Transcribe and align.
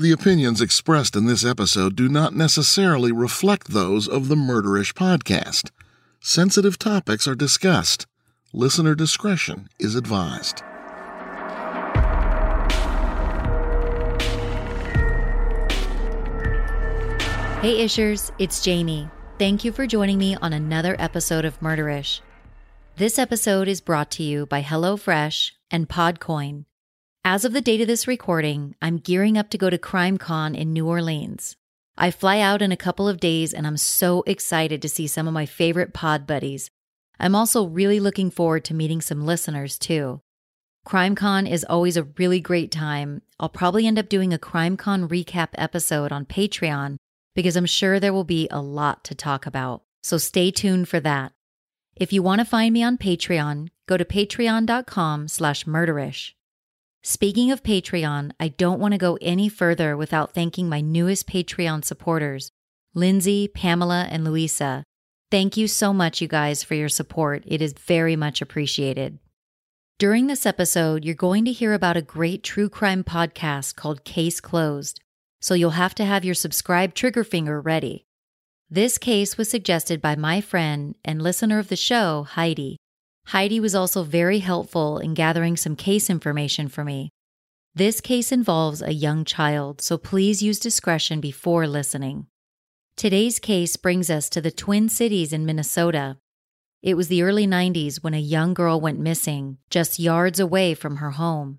The 0.00 0.12
opinions 0.12 0.60
expressed 0.60 1.16
in 1.16 1.26
this 1.26 1.44
episode 1.44 1.96
do 1.96 2.08
not 2.08 2.32
necessarily 2.32 3.10
reflect 3.10 3.72
those 3.72 4.06
of 4.06 4.28
the 4.28 4.36
Murderish 4.36 4.94
podcast. 4.94 5.72
Sensitive 6.20 6.78
topics 6.78 7.26
are 7.26 7.34
discussed. 7.34 8.06
Listener 8.52 8.94
discretion 8.94 9.68
is 9.80 9.96
advised. 9.96 10.60
Hey 17.60 17.84
Ishers, 17.84 18.30
it's 18.38 18.62
Jamie. 18.62 19.10
Thank 19.36 19.64
you 19.64 19.72
for 19.72 19.88
joining 19.88 20.18
me 20.18 20.36
on 20.36 20.52
another 20.52 20.94
episode 21.00 21.44
of 21.44 21.58
Murderish. 21.58 22.20
This 22.94 23.18
episode 23.18 23.66
is 23.66 23.80
brought 23.80 24.12
to 24.12 24.22
you 24.22 24.46
by 24.46 24.62
HelloFresh 24.62 25.50
and 25.72 25.88
Podcoin. 25.88 26.66
As 27.30 27.44
of 27.44 27.52
the 27.52 27.60
date 27.60 27.82
of 27.82 27.86
this 27.86 28.08
recording, 28.08 28.74
I'm 28.80 28.96
gearing 28.96 29.36
up 29.36 29.50
to 29.50 29.58
go 29.58 29.68
to 29.68 29.76
CrimeCon 29.76 30.56
in 30.56 30.72
New 30.72 30.88
Orleans. 30.88 31.56
I 31.94 32.10
fly 32.10 32.40
out 32.40 32.62
in 32.62 32.72
a 32.72 32.84
couple 32.84 33.06
of 33.06 33.20
days 33.20 33.52
and 33.52 33.66
I'm 33.66 33.76
so 33.76 34.22
excited 34.26 34.80
to 34.80 34.88
see 34.88 35.06
some 35.06 35.28
of 35.28 35.34
my 35.34 35.44
favorite 35.44 35.92
pod 35.92 36.26
buddies. 36.26 36.70
I'm 37.20 37.34
also 37.34 37.66
really 37.66 38.00
looking 38.00 38.30
forward 38.30 38.64
to 38.64 38.74
meeting 38.74 39.02
some 39.02 39.26
listeners 39.26 39.78
too. 39.78 40.22
CrimeCon 40.86 41.46
is 41.46 41.66
always 41.68 41.98
a 41.98 42.08
really 42.16 42.40
great 42.40 42.72
time. 42.72 43.20
I'll 43.38 43.50
probably 43.50 43.86
end 43.86 43.98
up 43.98 44.08
doing 44.08 44.32
a 44.32 44.38
CrimeCon 44.38 45.06
recap 45.06 45.48
episode 45.56 46.12
on 46.12 46.24
Patreon 46.24 46.96
because 47.34 47.56
I'm 47.56 47.66
sure 47.66 48.00
there 48.00 48.14
will 48.14 48.24
be 48.24 48.48
a 48.50 48.62
lot 48.62 49.04
to 49.04 49.14
talk 49.14 49.44
about. 49.44 49.82
So 50.02 50.16
stay 50.16 50.50
tuned 50.50 50.88
for 50.88 51.00
that. 51.00 51.32
If 51.94 52.10
you 52.10 52.22
want 52.22 52.38
to 52.38 52.46
find 52.46 52.72
me 52.72 52.82
on 52.82 52.96
Patreon, 52.96 53.68
go 53.86 53.98
to 53.98 54.04
patreon.com 54.06 55.28
slash 55.28 55.66
murderish. 55.66 56.32
Speaking 57.02 57.50
of 57.50 57.62
Patreon, 57.62 58.32
I 58.38 58.48
don't 58.48 58.80
want 58.80 58.92
to 58.92 58.98
go 58.98 59.18
any 59.20 59.48
further 59.48 59.96
without 59.96 60.34
thanking 60.34 60.68
my 60.68 60.80
newest 60.80 61.26
Patreon 61.26 61.84
supporters, 61.84 62.50
Lindsay, 62.94 63.48
Pamela, 63.48 64.06
and 64.10 64.24
Louisa. 64.24 64.84
Thank 65.30 65.56
you 65.56 65.68
so 65.68 65.92
much, 65.92 66.20
you 66.20 66.28
guys, 66.28 66.62
for 66.62 66.74
your 66.74 66.88
support. 66.88 67.42
It 67.46 67.62
is 67.62 67.72
very 67.72 68.16
much 68.16 68.42
appreciated. 68.42 69.18
During 69.98 70.26
this 70.26 70.46
episode, 70.46 71.04
you're 71.04 71.14
going 71.14 71.44
to 71.44 71.52
hear 71.52 71.72
about 71.72 71.96
a 71.96 72.02
great 72.02 72.42
true 72.42 72.68
crime 72.68 73.04
podcast 73.04 73.76
called 73.76 74.04
Case 74.04 74.40
Closed 74.40 75.00
so 75.40 75.54
you'll 75.54 75.70
have 75.70 75.94
to 75.96 76.04
have 76.04 76.24
your 76.24 76.34
subscribe 76.34 76.94
trigger 76.94 77.24
finger 77.24 77.60
ready. 77.60 78.04
This 78.70 78.98
case 78.98 79.38
was 79.38 79.48
suggested 79.48 80.02
by 80.02 80.16
my 80.16 80.40
friend 80.40 80.94
and 81.04 81.22
listener 81.22 81.58
of 81.58 81.68
the 81.68 81.76
show, 81.76 82.24
Heidi. 82.24 82.76
Heidi 83.28 83.60
was 83.60 83.74
also 83.74 84.04
very 84.04 84.38
helpful 84.38 84.98
in 84.98 85.12
gathering 85.12 85.58
some 85.58 85.76
case 85.76 86.08
information 86.08 86.66
for 86.66 86.82
me. 86.82 87.10
This 87.74 88.00
case 88.00 88.32
involves 88.32 88.80
a 88.80 88.94
young 88.94 89.26
child, 89.26 89.82
so 89.82 89.98
please 89.98 90.42
use 90.42 90.58
discretion 90.58 91.20
before 91.20 91.66
listening. 91.66 92.28
Today's 92.96 93.38
case 93.38 93.76
brings 93.76 94.08
us 94.08 94.30
to 94.30 94.40
the 94.40 94.50
Twin 94.50 94.88
Cities 94.88 95.34
in 95.34 95.44
Minnesota. 95.44 96.16
It 96.82 96.96
was 96.96 97.08
the 97.08 97.22
early 97.22 97.46
90s 97.46 98.02
when 98.02 98.14
a 98.14 98.18
young 98.18 98.54
girl 98.54 98.80
went 98.80 98.98
missing, 98.98 99.58
just 99.68 99.98
yards 99.98 100.40
away 100.40 100.72
from 100.72 100.96
her 100.96 101.10
home. 101.10 101.58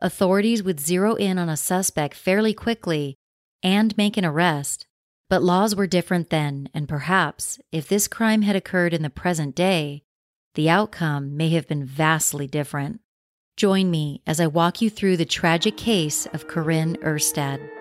Authorities 0.00 0.62
would 0.62 0.80
zero 0.80 1.14
in 1.16 1.36
on 1.36 1.50
a 1.50 1.58
suspect 1.58 2.14
fairly 2.14 2.54
quickly 2.54 3.16
and 3.62 3.94
make 3.98 4.16
an 4.16 4.24
arrest. 4.24 4.86
But 5.28 5.42
laws 5.42 5.76
were 5.76 5.86
different 5.86 6.30
then, 6.30 6.70
and 6.72 6.88
perhaps, 6.88 7.60
if 7.70 7.86
this 7.86 8.08
crime 8.08 8.40
had 8.40 8.56
occurred 8.56 8.94
in 8.94 9.02
the 9.02 9.10
present 9.10 9.54
day, 9.54 10.04
the 10.56 10.70
outcome 10.70 11.36
may 11.36 11.50
have 11.50 11.68
been 11.68 11.84
vastly 11.84 12.46
different. 12.46 13.00
Join 13.56 13.90
me 13.90 14.22
as 14.26 14.40
I 14.40 14.46
walk 14.46 14.80
you 14.80 14.90
through 14.90 15.18
the 15.18 15.24
tragic 15.24 15.76
case 15.76 16.26
of 16.32 16.48
Corinne 16.48 16.96
Erstad. 16.96 17.75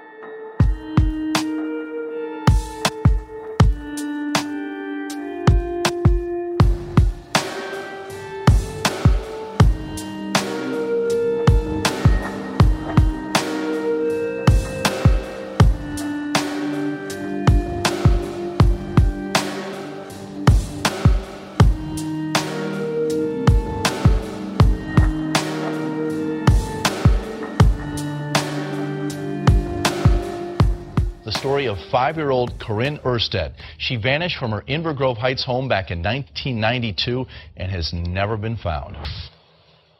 Story 31.35 31.67
of 31.67 31.77
five-year-old 31.91 32.59
Corinne 32.59 32.97
Erstad. 32.99 33.53
She 33.77 33.97
vanished 33.97 34.37
from 34.37 34.51
her 34.51 34.63
Inver 34.69 34.95
Grove 34.95 35.17
Heights 35.17 35.43
home 35.43 35.67
back 35.67 35.91
in 35.91 36.01
1992 36.01 37.25
and 37.57 37.71
has 37.71 37.91
never 37.93 38.37
been 38.37 38.55
found. 38.55 38.95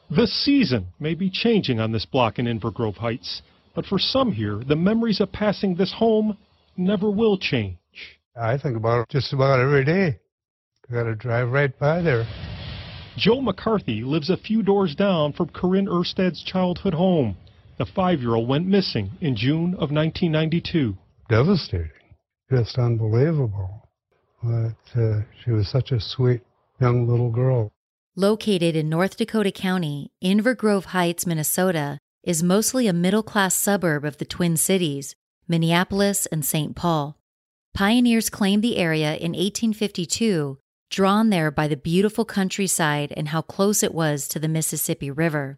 The 0.09 0.27
season 0.27 0.87
may 0.99 1.13
be 1.13 1.29
changing 1.29 1.79
on 1.79 1.91
this 1.91 2.05
block 2.05 2.39
in 2.39 2.45
Inver 2.45 2.73
Grove 2.73 2.95
Heights, 2.95 3.41
but 3.73 3.85
for 3.85 3.99
some 3.99 4.31
here, 4.31 4.61
the 4.65 4.75
memories 4.75 5.19
of 5.19 5.31
passing 5.31 5.75
this 5.75 5.93
home 5.93 6.37
never 6.77 7.11
will 7.11 7.37
change. 7.37 7.77
I 8.39 8.57
think 8.57 8.77
about 8.77 9.01
it 9.01 9.09
just 9.09 9.33
about 9.33 9.59
every 9.59 9.83
day. 9.83 10.19
I 10.89 10.93
got 10.93 11.03
to 11.03 11.15
drive 11.15 11.51
right 11.51 11.77
by 11.77 12.01
there. 12.01 12.25
Joe 13.17 13.41
McCarthy 13.41 14.03
lives 14.03 14.29
a 14.29 14.37
few 14.37 14.61
doors 14.61 14.95
down 14.95 15.33
from 15.33 15.49
Corinne 15.49 15.87
Erstad's 15.87 16.43
childhood 16.43 16.93
home. 16.93 17.35
The 17.77 17.85
five-year-old 17.85 18.47
went 18.47 18.67
missing 18.67 19.11
in 19.19 19.35
June 19.35 19.73
of 19.73 19.91
1992. 19.91 20.95
Devastating, 21.29 21.89
just 22.49 22.77
unbelievable. 22.77 23.89
But 24.43 24.99
uh, 24.99 25.21
she 25.43 25.51
was 25.51 25.67
such 25.69 25.91
a 25.91 25.99
sweet 25.99 26.41
young 26.79 27.07
little 27.07 27.31
girl. 27.31 27.71
Located 28.15 28.75
in 28.75 28.89
North 28.89 29.17
Dakota 29.17 29.51
County, 29.51 30.11
Inver 30.23 30.55
Grove 30.55 30.85
Heights, 30.85 31.25
Minnesota, 31.25 31.99
is 32.23 32.41
mostly 32.41 32.87
a 32.87 32.93
middle 32.93 33.23
class 33.23 33.55
suburb 33.55 34.05
of 34.05 34.17
the 34.17 34.25
Twin 34.25 34.57
Cities, 34.57 35.15
Minneapolis 35.47 36.25
and 36.27 36.45
St. 36.45 36.75
Paul. 36.75 37.17
Pioneers 37.73 38.29
claimed 38.29 38.63
the 38.63 38.77
area 38.77 39.15
in 39.15 39.33
1852, 39.33 40.57
drawn 40.89 41.29
there 41.29 41.51
by 41.51 41.67
the 41.67 41.75
beautiful 41.75 42.23
countryside 42.23 43.13
and 43.17 43.29
how 43.29 43.41
close 43.41 43.83
it 43.83 43.93
was 43.93 44.27
to 44.29 44.39
the 44.39 44.47
Mississippi 44.47 45.11
River. 45.11 45.57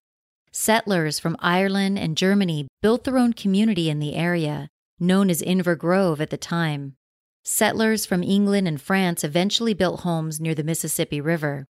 Settlers 0.52 1.20
from 1.20 1.38
Ireland 1.40 2.00
and 2.00 2.18
Germany 2.18 2.68
built 2.82 3.04
their 3.04 3.18
own 3.18 3.34
community 3.34 3.90
in 3.90 4.00
the 4.00 4.16
area, 4.16 4.70
known 5.00 5.30
as 5.30 5.42
Inver 5.42 5.78
Grove 5.78 6.22
at 6.22 6.30
the 6.30 6.38
time. 6.38 6.96
Settlers 7.44 8.06
from 8.06 8.24
England 8.24 8.68
and 8.68 8.82
France 8.82 9.24
eventually 9.24 9.74
built 9.74 10.02
homes 10.02 10.40
near 10.40 10.54
the 10.54 10.64
Mississippi 10.64 11.22
River. 11.22 11.66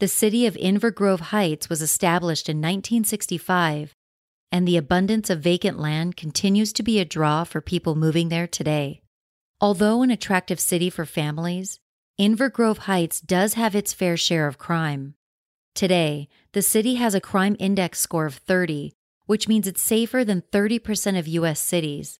The 0.00 0.08
city 0.08 0.46
of 0.46 0.54
Inver 0.54 0.94
Grove 0.94 1.20
Heights 1.20 1.68
was 1.68 1.82
established 1.82 2.48
in 2.48 2.56
1965, 2.58 3.94
and 4.52 4.66
the 4.66 4.76
abundance 4.76 5.30
of 5.30 5.40
vacant 5.40 5.78
land 5.78 6.16
continues 6.16 6.72
to 6.72 6.82
be 6.82 6.98
a 6.98 7.04
draw 7.04 7.44
for 7.44 7.60
people 7.60 7.94
moving 7.94 8.28
there 8.28 8.46
today. 8.46 9.02
Although 9.60 10.02
an 10.02 10.10
attractive 10.10 10.58
city 10.58 10.88
for 10.88 11.04
families, 11.04 11.80
Inver 12.20 12.52
Grove 12.52 12.78
Heights 12.78 13.20
does 13.20 13.54
have 13.54 13.74
its 13.74 13.92
fair 13.92 14.16
share 14.16 14.46
of 14.46 14.58
crime. 14.58 15.14
Today, 15.74 16.28
the 16.52 16.62
city 16.62 16.96
has 16.96 17.14
a 17.14 17.20
crime 17.20 17.56
index 17.58 18.00
score 18.00 18.26
of 18.26 18.34
30, 18.34 18.92
which 19.26 19.48
means 19.48 19.66
it's 19.66 19.82
safer 19.82 20.24
than 20.24 20.42
30% 20.50 21.18
of 21.18 21.28
U.S. 21.28 21.60
cities. 21.60 22.19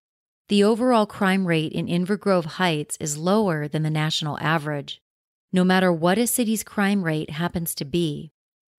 The 0.51 0.65
overall 0.65 1.07
crime 1.07 1.47
rate 1.47 1.71
in 1.71 1.87
Inver 1.87 2.19
Grove 2.19 2.59
Heights 2.59 2.97
is 2.99 3.17
lower 3.17 3.69
than 3.69 3.85
the 3.85 3.89
national 3.89 4.37
average. 4.41 5.01
No 5.53 5.63
matter 5.63 5.93
what 5.93 6.19
a 6.19 6.27
city's 6.27 6.65
crime 6.65 7.05
rate 7.05 7.31
happens 7.31 7.73
to 7.77 7.85
be, 7.85 8.33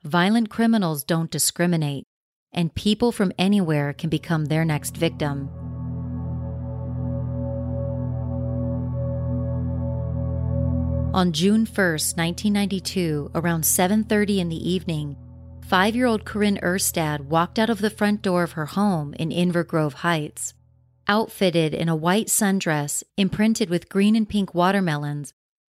violent 0.03 0.49
criminals 0.49 1.05
don't 1.05 1.31
discriminate, 1.31 2.03
and 2.51 2.75
people 2.75 3.13
from 3.13 3.31
anywhere 3.39 3.93
can 3.93 4.09
become 4.09 4.47
their 4.47 4.65
next 4.65 4.97
victim. 4.97 5.47
On 11.13 11.31
June 11.31 11.65
1, 11.65 11.65
1992, 11.73 13.31
around 13.33 13.63
7:30 13.63 14.39
in 14.39 14.49
the 14.49 14.69
evening, 14.69 15.15
5-year-old 15.69 16.25
Corinne 16.25 16.59
Erstad 16.61 17.21
walked 17.21 17.57
out 17.57 17.69
of 17.69 17.79
the 17.79 17.89
front 17.89 18.21
door 18.21 18.43
of 18.43 18.59
her 18.59 18.65
home 18.65 19.13
in 19.13 19.29
Inver 19.29 19.65
Grove 19.65 19.93
Heights. 19.93 20.53
Outfitted 21.07 21.73
in 21.73 21.89
a 21.89 21.95
white 21.95 22.27
sundress 22.27 23.03
imprinted 23.17 23.69
with 23.69 23.89
green 23.89 24.15
and 24.15 24.27
pink 24.27 24.53
watermelons, 24.53 25.33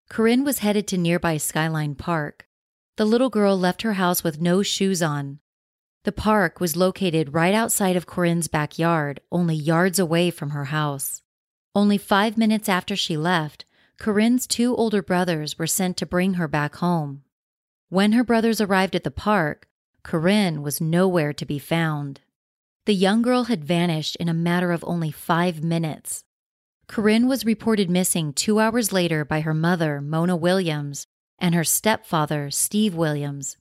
Corinne 0.09 0.43
was 0.43 0.59
headed 0.59 0.87
to 0.87 0.97
nearby 0.97 1.37
Skyline 1.37 1.95
Park. 1.95 2.47
The 2.95 3.05
little 3.05 3.29
girl 3.29 3.57
left 3.57 3.81
her 3.83 3.93
house 3.93 4.23
with 4.23 4.41
no 4.41 4.63
shoes 4.63 5.03
on. 5.03 5.39
The 6.03 6.11
park 6.11 6.59
was 6.59 6.77
located 6.77 7.33
right 7.33 7.53
outside 7.53 7.95
of 7.95 8.07
Corinne's 8.07 8.47
backyard, 8.47 9.19
only 9.31 9.55
yards 9.55 9.99
away 9.99 10.31
from 10.31 10.51
her 10.51 10.65
house. 10.65 11.21
Only 11.75 11.97
five 11.97 12.37
minutes 12.37 12.69
after 12.69 12.95
she 12.95 13.17
left, 13.17 13.65
Corinne's 13.99 14.47
two 14.47 14.75
older 14.75 15.01
brothers 15.01 15.59
were 15.59 15.67
sent 15.67 15.97
to 15.97 16.05
bring 16.05 16.35
her 16.35 16.47
back 16.47 16.77
home. 16.77 17.23
When 17.89 18.13
her 18.13 18.23
brothers 18.23 18.61
arrived 18.61 18.95
at 18.95 19.03
the 19.03 19.11
park, 19.11 19.67
Corinne 20.03 20.61
was 20.61 20.79
nowhere 20.79 21.33
to 21.33 21.45
be 21.45 21.59
found. 21.59 22.21
The 22.87 22.93
young 22.93 23.21
girl 23.21 23.43
had 23.43 23.65
vanished 23.65 24.15
in 24.15 24.29
a 24.29 24.33
matter 24.33 24.71
of 24.71 24.81
only 24.87 25.11
five 25.11 25.61
minutes. 25.61 26.23
Corinne 26.87 27.27
was 27.27 27.43
reported 27.43 27.89
missing 27.89 28.31
two 28.31 28.61
hours 28.61 28.93
later 28.93 29.25
by 29.25 29.41
her 29.41 29.53
mother, 29.53 29.99
Mona 29.99 30.37
Williams, 30.37 31.05
and 31.37 31.53
her 31.53 31.65
stepfather, 31.65 32.49
Steve 32.49 32.95
Williams. 32.95 33.57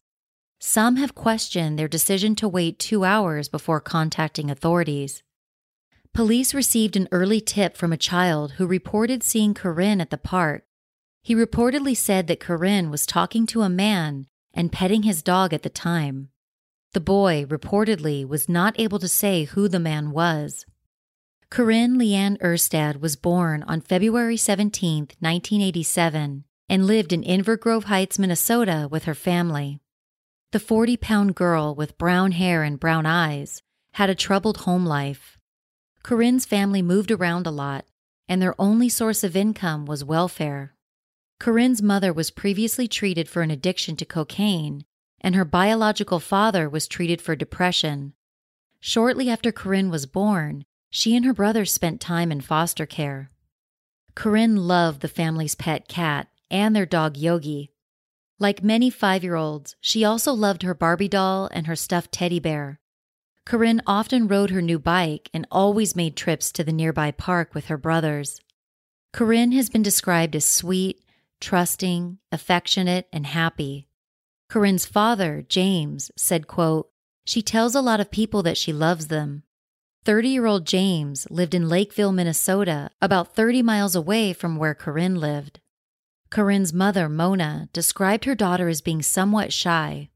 Some 0.61 0.95
have 0.95 1.17
questioned 1.17 1.77
their 1.77 1.89
decision 1.89 2.37
to 2.37 2.49
wait 2.49 2.79
two 2.79 3.05
hours 3.05 3.49
before 3.49 3.81
contacting 3.81 4.49
authorities. 4.49 5.25
Police 6.15 6.55
received 6.55 6.95
an 6.95 7.09
early 7.11 7.41
tip 7.41 7.77
from 7.77 7.93
a 7.93 7.97
child 7.97 8.53
who 8.53 8.67
reported 8.69 9.25
seeing 9.25 9.55
Corinne 9.55 10.01
at 10.01 10.11
the 10.11 10.19
park. 10.19 10.67
He 11.25 11.35
reportedly 11.35 11.97
said 11.97 12.29
that 12.29 12.39
Corinne 12.39 12.93
was 12.93 13.05
talking 13.05 13.45
to 13.47 13.63
a 13.63 13.69
man 13.69 14.29
and 14.55 14.71
petting 14.71 15.03
his 15.03 15.21
dog 15.21 15.53
at 15.53 15.65
the 15.65 15.69
time. 15.69 16.29
The 16.93 17.01
boy 17.01 17.45
reportedly 17.45 18.27
was 18.27 18.49
not 18.49 18.79
able 18.79 18.99
to 18.99 19.09
say 19.09 19.45
who 19.45 19.69
the 19.69 19.79
man 19.79 20.11
was. 20.11 20.65
Corinne 21.51 21.97
Leanne 21.97 22.39
Erstad 22.39 23.01
was 23.01 23.17
born 23.17 23.63
on 23.65 23.81
February 23.81 24.37
17, 24.37 24.99
1987, 25.21 26.45
and 26.69 26.87
lived 26.87 27.13
in 27.13 27.23
Inver 27.23 27.59
Grove 27.59 27.85
Heights, 27.85 28.19
Minnesota 28.19 28.89
with 28.91 29.05
her 29.05 29.15
family. 29.15 29.81
The 30.53 30.61
40 30.61 30.97
pound 30.97 31.35
girl 31.35 31.75
with 31.75 31.99
brown 31.99 32.33
hair 32.33 32.63
and 32.63 32.81
brown 32.81 33.07
eyes 33.07 33.63
had 33.93 34.11
a 34.11 34.15
troubled 34.15 34.59
home 34.59 34.85
life. 34.85 35.39
Corinne's 36.03 36.45
family 36.45 36.83
moved 36.83 37.11
around 37.11 37.47
a 37.47 37.51
lot, 37.51 37.85
and 38.29 38.41
their 38.41 38.55
only 38.61 38.89
source 38.89 39.23
of 39.23 39.37
income 39.37 39.87
was 39.87 40.05
welfare. 40.05 40.75
Corinne's 41.39 41.83
mother 41.83 42.13
was 42.13 42.31
previously 42.31 42.89
treated 42.89 43.29
for 43.29 43.43
an 43.43 43.51
addiction 43.51 43.97
to 43.97 44.05
cocaine, 44.05 44.85
and 45.21 45.35
her 45.35 45.45
biological 45.45 46.21
father 46.21 46.69
was 46.69 46.87
treated 46.89 47.21
for 47.21 47.37
depression. 47.37 48.13
Shortly 48.81 49.29
after 49.31 49.53
Corinne 49.53 49.91
was 49.91 50.07
born, 50.07 50.65
she 50.91 51.17
and 51.17 51.25
her 51.25 51.35
brother 51.35 51.65
spent 51.65 52.01
time 52.01 52.31
in 52.31 52.41
foster 52.41 52.87
care. 52.87 53.31
Corinne 54.15 54.57
loved 54.57 55.01
the 55.01 55.09
family's 55.09 55.55
pet 55.55 55.89
cat 55.89 56.29
and 56.51 56.75
their 56.75 56.87
dog 56.87 57.17
Yogi. 57.17 57.73
Like 58.39 58.63
many 58.63 58.91
five 58.91 59.25
year 59.25 59.35
olds, 59.35 59.77
she 59.81 60.05
also 60.05 60.33
loved 60.33 60.63
her 60.63 60.75
Barbie 60.75 61.09
doll 61.09 61.49
and 61.53 61.67
her 61.67 61.77
stuffed 61.77 62.13
teddy 62.13 62.39
bear. 62.39 62.81
Corinne 63.45 63.83
often 63.87 64.27
rode 64.27 64.51
her 64.51 64.61
new 64.61 64.79
bike 64.79 65.31
and 65.33 65.47
always 65.51 65.97
made 65.97 66.17
trips 66.17 66.51
to 66.53 66.65
the 66.65 66.73
nearby 66.73 67.13
park 67.13 67.55
with 67.55 67.67
her 67.67 67.79
brothers. 67.79 68.41
Corinne 69.13 69.53
has 69.53 69.71
been 69.71 69.83
described 69.83 70.35
as 70.35 70.45
sweet, 70.45 71.03
trusting, 71.41 72.19
affectionate, 72.33 73.09
and 73.13 73.27
happy. 73.27 73.89
Corinne's 74.49 74.87
father, 74.87 75.45
James, 75.49 76.11
said, 76.17 76.47
quote, 76.47 76.91
She 77.25 77.43
tells 77.43 77.75
a 77.75 77.81
lot 77.81 78.01
of 78.01 78.11
people 78.11 78.43
that 78.43 78.57
she 78.57 78.73
loves 78.73 79.09
them. 79.09 79.43
30 80.05 80.29
year 80.29 80.47
old 80.47 80.67
James 80.67 81.27
lived 81.31 81.55
in 81.55 81.69
Lakeville, 81.69 82.13
Minnesota, 82.13 82.91
about 83.03 83.35
30 83.35 83.63
miles 83.63 83.95
away 83.97 84.33
from 84.33 84.57
where 84.57 84.75
Corinne 84.75 85.17
lived. 85.17 85.61
Corinne's 86.31 86.73
mother, 86.73 87.09
Mona, 87.09 87.69
described 87.73 88.25
her 88.25 88.35
daughter 88.35 88.69
as 88.69 88.81
being 88.81 89.03
somewhat 89.03 89.53
shy, 89.53 90.11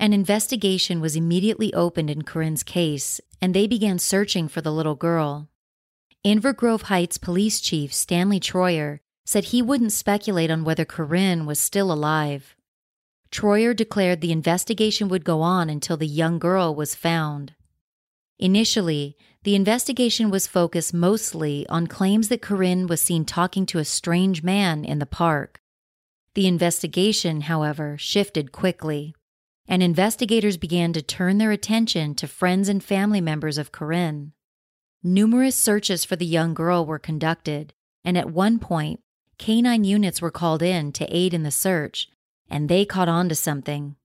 an 0.00 0.14
investigation 0.14 1.02
was 1.02 1.14
immediately 1.14 1.74
opened 1.74 2.08
in 2.08 2.22
Corinne's 2.22 2.62
case, 2.62 3.20
and 3.38 3.52
they 3.52 3.66
began 3.66 3.98
searching 3.98 4.48
for 4.48 4.62
the 4.62 4.72
little 4.72 4.94
girl. 4.94 5.50
Inver 6.24 6.56
Grove 6.56 6.82
Heights 6.82 7.18
Police 7.18 7.60
Chief 7.60 7.92
Stanley 7.92 8.40
Troyer 8.40 9.00
said 9.26 9.44
he 9.44 9.60
wouldn't 9.60 9.92
speculate 9.92 10.50
on 10.50 10.64
whether 10.64 10.86
Corinne 10.86 11.44
was 11.44 11.60
still 11.60 11.92
alive. 11.92 12.56
Troyer 13.30 13.74
declared 13.74 14.20
the 14.20 14.32
investigation 14.32 15.08
would 15.08 15.24
go 15.24 15.40
on 15.40 15.70
until 15.70 15.96
the 15.96 16.06
young 16.06 16.38
girl 16.38 16.74
was 16.74 16.94
found. 16.94 17.54
Initially, 18.38 19.16
the 19.44 19.54
investigation 19.54 20.30
was 20.30 20.46
focused 20.46 20.92
mostly 20.92 21.66
on 21.68 21.86
claims 21.86 22.28
that 22.28 22.42
Corinne 22.42 22.86
was 22.86 23.00
seen 23.00 23.24
talking 23.24 23.66
to 23.66 23.78
a 23.78 23.84
strange 23.84 24.42
man 24.42 24.84
in 24.84 24.98
the 24.98 25.06
park. 25.06 25.60
The 26.34 26.46
investigation, 26.46 27.42
however, 27.42 27.96
shifted 27.98 28.52
quickly 28.52 29.14
and 29.70 29.84
investigators 29.84 30.56
began 30.56 30.92
to 30.92 31.00
turn 31.00 31.38
their 31.38 31.52
attention 31.52 32.12
to 32.16 32.26
friends 32.26 32.68
and 32.68 32.82
family 32.82 33.20
members 33.20 33.56
of 33.56 33.70
Corinne. 33.70 34.32
Numerous 35.00 35.54
searches 35.54 36.04
for 36.04 36.16
the 36.16 36.26
young 36.26 36.54
girl 36.54 36.84
were 36.84 36.98
conducted, 36.98 37.72
and 38.04 38.18
at 38.18 38.32
one 38.32 38.58
point, 38.58 39.00
canine 39.38 39.84
units 39.84 40.20
were 40.20 40.32
called 40.32 40.60
in 40.60 40.90
to 40.90 41.16
aid 41.16 41.32
in 41.32 41.44
the 41.44 41.52
search, 41.52 42.08
and 42.50 42.68
they 42.68 42.84
caught 42.84 43.08
on 43.08 43.28
to 43.28 43.34
something. 43.34 43.96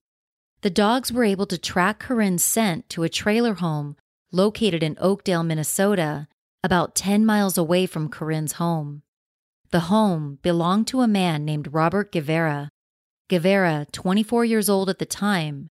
The 0.62 0.70
dogs 0.70 1.12
were 1.12 1.24
able 1.24 1.46
to 1.48 1.58
track 1.58 2.00
Corinne's 2.00 2.44
scent 2.44 2.90
to 2.90 3.04
a 3.04 3.10
trailer 3.10 3.56
home 3.56 3.98
located 4.32 4.84
in 4.84 4.98
Oakdale, 5.00 5.44
Minnesota, 5.44 6.28
about 6.64 6.96
10 6.96 7.26
miles 7.26 7.58
away 7.58 7.86
from 7.86 8.10
Corinne's 8.10 8.54
home. 8.54 9.02
The 9.72 9.92
home 9.92 10.40
belonged 10.42 10.88
to 10.88 11.02
a 11.02 11.08
man 11.08 11.46
named 11.46 11.74
Robert 11.74 12.12
Guevara, 12.12 12.70
Guevara, 13.28 13.88
24 13.92 14.46
years 14.46 14.70
old 14.70 14.88
at 14.88 15.00
the 15.00 15.06
time, 15.06 15.70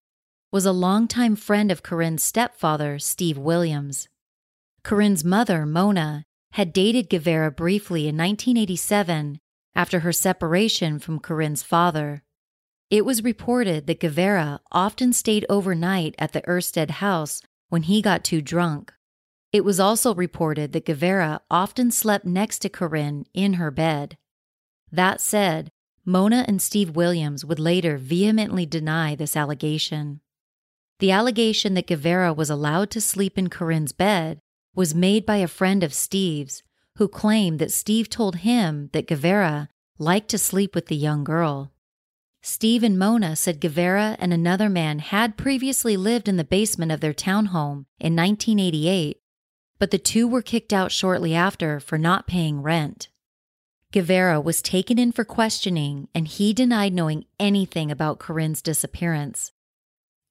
was 0.52 0.66
a 0.66 0.72
longtime 0.72 1.36
friend 1.36 1.72
of 1.72 1.84
Corinne's 1.84 2.24
stepfather, 2.24 2.98
Steve 2.98 3.38
Williams. 3.38 4.10
Corinne's 4.84 5.24
mother, 5.24 5.64
Mona, 5.66 6.26
had 6.54 6.74
dated 6.74 7.10
Guevara 7.10 7.52
briefly 7.52 8.02
in 8.08 8.18
1987 8.18 9.40
after 9.76 10.00
her 10.00 10.12
separation 10.12 10.98
from 10.98 11.20
Corinne's 11.20 11.62
father. 11.62 12.23
It 12.94 13.06
was 13.06 13.24
reported 13.24 13.88
that 13.88 14.02
Guevara 14.02 14.62
often 14.72 15.14
stayed 15.14 15.48
overnight 15.50 16.14
at 16.20 16.32
the 16.32 16.44
Erstad 16.44 16.92
house 16.92 17.42
when 17.70 17.82
he 17.82 18.04
got 18.04 18.24
too 18.24 18.40
drunk. 18.40 18.94
It 19.52 19.66
was 19.66 19.80
also 19.80 20.14
reported 20.14 20.74
that 20.74 20.86
Guevara 20.86 21.42
often 21.50 21.90
slept 21.90 22.24
next 22.24 22.60
to 22.60 22.70
Corinne 22.70 23.26
in 23.34 23.54
her 23.54 23.72
bed. 23.72 24.16
That 24.92 25.22
said, 25.22 25.72
Mona 26.06 26.46
and 26.48 26.62
Steve 26.62 26.96
Williams 26.96 27.44
would 27.44 27.58
later 27.58 27.98
vehemently 27.98 28.68
deny 28.68 29.16
this 29.16 29.36
allegation. 29.36 30.22
The 31.00 31.10
allegation 31.10 31.74
that 31.74 31.88
Guevara 31.88 32.32
was 32.32 32.52
allowed 32.52 32.92
to 32.92 33.02
sleep 33.02 33.40
in 33.40 33.50
Corinne's 33.50 33.92
bed 33.92 34.38
was 34.76 34.94
made 34.94 35.26
by 35.26 35.38
a 35.38 35.48
friend 35.48 35.82
of 35.82 35.96
Steve's 35.96 36.62
who 36.98 37.08
claimed 37.08 37.58
that 37.58 37.72
Steve 37.72 38.08
told 38.08 38.46
him 38.46 38.92
that 38.94 39.08
Guevara 39.08 39.70
liked 39.98 40.30
to 40.30 40.38
sleep 40.38 40.76
with 40.76 40.86
the 40.86 40.96
young 40.96 41.24
girl. 41.24 41.73
Steve 42.46 42.84
and 42.84 43.00
Mona 43.00 43.38
said 43.38 43.62
Guevara 43.62 44.18
and 44.20 44.34
another 44.34 44.68
man 44.68 45.00
had 45.00 45.38
previously 45.38 45.96
lived 45.96 46.28
in 46.28 46.36
the 46.36 46.44
basement 46.44 46.92
of 46.92 47.00
their 47.00 47.14
townhome 47.14 47.86
in 48.02 48.18
1988, 48.18 49.18
but 49.80 49.92
the 49.92 49.98
two 49.98 50.28
were 50.28 50.42
kicked 50.42 50.74
out 50.74 50.92
shortly 50.92 51.34
after 51.34 51.80
for 51.80 51.98
not 51.98 52.28
paying 52.28 52.62
rent. 52.62 53.08
Guevara 53.94 54.42
was 54.42 54.62
taken 54.62 55.00
in 55.00 55.14
for 55.14 55.24
questioning 55.24 56.10
and 56.14 56.28
he 56.28 56.52
denied 56.52 56.92
knowing 56.92 57.24
anything 57.40 57.90
about 57.90 58.20
Corinne's 58.20 58.62
disappearance. 58.62 59.54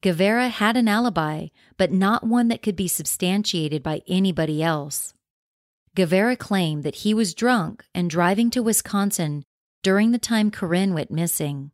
Guevara 0.02 0.48
had 0.48 0.76
an 0.76 0.88
alibi, 0.88 1.46
but 1.78 1.92
not 1.92 2.26
one 2.26 2.48
that 2.48 2.60
could 2.60 2.76
be 2.76 2.88
substantiated 2.88 3.82
by 3.82 4.02
anybody 4.06 4.62
else. 4.62 5.14
Guevara 5.94 6.36
claimed 6.36 6.82
that 6.82 6.96
he 6.96 7.14
was 7.14 7.32
drunk 7.32 7.84
and 7.94 8.10
driving 8.10 8.50
to 8.50 8.62
Wisconsin 8.62 9.44
during 9.82 10.10
the 10.10 10.18
time 10.18 10.50
Corinne 10.50 10.92
went 10.92 11.10
missing. 11.10 11.70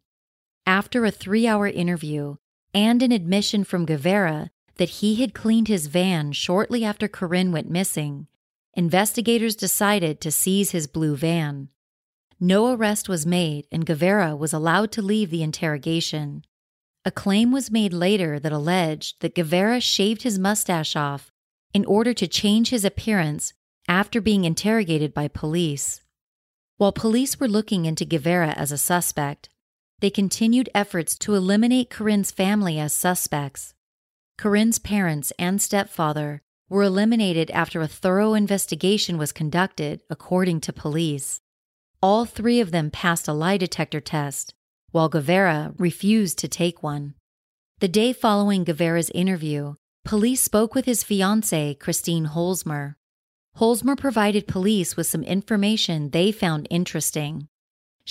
After 0.68 1.06
a 1.06 1.10
three 1.10 1.46
hour 1.46 1.66
interview 1.66 2.36
and 2.74 3.02
an 3.02 3.10
admission 3.10 3.64
from 3.64 3.86
Guevara 3.86 4.50
that 4.76 5.00
he 5.00 5.14
had 5.14 5.32
cleaned 5.32 5.66
his 5.66 5.86
van 5.86 6.32
shortly 6.32 6.84
after 6.84 7.08
Corinne 7.08 7.52
went 7.52 7.70
missing, 7.70 8.26
investigators 8.74 9.56
decided 9.56 10.20
to 10.20 10.30
seize 10.30 10.72
his 10.72 10.86
blue 10.86 11.16
van. 11.16 11.70
No 12.38 12.74
arrest 12.74 13.08
was 13.08 13.24
made, 13.24 13.66
and 13.72 13.86
Guevara 13.86 14.36
was 14.36 14.52
allowed 14.52 14.92
to 14.92 15.00
leave 15.00 15.30
the 15.30 15.42
interrogation. 15.42 16.44
A 17.02 17.10
claim 17.10 17.50
was 17.50 17.70
made 17.70 17.94
later 17.94 18.38
that 18.38 18.52
alleged 18.52 19.22
that 19.22 19.34
Guevara 19.34 19.80
shaved 19.80 20.20
his 20.20 20.38
mustache 20.38 20.94
off 20.94 21.32
in 21.72 21.86
order 21.86 22.12
to 22.12 22.28
change 22.28 22.68
his 22.68 22.84
appearance 22.84 23.54
after 23.88 24.20
being 24.20 24.44
interrogated 24.44 25.14
by 25.14 25.28
police. 25.28 26.02
While 26.76 26.92
police 26.92 27.40
were 27.40 27.48
looking 27.48 27.86
into 27.86 28.04
Guevara 28.04 28.50
as 28.50 28.70
a 28.70 28.76
suspect, 28.76 29.48
they 30.00 30.10
continued 30.10 30.68
efforts 30.74 31.16
to 31.18 31.34
eliminate 31.34 31.90
Corinne's 31.90 32.30
family 32.30 32.78
as 32.78 32.92
suspects. 32.92 33.74
Corinne's 34.36 34.78
parents 34.78 35.32
and 35.38 35.60
stepfather 35.60 36.42
were 36.68 36.82
eliminated 36.82 37.50
after 37.50 37.80
a 37.80 37.88
thorough 37.88 38.34
investigation 38.34 39.18
was 39.18 39.32
conducted, 39.32 40.02
according 40.10 40.60
to 40.60 40.72
police. 40.72 41.40
All 42.00 42.24
three 42.24 42.60
of 42.60 42.70
them 42.70 42.90
passed 42.90 43.26
a 43.26 43.32
lie 43.32 43.56
detector 43.56 44.00
test, 44.00 44.54
while 44.92 45.08
Guevara 45.08 45.72
refused 45.78 46.38
to 46.38 46.48
take 46.48 46.82
one. 46.82 47.14
The 47.80 47.88
day 47.88 48.12
following 48.12 48.64
Guevara's 48.64 49.10
interview, 49.10 49.74
police 50.04 50.42
spoke 50.42 50.74
with 50.74 50.84
his 50.84 51.02
fiancee, 51.02 51.74
Christine 51.74 52.26
Holzmer. 52.26 52.94
Holzmer 53.56 53.96
provided 53.96 54.46
police 54.46 54.96
with 54.96 55.06
some 55.06 55.24
information 55.24 56.10
they 56.10 56.30
found 56.30 56.68
interesting. 56.70 57.48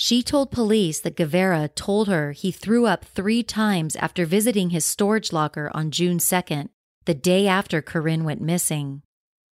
She 0.00 0.22
told 0.22 0.52
police 0.52 1.00
that 1.00 1.16
Guevara 1.16 1.66
told 1.66 2.06
her 2.06 2.30
he 2.30 2.52
threw 2.52 2.86
up 2.86 3.04
three 3.04 3.42
times 3.42 3.96
after 3.96 4.26
visiting 4.26 4.70
his 4.70 4.84
storage 4.84 5.32
locker 5.32 5.72
on 5.74 5.90
June 5.90 6.18
2nd, 6.18 6.68
the 7.04 7.14
day 7.14 7.48
after 7.48 7.82
Corinne 7.82 8.22
went 8.22 8.40
missing, 8.40 9.02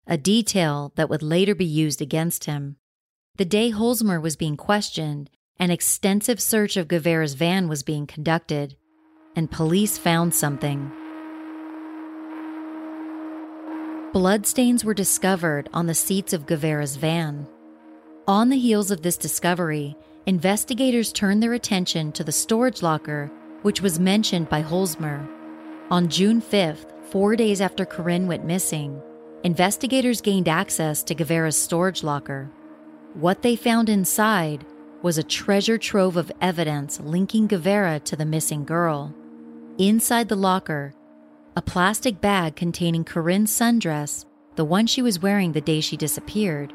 a 0.07 0.17
detail 0.17 0.93
that 0.95 1.11
would 1.11 1.21
later 1.21 1.53
be 1.53 1.63
used 1.63 2.01
against 2.01 2.45
him. 2.45 2.77
The 3.35 3.45
day 3.45 3.69
Holzmer 3.69 4.19
was 4.19 4.35
being 4.35 4.57
questioned, 4.57 5.29
an 5.59 5.69
extensive 5.69 6.41
search 6.41 6.75
of 6.75 6.87
Guevara's 6.87 7.35
van 7.35 7.67
was 7.67 7.83
being 7.83 8.07
conducted, 8.07 8.75
and 9.35 9.51
police 9.51 9.99
found 9.99 10.33
something. 10.33 10.91
Bloodstains 14.11 14.83
were 14.83 14.95
discovered 14.95 15.69
on 15.71 15.85
the 15.85 15.93
seats 15.93 16.33
of 16.33 16.47
Guevara's 16.47 16.95
van. 16.95 17.47
On 18.27 18.49
the 18.49 18.57
heels 18.57 18.89
of 18.89 19.03
this 19.03 19.17
discovery, 19.17 19.95
investigators 20.25 21.11
turned 21.11 21.41
their 21.41 21.53
attention 21.53 22.11
to 22.13 22.23
the 22.23 22.31
storage 22.31 22.81
locker, 22.81 23.31
which 23.63 23.81
was 23.81 23.99
mentioned 23.99 24.49
by 24.49 24.61
Holzmer. 24.61 25.27
On 25.89 26.07
June 26.07 26.41
5th, 26.41 26.91
four 27.05 27.35
days 27.35 27.61
after 27.61 27.85
Corinne 27.85 28.27
went 28.27 28.45
missing, 28.45 29.01
investigators 29.43 30.21
gained 30.21 30.47
access 30.47 31.03
to 31.03 31.15
Guevara's 31.15 31.57
storage 31.57 32.03
locker. 32.03 32.49
What 33.13 33.41
they 33.41 33.55
found 33.55 33.89
inside 33.89 34.65
was 35.01 35.17
a 35.17 35.23
treasure 35.23 35.77
trove 35.77 36.15
of 36.15 36.31
evidence 36.41 36.99
linking 36.99 37.47
Guevara 37.47 37.99
to 38.01 38.15
the 38.15 38.25
missing 38.25 38.63
girl. 38.63 39.13
Inside 39.77 40.29
the 40.29 40.35
locker, 40.35 40.93
a 41.55 41.61
plastic 41.61 42.21
bag 42.21 42.55
containing 42.55 43.03
Corinne's 43.03 43.51
sundress, 43.51 44.25
the 44.55 44.63
one 44.63 44.85
she 44.85 45.01
was 45.01 45.21
wearing 45.21 45.51
the 45.51 45.61
day 45.61 45.81
she 45.81 45.97
disappeared, 45.97 46.73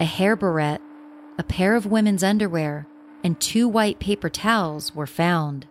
a 0.00 0.04
hair 0.04 0.36
barrette, 0.36 0.80
a 1.38 1.42
pair 1.42 1.74
of 1.74 1.86
women's 1.86 2.22
underwear, 2.22 2.86
and 3.22 3.40
two 3.40 3.68
white 3.68 3.98
paper 3.98 4.28
towels 4.28 4.94
were 4.94 5.06
found. 5.06 5.66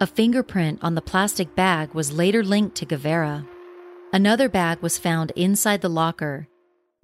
A 0.00 0.06
fingerprint 0.06 0.78
on 0.82 0.94
the 0.94 1.02
plastic 1.02 1.54
bag 1.54 1.94
was 1.94 2.12
later 2.12 2.42
linked 2.42 2.76
to 2.76 2.86
Guevara. 2.86 3.46
Another 4.12 4.48
bag 4.48 4.80
was 4.80 4.98
found 4.98 5.32
inside 5.36 5.80
the 5.80 5.88
locker, 5.88 6.48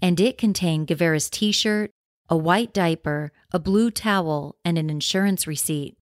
and 0.02 0.20
it 0.20 0.38
contained 0.38 0.86
Guevara's 0.86 1.30
t 1.30 1.52
shirt, 1.52 1.90
a 2.28 2.36
white 2.36 2.72
diaper, 2.72 3.32
a 3.52 3.58
blue 3.58 3.90
towel, 3.90 4.56
and 4.64 4.76
an 4.76 4.90
insurance 4.90 5.46
receipt. 5.46 5.96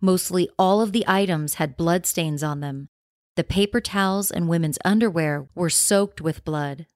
Mostly 0.00 0.48
all 0.58 0.80
of 0.80 0.92
the 0.92 1.04
items 1.06 1.54
had 1.54 1.76
bloodstains 1.76 2.42
on 2.42 2.60
them, 2.60 2.88
the 3.36 3.42
paper 3.42 3.80
towels 3.80 4.30
and 4.30 4.48
women's 4.48 4.78
underwear 4.84 5.48
were 5.56 5.70
soaked 5.70 6.20
with 6.20 6.44
blood. 6.44 6.86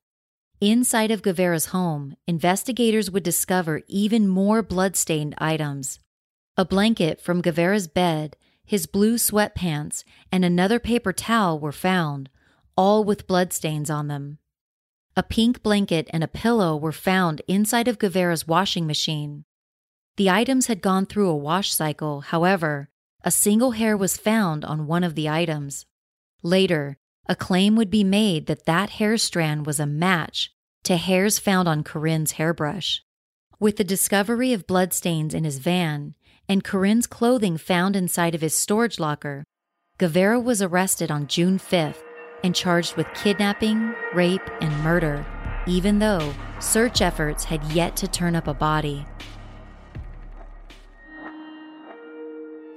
Inside 0.61 1.13
of 1.13 1.23
Guevara's 1.23 1.67
home, 1.67 2.17
investigators 2.27 3.13
would 3.13 3.23
discover 3.23 3.83
even 3.87 4.27
more 4.27 4.61
blood-stained 4.61 5.37
items. 5.39 6.01
A 6.57 6.65
blanket 6.65 7.21
from 7.21 7.43
Guevara's 7.43 7.87
bed, 7.87 8.37
his 8.65 8.89
blue 8.89 9.19
sweatpants, 9.19 10.03
and 10.33 10.45
another 10.45 10.81
paper 10.81 11.13
towel 11.13 11.61
were 11.61 11.71
found, 11.71 12.29
all 12.77 13.05
with 13.05 13.29
bloodstains 13.29 13.89
on 13.89 14.09
them. 14.09 14.39
A 15.17 15.23
pink 15.23 15.63
blanket 15.63 16.11
and 16.13 16.25
a 16.25 16.29
pillow 16.29 16.77
were 16.77 16.91
found 16.91 17.41
inside 17.47 17.87
of 17.87 18.01
Guevara's 18.01 18.49
washing 18.49 18.85
machine. 18.85 19.45
The 20.17 20.29
items 20.29 20.67
had 20.67 20.83
gone 20.83 21.07
through 21.07 21.29
a 21.29 21.37
wash 21.37 21.73
cycle, 21.73 22.23
however, 22.23 22.89
a 23.23 23.31
single 23.31 23.71
hair 23.73 23.97
was 23.97 24.17
found 24.17 24.65
on 24.65 24.89
one 24.89 25.05
of 25.05 25.15
the 25.15 25.29
items. 25.29 25.87
Later, 26.43 26.99
a 27.29 27.37
claim 27.37 27.77
would 27.77 27.91
be 27.91 28.05
made 28.05 28.47
that 28.47 28.65
that 28.65 28.91
hair 28.91 29.19
strand 29.19 29.67
was 29.67 29.79
a 29.79 29.87
match 29.87 30.51
to 30.85 30.97
hairs 30.97 31.39
found 31.39 31.69
on 31.69 31.85
Corinne's 31.85 32.33
hairbrush. 32.33 33.03
With 33.61 33.77
the 33.77 33.85
discovery 33.85 34.55
of 34.55 34.67
bloodstains 34.67 35.35
in 35.35 35.45
his 35.45 35.59
van 35.59 36.15
and 36.49 36.65
Corinne's 36.65 37.07
clothing 37.07 37.59
found 37.59 37.95
inside 37.97 38.35
of 38.35 38.41
his 38.41 38.55
storage 38.55 38.99
locker, 38.99 39.45
Guevara 39.99 40.41
was 40.41 40.63
arrested 40.63 41.11
on 41.11 41.27
June 41.27 41.59
5th 41.59 42.03
and 42.43 42.55
charged 42.55 42.97
with 42.97 43.13
kidnapping, 43.15 43.95
rape, 44.15 44.49
and 44.63 44.73
murder, 44.83 45.27
even 45.67 45.99
though 45.99 46.33
search 46.61 47.03
efforts 47.03 47.45
had 47.45 47.63
yet 47.73 47.95
to 47.97 48.09
turn 48.09 48.37
up 48.37 48.47
a 48.47 48.55
body. 48.55 49.05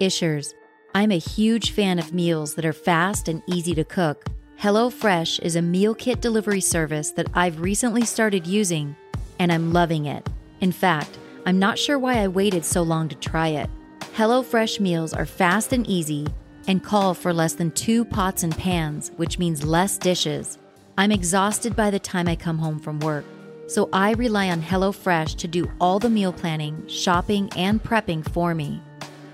Ishers, 0.01 0.53
I'm 0.93 1.11
a 1.11 1.19
huge 1.19 1.71
fan 1.71 1.99
of 1.99 2.13
meals 2.13 2.55
that 2.55 2.65
are 2.65 2.73
fast 2.73 3.29
and 3.29 3.41
easy 3.47 3.73
to 3.75 3.85
cook. 3.85 4.25
HelloFresh 4.61 5.41
is 5.41 5.55
a 5.55 5.61
meal 5.63 5.95
kit 5.95 6.21
delivery 6.21 6.61
service 6.61 7.09
that 7.13 7.25
I've 7.33 7.61
recently 7.61 8.05
started 8.05 8.45
using, 8.45 8.95
and 9.39 9.51
I'm 9.51 9.73
loving 9.73 10.05
it. 10.05 10.29
In 10.59 10.71
fact, 10.71 11.17
I'm 11.47 11.57
not 11.57 11.79
sure 11.79 11.97
why 11.97 12.19
I 12.19 12.27
waited 12.27 12.63
so 12.63 12.83
long 12.83 13.09
to 13.09 13.15
try 13.15 13.47
it. 13.47 13.71
HelloFresh 14.13 14.79
meals 14.79 15.15
are 15.15 15.25
fast 15.25 15.73
and 15.73 15.87
easy 15.87 16.27
and 16.67 16.83
call 16.83 17.15
for 17.15 17.33
less 17.33 17.53
than 17.53 17.71
two 17.71 18.05
pots 18.05 18.43
and 18.43 18.55
pans, 18.55 19.09
which 19.17 19.39
means 19.39 19.65
less 19.65 19.97
dishes. 19.97 20.59
I'm 20.95 21.11
exhausted 21.11 21.75
by 21.75 21.89
the 21.89 21.97
time 21.97 22.27
I 22.27 22.35
come 22.35 22.59
home 22.59 22.77
from 22.77 22.99
work, 22.99 23.25
so 23.65 23.89
I 23.91 24.11
rely 24.11 24.51
on 24.51 24.61
HelloFresh 24.61 25.37
to 25.37 25.47
do 25.47 25.71
all 25.81 25.97
the 25.97 26.07
meal 26.07 26.31
planning, 26.31 26.87
shopping, 26.87 27.49
and 27.55 27.81
prepping 27.81 28.23
for 28.31 28.53
me 28.53 28.79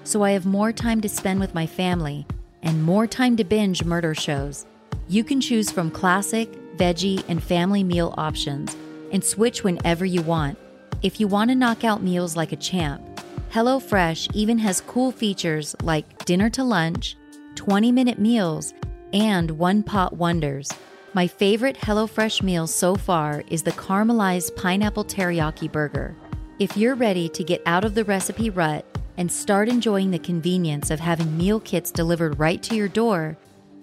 so 0.06 0.24
I 0.24 0.32
have 0.32 0.46
more 0.46 0.72
time 0.72 1.02
to 1.02 1.10
spend 1.10 1.42
with 1.42 1.54
my 1.54 1.68
family 1.68 2.26
and 2.64 2.82
more 2.82 3.08
time 3.08 3.36
to 3.36 3.44
binge 3.44 3.84
murder 3.84 4.16
shows. 4.16 4.66
You 5.10 5.24
can 5.24 5.40
choose 5.40 5.72
from 5.72 5.90
classic, 5.90 6.52
veggie, 6.76 7.24
and 7.30 7.42
family 7.42 7.82
meal 7.82 8.14
options 8.18 8.76
and 9.14 9.24
switch 9.24 9.64
whenever 9.64 10.04
you 10.04 10.22
want. 10.22 10.58
If 11.02 11.22
you 11.22 11.30
want 11.30 11.50
to 11.50 11.56
knock 11.56 11.86
out 11.86 12.04
meals 12.04 12.36
like 12.36 12.52
a 12.52 12.58
champ, 12.58 13.02
HelloFresh 13.50 14.36
even 14.36 14.58
has 14.58 14.82
cool 14.82 15.14
features 15.14 15.78
like 15.82 16.26
dinner 16.26 16.50
to 16.50 16.64
lunch, 16.64 17.16
20 17.56 17.90
minute 17.94 18.20
meals, 18.20 18.74
and 19.14 19.52
one 19.52 19.82
pot 19.82 20.12
wonders. 20.12 20.70
My 21.14 21.26
favorite 21.26 21.78
HelloFresh 21.78 22.44
meal 22.44 22.68
so 22.68 22.96
far 22.96 23.46
is 23.48 23.64
the 23.64 23.72
caramelized 23.72 24.58
pineapple 24.58 25.06
teriyaki 25.06 25.72
burger. 25.72 26.18
If 26.60 26.76
you're 26.76 26.96
ready 26.96 27.30
to 27.30 27.46
get 27.46 27.62
out 27.66 27.86
of 27.86 27.96
the 27.96 28.04
recipe 28.04 28.50
rut 28.50 28.84
and 29.16 29.32
start 29.32 29.70
enjoying 29.70 30.12
the 30.12 30.20
convenience 30.20 30.92
of 30.92 31.00
having 31.00 31.38
meal 31.38 31.62
kits 31.62 31.92
delivered 31.92 32.38
right 32.38 32.62
to 32.64 32.76
your 32.76 32.90
door, 32.90 33.38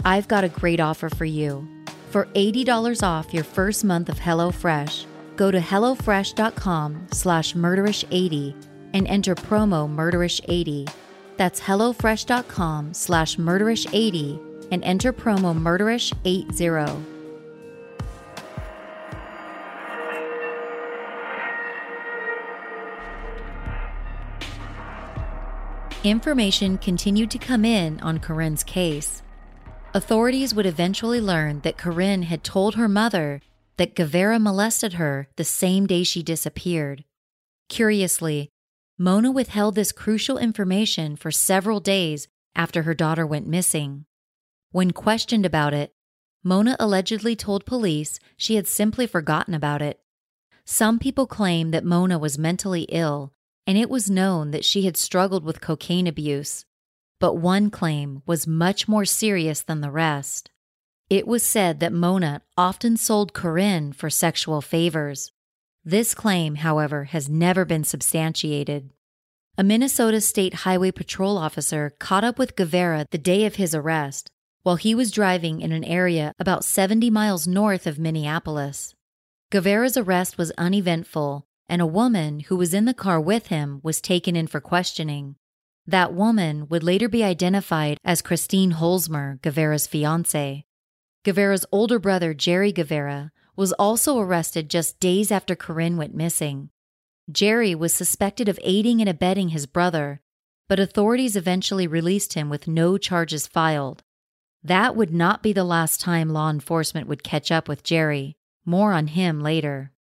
I've 0.05 0.29
got 0.29 0.45
a 0.45 0.49
great 0.49 0.81
offer 0.81 1.11
for 1.11 1.25
you. 1.25 1.69
For 2.11 2.27
$80 2.27 3.03
off 3.03 3.35
your 3.35 3.45
first 3.45 3.85
month 3.85 4.09
of 4.09 4.21
HelloFresh, 4.21 5.07
go 5.37 5.51
to 5.51 5.59
HelloFresh.com 5.59 7.09
slash 7.11 7.55
murderish80 7.55 8.55
and 8.95 9.09
enter 9.09 9.35
promo 9.35 9.93
murderish80. 9.93 10.89
That's 11.37 11.61
HelloFresh.com 11.61 12.95
slash 12.95 13.37
murderish80 13.37 14.69
and 14.71 14.85
enter 14.85 15.13
promo 15.13 15.59
murderish80. 15.59 17.15
Information 26.05 26.77
continued 26.77 27.31
to 27.31 27.39
come 27.39 27.65
in 27.65 27.99
on 28.01 28.19
Corinne's 28.19 28.63
case. 28.63 29.24
Authorities 29.97 30.53
would 30.53 30.67
eventually 30.67 31.21
learn 31.21 31.61
that 31.61 31.79
Corinne 31.79 32.23
had 32.23 32.43
told 32.43 32.75
her 32.75 32.89
mother 32.89 33.41
that 33.77 33.95
Guevara 33.95 34.41
molested 34.41 34.95
her 34.95 35.29
the 35.37 35.45
same 35.45 35.87
day 35.87 36.03
she 36.03 36.21
disappeared. 36.21 37.05
Curiously, 37.69 38.51
Mona 38.99 39.31
withheld 39.31 39.77
this 39.77 39.93
crucial 39.93 40.37
information 40.37 41.15
for 41.15 41.31
several 41.31 41.79
days 41.79 42.27
after 42.57 42.83
her 42.83 42.93
daughter 42.93 43.25
went 43.25 43.47
missing. 43.47 44.05
When 44.73 44.91
questioned 44.91 45.47
about 45.47 45.73
it, 45.73 45.93
Mona 46.43 46.75
allegedly 46.81 47.37
told 47.37 47.65
police 47.65 48.19
she 48.37 48.57
had 48.57 48.67
simply 48.67 49.07
forgotten 49.07 49.55
about 49.55 49.81
it. 49.81 50.01
Some 50.65 50.99
people 50.99 51.29
claim 51.29 51.71
that 51.71 51.85
Mona 51.85 52.19
was 52.19 52.37
mentally 52.37 52.83
ill 52.89 53.33
and 53.65 53.79
it 53.79 53.89
was 53.89 54.11
known 54.11 54.51
that 54.51 54.65
she 54.65 54.87
had 54.87 54.97
struggled 54.97 55.45
with 55.45 55.61
cocaine 55.61 56.09
abuse. 56.09 56.65
But 57.25 57.39
one 57.39 57.71
claim 57.71 58.21
was 58.27 58.47
much 58.47 58.87
more 58.87 59.07
serious 59.07 59.63
than 59.63 59.81
the 59.81 59.91
rest. 59.91 60.51
It 61.09 61.27
was 61.27 61.43
said 61.43 61.81
that 61.81 61.91
Mona 61.91 62.43
often 62.59 62.99
sold 62.99 63.33
Corinne 63.33 63.95
for 63.95 64.11
sexual 64.11 64.61
favors. 64.61 65.33
This 65.83 66.13
claim, 66.13 66.57
however, 66.57 67.05
has 67.05 67.27
never 67.27 67.65
been 67.65 67.83
substantiated. 67.83 68.91
A 69.57 69.65
Minnesota 69.65 70.21
State 70.21 70.53
Highway 70.67 70.91
Patrol 70.91 71.39
officer 71.39 71.95
caught 71.99 72.25
up 72.25 72.39
with 72.39 72.57
Guevara 72.57 73.07
the 73.11 73.17
day 73.17 73.47
of 73.47 73.55
his 73.55 73.75
arrest 73.75 74.31
while 74.63 74.77
he 74.77 74.95
was 74.95 75.11
driving 75.11 75.63
in 75.63 75.73
an 75.73 75.85
area 75.85 76.35
about 76.39 76.63
70 76.63 77.09
miles 77.09 77.47
north 77.47 77.87
of 77.87 77.99
Minneapolis. 77.99 78.95
Guevara's 79.51 79.97
arrest 79.97 80.37
was 80.37 80.53
uneventful 80.59 81.47
and 81.71 81.81
a 81.81 81.87
woman 81.87 82.41
who 82.41 82.57
was 82.57 82.75
in 82.75 82.85
the 82.85 82.93
car 82.93 83.19
with 83.19 83.47
him 83.47 83.81
was 83.83 84.03
taken 84.03 84.37
in 84.37 84.47
for 84.47 84.61
questioning. 84.61 85.37
That 85.87 86.15
woman 86.15 86.67
would 86.69 86.83
later 86.83 87.09
be 87.09 87.23
identified 87.23 87.99
as 88.05 88.23
Christine 88.23 88.73
Holzmer, 88.73 89.41
Guevara's 89.43 89.87
fiance. 89.87 90.65
Guevara's 91.25 91.67
older 91.71 91.99
brother, 91.99 92.33
Jerry 92.33 92.73
Guevara, 92.73 93.33
was 93.57 93.73
also 93.73 94.19
arrested 94.19 94.71
just 94.71 94.99
days 94.99 95.31
after 95.31 95.55
Corinne 95.55 95.97
went 95.97 96.15
missing. 96.15 96.71
Jerry 97.31 97.75
was 97.75 97.95
suspected 97.95 98.49
of 98.49 98.59
aiding 98.63 99.01
and 99.01 99.09
abetting 99.09 99.51
his 99.51 99.67
brother, 99.67 100.21
but 100.69 100.81
authorities 100.81 101.37
eventually 101.37 101.87
released 101.87 102.33
him 102.33 102.49
with 102.49 102.67
no 102.67 102.99
charges 102.99 103.47
filed. 103.47 104.03
That 104.63 104.97
would 104.97 105.13
not 105.13 105.43
be 105.43 105.53
the 105.53 105.65
last 105.65 106.01
time 106.01 106.31
law 106.31 106.51
enforcement 106.51 107.07
would 107.07 107.23
catch 107.23 107.51
up 107.53 107.69
with 107.69 107.83
Jerry. 107.83 108.37
More 108.65 108.95
on 108.95 109.09
him 109.09 109.41
later. 109.41 109.93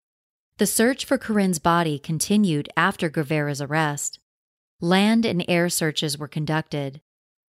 The 0.57 0.67
search 0.67 1.05
for 1.05 1.19
Corinne's 1.19 1.59
body 1.59 1.99
continued 1.99 2.71
after 2.76 3.11
Guevara's 3.11 3.61
arrest. 3.61 4.19
Land 4.85 5.25
and 5.25 5.43
air 5.49 5.71
searches 5.71 6.19
were 6.19 6.29
conducted. 6.29 7.01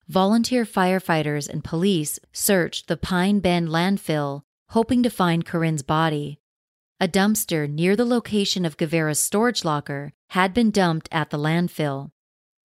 Volunteer 0.07 0.63
firefighters 0.63 1.49
and 1.49 1.61
police 1.61 2.21
searched 2.31 2.87
the 2.87 2.95
Pine 2.95 3.41
Bend 3.41 3.67
landfill, 3.67 4.43
hoping 4.69 5.03
to 5.03 5.09
find 5.09 5.45
Corinne's 5.45 5.83
body. 5.83 6.39
A 7.01 7.07
dumpster 7.09 7.69
near 7.69 7.97
the 7.97 8.05
location 8.05 8.63
of 8.63 8.77
Guevara's 8.77 9.19
storage 9.19 9.65
locker 9.65 10.13
had 10.29 10.53
been 10.53 10.71
dumped 10.71 11.09
at 11.11 11.29
the 11.29 11.37
landfill, 11.37 12.11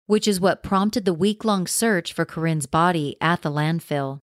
which 0.08 0.28
is 0.28 0.41
what 0.41 0.63
prompted 0.63 1.06
the 1.06 1.13
week 1.13 1.46
long 1.46 1.67
search 1.67 2.12
for 2.12 2.26
Corinne's 2.26 2.65
body 2.65 3.15
at 3.22 3.43
the 3.43 3.52
landfill. 3.52 4.22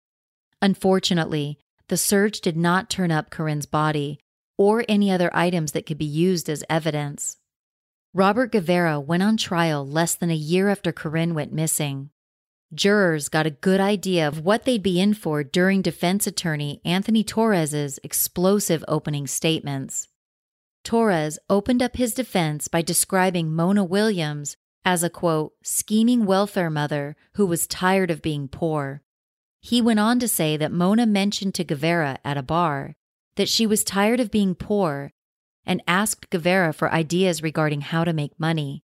Unfortunately, 0.63 1.59
the 1.89 1.99
search 1.99 2.41
did 2.41 2.57
not 2.57 2.89
turn 2.89 3.11
up 3.11 3.29
Corinne's 3.29 3.67
body, 3.67 4.19
or 4.57 4.83
any 4.89 5.11
other 5.11 5.29
items 5.37 5.73
that 5.73 5.85
could 5.85 5.99
be 5.99 6.07
used 6.07 6.49
as 6.49 6.65
evidence. 6.71 7.37
Robert 8.15 8.53
Guevara 8.53 9.01
went 9.01 9.23
on 9.23 9.39
trial 9.39 9.89
less 9.89 10.15
than 10.15 10.31
a 10.31 10.35
year 10.35 10.69
after 10.69 10.93
Corinne 10.93 11.33
went 11.33 11.51
missing. 11.51 12.11
Jurors 12.75 13.31
got 13.31 13.47
a 13.47 13.51
good 13.51 13.81
idea 13.81 14.29
of 14.29 14.45
what 14.45 14.65
they'd 14.65 14.83
be 14.83 15.01
in 15.01 15.15
for 15.15 15.43
during 15.43 15.81
defense 15.81 16.27
attorney 16.27 16.83
Anthony 16.85 17.25
Torres's 17.25 17.99
explosive 18.05 18.85
opening 18.87 19.27
statements. 19.27 20.09
Torres 20.85 21.39
opened 21.49 21.83
up 21.83 21.97
his 21.97 22.13
defense 22.13 22.69
by 22.69 22.83
describing 22.83 23.51
Mona 23.51 23.83
Williams 23.83 24.59
as 24.85 25.03
a 25.03 25.09
quote, 25.09 25.55
scheming 25.63 26.27
welfare 26.27 26.69
mother 26.69 27.17
who 27.37 27.47
was 27.47 27.67
tired 27.67 28.11
of 28.11 28.21
being 28.21 28.47
poor. 28.47 29.03
He 29.59 29.81
went 29.81 30.01
on 30.01 30.19
to 30.19 30.29
say 30.29 30.59
that 30.59 30.71
Mona 30.71 31.07
mentioned 31.07 31.55
to 31.55 31.65
Guevara 31.65 32.19
at 32.27 32.37
a 32.37 32.43
bar 32.43 32.95
that 33.37 33.49
she 33.49 33.67
was 33.67 33.83
tired 33.83 34.21
of 34.21 34.31
being 34.31 34.55
poor 34.55 35.13
and 35.67 35.83
asked 35.87 36.31
Guevara 36.31 36.73
for 36.73 36.93
ideas 36.93 37.43
regarding 37.43 37.83
how 37.83 38.05
to 38.05 38.13
make 38.13 38.39
money. 38.39 38.83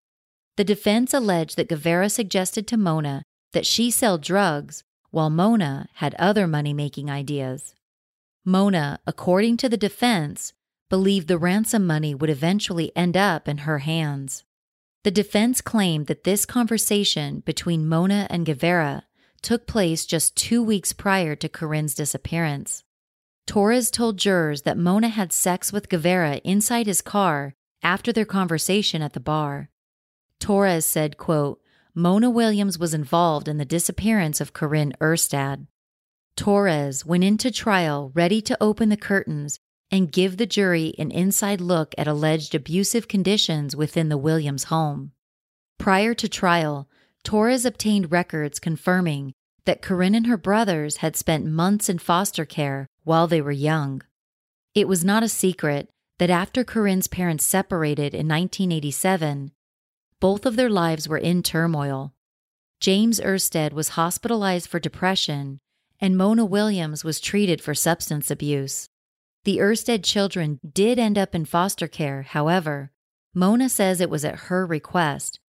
The 0.57 0.63
defense 0.63 1.13
alleged 1.13 1.57
that 1.57 1.69
Guevara 1.69 2.09
suggested 2.09 2.67
to 2.67 2.77
Mona 2.77 3.23
that 3.53 3.65
she 3.65 3.91
sell 3.91 4.17
drugs 4.17 4.83
while 5.11 5.29
Mona 5.29 5.87
had 5.95 6.15
other 6.15 6.47
money 6.47 6.73
making 6.73 7.09
ideas. 7.09 7.75
Mona, 8.43 8.99
according 9.07 9.57
to 9.57 9.67
the 9.69 9.77
defense, 9.77 10.53
believed 10.89 11.27
the 11.27 11.37
ransom 11.37 11.85
money 11.85 12.13
would 12.15 12.29
eventually 12.29 12.95
end 12.95 13.17
up 13.17 13.47
in 13.47 13.59
her 13.59 13.79
hands. 13.79 14.43
The 15.03 15.11
defense 15.11 15.61
claimed 15.61 16.07
that 16.07 16.23
this 16.23 16.45
conversation 16.45 17.41
between 17.41 17.87
Mona 17.87 18.27
and 18.29 18.45
Guevara 18.45 19.03
took 19.41 19.67
place 19.67 20.05
just 20.05 20.35
two 20.35 20.63
weeks 20.63 20.93
prior 20.93 21.35
to 21.35 21.49
Corinne's 21.49 21.93
disappearance. 21.93 22.84
Torres 23.47 23.91
told 23.91 24.17
jurors 24.17 24.63
that 24.63 24.77
Mona 24.77 25.09
had 25.09 25.31
sex 25.31 25.71
with 25.71 25.89
Guevara 25.89 26.37
inside 26.43 26.87
his 26.87 27.01
car 27.01 27.53
after 27.83 28.11
their 28.11 28.25
conversation 28.25 29.01
at 29.01 29.13
the 29.13 29.19
bar. 29.19 29.69
Torres 30.39 30.85
said, 30.85 31.17
quote, 31.17 31.61
Mona 31.93 32.29
Williams 32.29 32.77
was 32.77 32.93
involved 32.93 33.47
in 33.47 33.57
the 33.57 33.65
disappearance 33.65 34.41
of 34.41 34.53
Corinne 34.53 34.93
Erstad. 34.99 35.67
Torres 36.35 37.05
went 37.05 37.23
into 37.23 37.51
trial 37.51 38.11
ready 38.13 38.41
to 38.41 38.57
open 38.59 38.89
the 38.89 38.97
curtains 38.97 39.59
and 39.91 40.11
give 40.11 40.35
the 40.37 40.45
jury 40.45 40.93
an 40.97 41.11
inside 41.11 41.61
look 41.61 41.95
at 41.97 42.07
alleged 42.07 42.53
abusive 42.53 43.07
conditions 43.07 43.75
within 43.75 44.09
the 44.09 44.17
Williams 44.17 44.65
home. 44.65 45.11
Prior 45.77 46.13
to 46.15 46.27
trial, 46.27 46.89
Torres 47.23 47.65
obtained 47.65 48.11
records 48.11 48.59
confirming 48.59 49.33
that 49.65 49.81
Corinne 49.81 50.15
and 50.15 50.27
her 50.27 50.37
brothers 50.37 50.97
had 50.97 51.15
spent 51.15 51.45
months 51.45 51.89
in 51.89 51.99
foster 51.99 52.45
care 52.45 52.87
while 53.03 53.27
they 53.27 53.41
were 53.41 53.51
young. 53.51 54.01
It 54.73 54.87
was 54.87 55.03
not 55.03 55.23
a 55.23 55.29
secret 55.29 55.89
that 56.19 56.29
after 56.29 56.63
Corinne's 56.63 57.07
parents 57.07 57.43
separated 57.43 58.13
in 58.13 58.27
1987, 58.27 59.51
both 60.19 60.45
of 60.45 60.55
their 60.55 60.69
lives 60.69 61.07
were 61.07 61.17
in 61.17 61.43
turmoil. 61.43 62.13
James 62.79 63.19
Erstad 63.19 63.73
was 63.73 63.89
hospitalized 63.89 64.69
for 64.69 64.79
depression, 64.79 65.59
and 65.99 66.17
Mona 66.17 66.45
Williams 66.45 67.03
was 67.03 67.19
treated 67.19 67.61
for 67.61 67.73
substance 67.73 68.29
abuse. 68.29 68.89
The 69.43 69.57
Erstad 69.57 70.03
children 70.03 70.59
did 70.73 70.99
end 70.99 71.17
up 71.17 71.35
in 71.35 71.45
foster 71.45 71.87
care, 71.87 72.23
however. 72.23 72.91
Mona 73.33 73.69
says 73.69 74.01
it 74.01 74.09
was 74.09 74.25
at 74.25 74.35
her 74.47 74.65
request, 74.65 75.39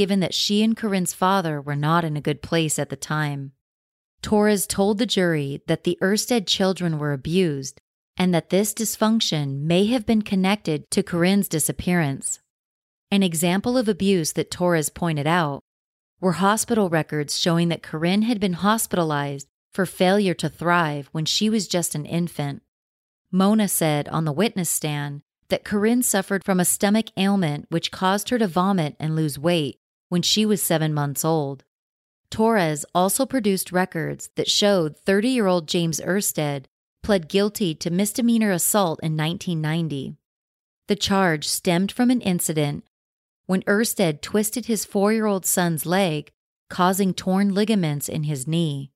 given 0.00 0.20
that 0.20 0.32
she 0.32 0.62
and 0.62 0.78
Corinne's 0.78 1.12
father 1.12 1.60
were 1.60 1.76
not 1.76 2.06
in 2.06 2.16
a 2.16 2.22
good 2.22 2.40
place 2.40 2.78
at 2.78 2.88
the 2.88 2.96
time. 2.96 3.52
Torres 4.22 4.66
told 4.66 4.96
the 4.96 5.04
jury 5.04 5.60
that 5.66 5.84
the 5.84 5.98
Erstad 6.00 6.46
children 6.46 6.98
were 6.98 7.12
abused 7.12 7.82
and 8.16 8.32
that 8.32 8.48
this 8.48 8.72
dysfunction 8.72 9.60
may 9.60 9.84
have 9.84 10.06
been 10.06 10.22
connected 10.22 10.90
to 10.90 11.02
Corinne's 11.02 11.48
disappearance. 11.48 12.40
An 13.10 13.22
example 13.22 13.76
of 13.76 13.88
abuse 13.88 14.32
that 14.32 14.50
Torres 14.50 14.88
pointed 14.88 15.26
out 15.26 15.60
were 16.18 16.40
hospital 16.40 16.88
records 16.88 17.38
showing 17.38 17.68
that 17.68 17.82
Corinne 17.82 18.22
had 18.22 18.40
been 18.40 18.54
hospitalized 18.54 19.48
for 19.70 19.84
failure 19.84 20.32
to 20.32 20.48
thrive 20.48 21.10
when 21.12 21.26
she 21.26 21.50
was 21.50 21.68
just 21.68 21.94
an 21.94 22.06
infant. 22.06 22.62
Mona 23.30 23.68
said 23.68 24.08
on 24.08 24.24
the 24.24 24.32
witness 24.32 24.70
stand 24.70 25.20
that 25.50 25.62
Corinne 25.62 26.02
suffered 26.02 26.42
from 26.42 26.58
a 26.58 26.64
stomach 26.64 27.08
ailment 27.18 27.66
which 27.68 27.90
caused 27.90 28.30
her 28.30 28.38
to 28.38 28.46
vomit 28.46 28.96
and 28.98 29.14
lose 29.14 29.38
weight 29.38 29.79
when 30.10 30.20
she 30.20 30.44
was 30.44 30.62
seven 30.62 30.92
months 30.92 31.24
old. 31.24 31.64
Torres 32.30 32.84
also 32.94 33.24
produced 33.24 33.72
records 33.72 34.28
that 34.36 34.50
showed 34.50 34.96
30 34.98 35.28
year 35.30 35.46
old 35.46 35.66
James 35.66 36.00
Erstad 36.00 36.66
pled 37.02 37.28
guilty 37.28 37.74
to 37.76 37.90
misdemeanor 37.90 38.50
assault 38.50 39.00
in 39.02 39.16
1990. 39.16 40.16
The 40.88 40.96
charge 40.96 41.48
stemmed 41.48 41.90
from 41.90 42.10
an 42.10 42.20
incident 42.20 42.84
when 43.46 43.62
Erstad 43.62 44.20
twisted 44.20 44.66
his 44.66 44.84
four 44.84 45.12
year 45.12 45.26
old 45.26 45.46
son's 45.46 45.86
leg, 45.86 46.30
causing 46.68 47.14
torn 47.14 47.54
ligaments 47.54 48.08
in 48.08 48.24
his 48.24 48.46
knee. 48.46 48.92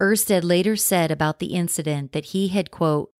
Erstad 0.00 0.44
later 0.44 0.76
said 0.76 1.10
about 1.10 1.38
the 1.38 1.54
incident 1.54 2.12
that 2.12 2.26
he 2.26 2.48
had, 2.48 2.70
quote, 2.70 3.10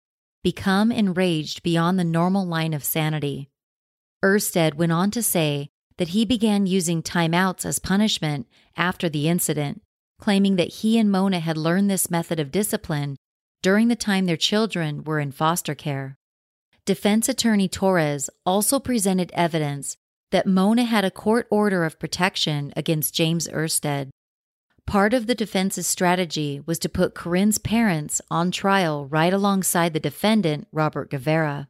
become 0.42 0.92
enraged 0.92 1.62
beyond 1.62 1.98
the 1.98 2.04
normal 2.04 2.46
line 2.46 2.74
of 2.74 2.84
sanity. 2.84 3.48
Erstad 4.22 4.74
went 4.74 4.92
on 4.92 5.10
to 5.12 5.22
say 5.22 5.70
that 5.98 6.08
he 6.08 6.24
began 6.24 6.66
using 6.66 7.02
timeouts 7.02 7.64
as 7.64 7.78
punishment 7.78 8.46
after 8.76 9.08
the 9.08 9.28
incident, 9.28 9.82
claiming 10.18 10.56
that 10.56 10.74
he 10.74 10.98
and 10.98 11.10
Mona 11.10 11.40
had 11.40 11.56
learned 11.56 11.90
this 11.90 12.10
method 12.10 12.38
of 12.38 12.50
discipline 12.50 13.16
during 13.62 13.88
the 13.88 13.96
time 13.96 14.26
their 14.26 14.36
children 14.36 15.04
were 15.04 15.20
in 15.20 15.32
foster 15.32 15.74
care. 15.74 16.16
Defense 16.84 17.28
attorney 17.28 17.68
Torres 17.68 18.30
also 18.44 18.78
presented 18.78 19.32
evidence 19.34 19.96
that 20.30 20.46
Mona 20.46 20.84
had 20.84 21.04
a 21.04 21.10
court 21.10 21.46
order 21.50 21.84
of 21.84 21.98
protection 21.98 22.72
against 22.76 23.14
James 23.14 23.48
Erstad. 23.48 24.10
Part 24.86 25.14
of 25.14 25.26
the 25.26 25.34
defense's 25.34 25.86
strategy 25.86 26.60
was 26.64 26.78
to 26.78 26.88
put 26.88 27.14
Corinne's 27.14 27.58
parents 27.58 28.20
on 28.30 28.52
trial 28.52 29.06
right 29.06 29.32
alongside 29.32 29.92
the 29.92 30.00
defendant, 30.00 30.68
Robert 30.70 31.10
Guevara. 31.10 31.68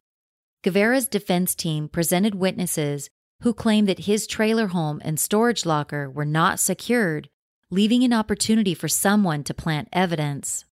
Guevara's 0.63 1.07
defense 1.07 1.55
team 1.55 1.87
presented 1.87 2.35
witnesses 2.35 3.09
who 3.41 3.53
claimed 3.53 3.87
that 3.87 4.05
his 4.05 4.27
trailer 4.27 4.67
home 4.67 5.01
and 5.03 5.19
storage 5.19 5.65
locker 5.65 6.09
were 6.09 6.25
not 6.25 6.59
secured, 6.59 7.29
leaving 7.69 8.03
an 8.03 8.13
opportunity 8.13 8.73
for 8.73 8.87
someone 8.87 9.43
to 9.43 9.53
plant 9.53 9.87
evidence. 9.93 10.65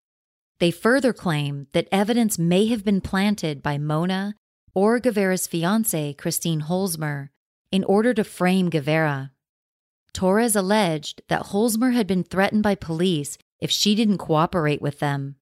They 0.58 0.70
further 0.70 1.12
claim 1.12 1.66
that 1.72 1.88
evidence 1.92 2.38
may 2.38 2.66
have 2.66 2.84
been 2.84 3.00
planted 3.00 3.62
by 3.62 3.78
Mona 3.78 4.34
or 4.74 4.98
Guevara's 4.98 5.46
fiancee, 5.46 6.14
Christine 6.14 6.62
Holzmer, 6.62 7.28
in 7.70 7.84
order 7.84 8.14
to 8.14 8.24
frame 8.24 8.70
Guevara. 8.70 9.32
Torres 10.12 10.56
alleged 10.56 11.20
that 11.28 11.46
Holzmer 11.46 11.92
had 11.92 12.06
been 12.06 12.24
threatened 12.24 12.62
by 12.62 12.74
police 12.74 13.36
if 13.60 13.70
she 13.70 13.94
didn't 13.94 14.18
cooperate 14.18 14.80
with 14.80 14.98
them. 14.98 15.36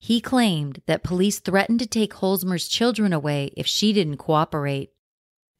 He 0.00 0.20
claimed 0.20 0.82
that 0.86 1.02
police 1.02 1.40
threatened 1.40 1.80
to 1.80 1.86
take 1.86 2.14
Holzmer's 2.14 2.68
children 2.68 3.12
away 3.12 3.52
if 3.56 3.66
she 3.66 3.92
didn't 3.92 4.18
cooperate. 4.18 4.90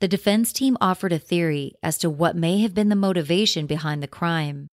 The 0.01 0.09
defense 0.09 0.53
team 0.53 0.77
offered 0.81 1.13
a 1.13 1.19
theory 1.19 1.75
as 1.83 1.99
to 1.99 2.11
what 2.11 2.37
may 2.37 2.59
have 2.61 2.75
been 2.75 2.89
the 2.89 2.95
motivation 2.97 3.67
behind 3.67 4.03
the 4.03 4.07
crime. 4.07 4.69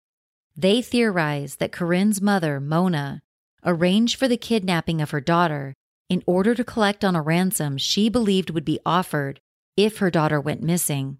They 0.56 0.82
theorized 0.82 1.58
that 1.60 1.72
Corinne's 1.72 2.20
mother, 2.20 2.60
Mona, 2.60 3.22
arranged 3.64 4.16
for 4.16 4.28
the 4.28 4.36
kidnapping 4.36 5.00
of 5.00 5.10
her 5.10 5.22
daughter 5.22 5.74
in 6.10 6.22
order 6.26 6.54
to 6.54 6.62
collect 6.62 7.04
on 7.04 7.16
a 7.16 7.22
ransom 7.22 7.78
she 7.78 8.08
believed 8.10 8.50
would 8.50 8.64
be 8.64 8.78
offered 8.84 9.40
if 9.76 9.98
her 9.98 10.10
daughter 10.10 10.40
went 10.40 10.62
missing. 10.62 11.18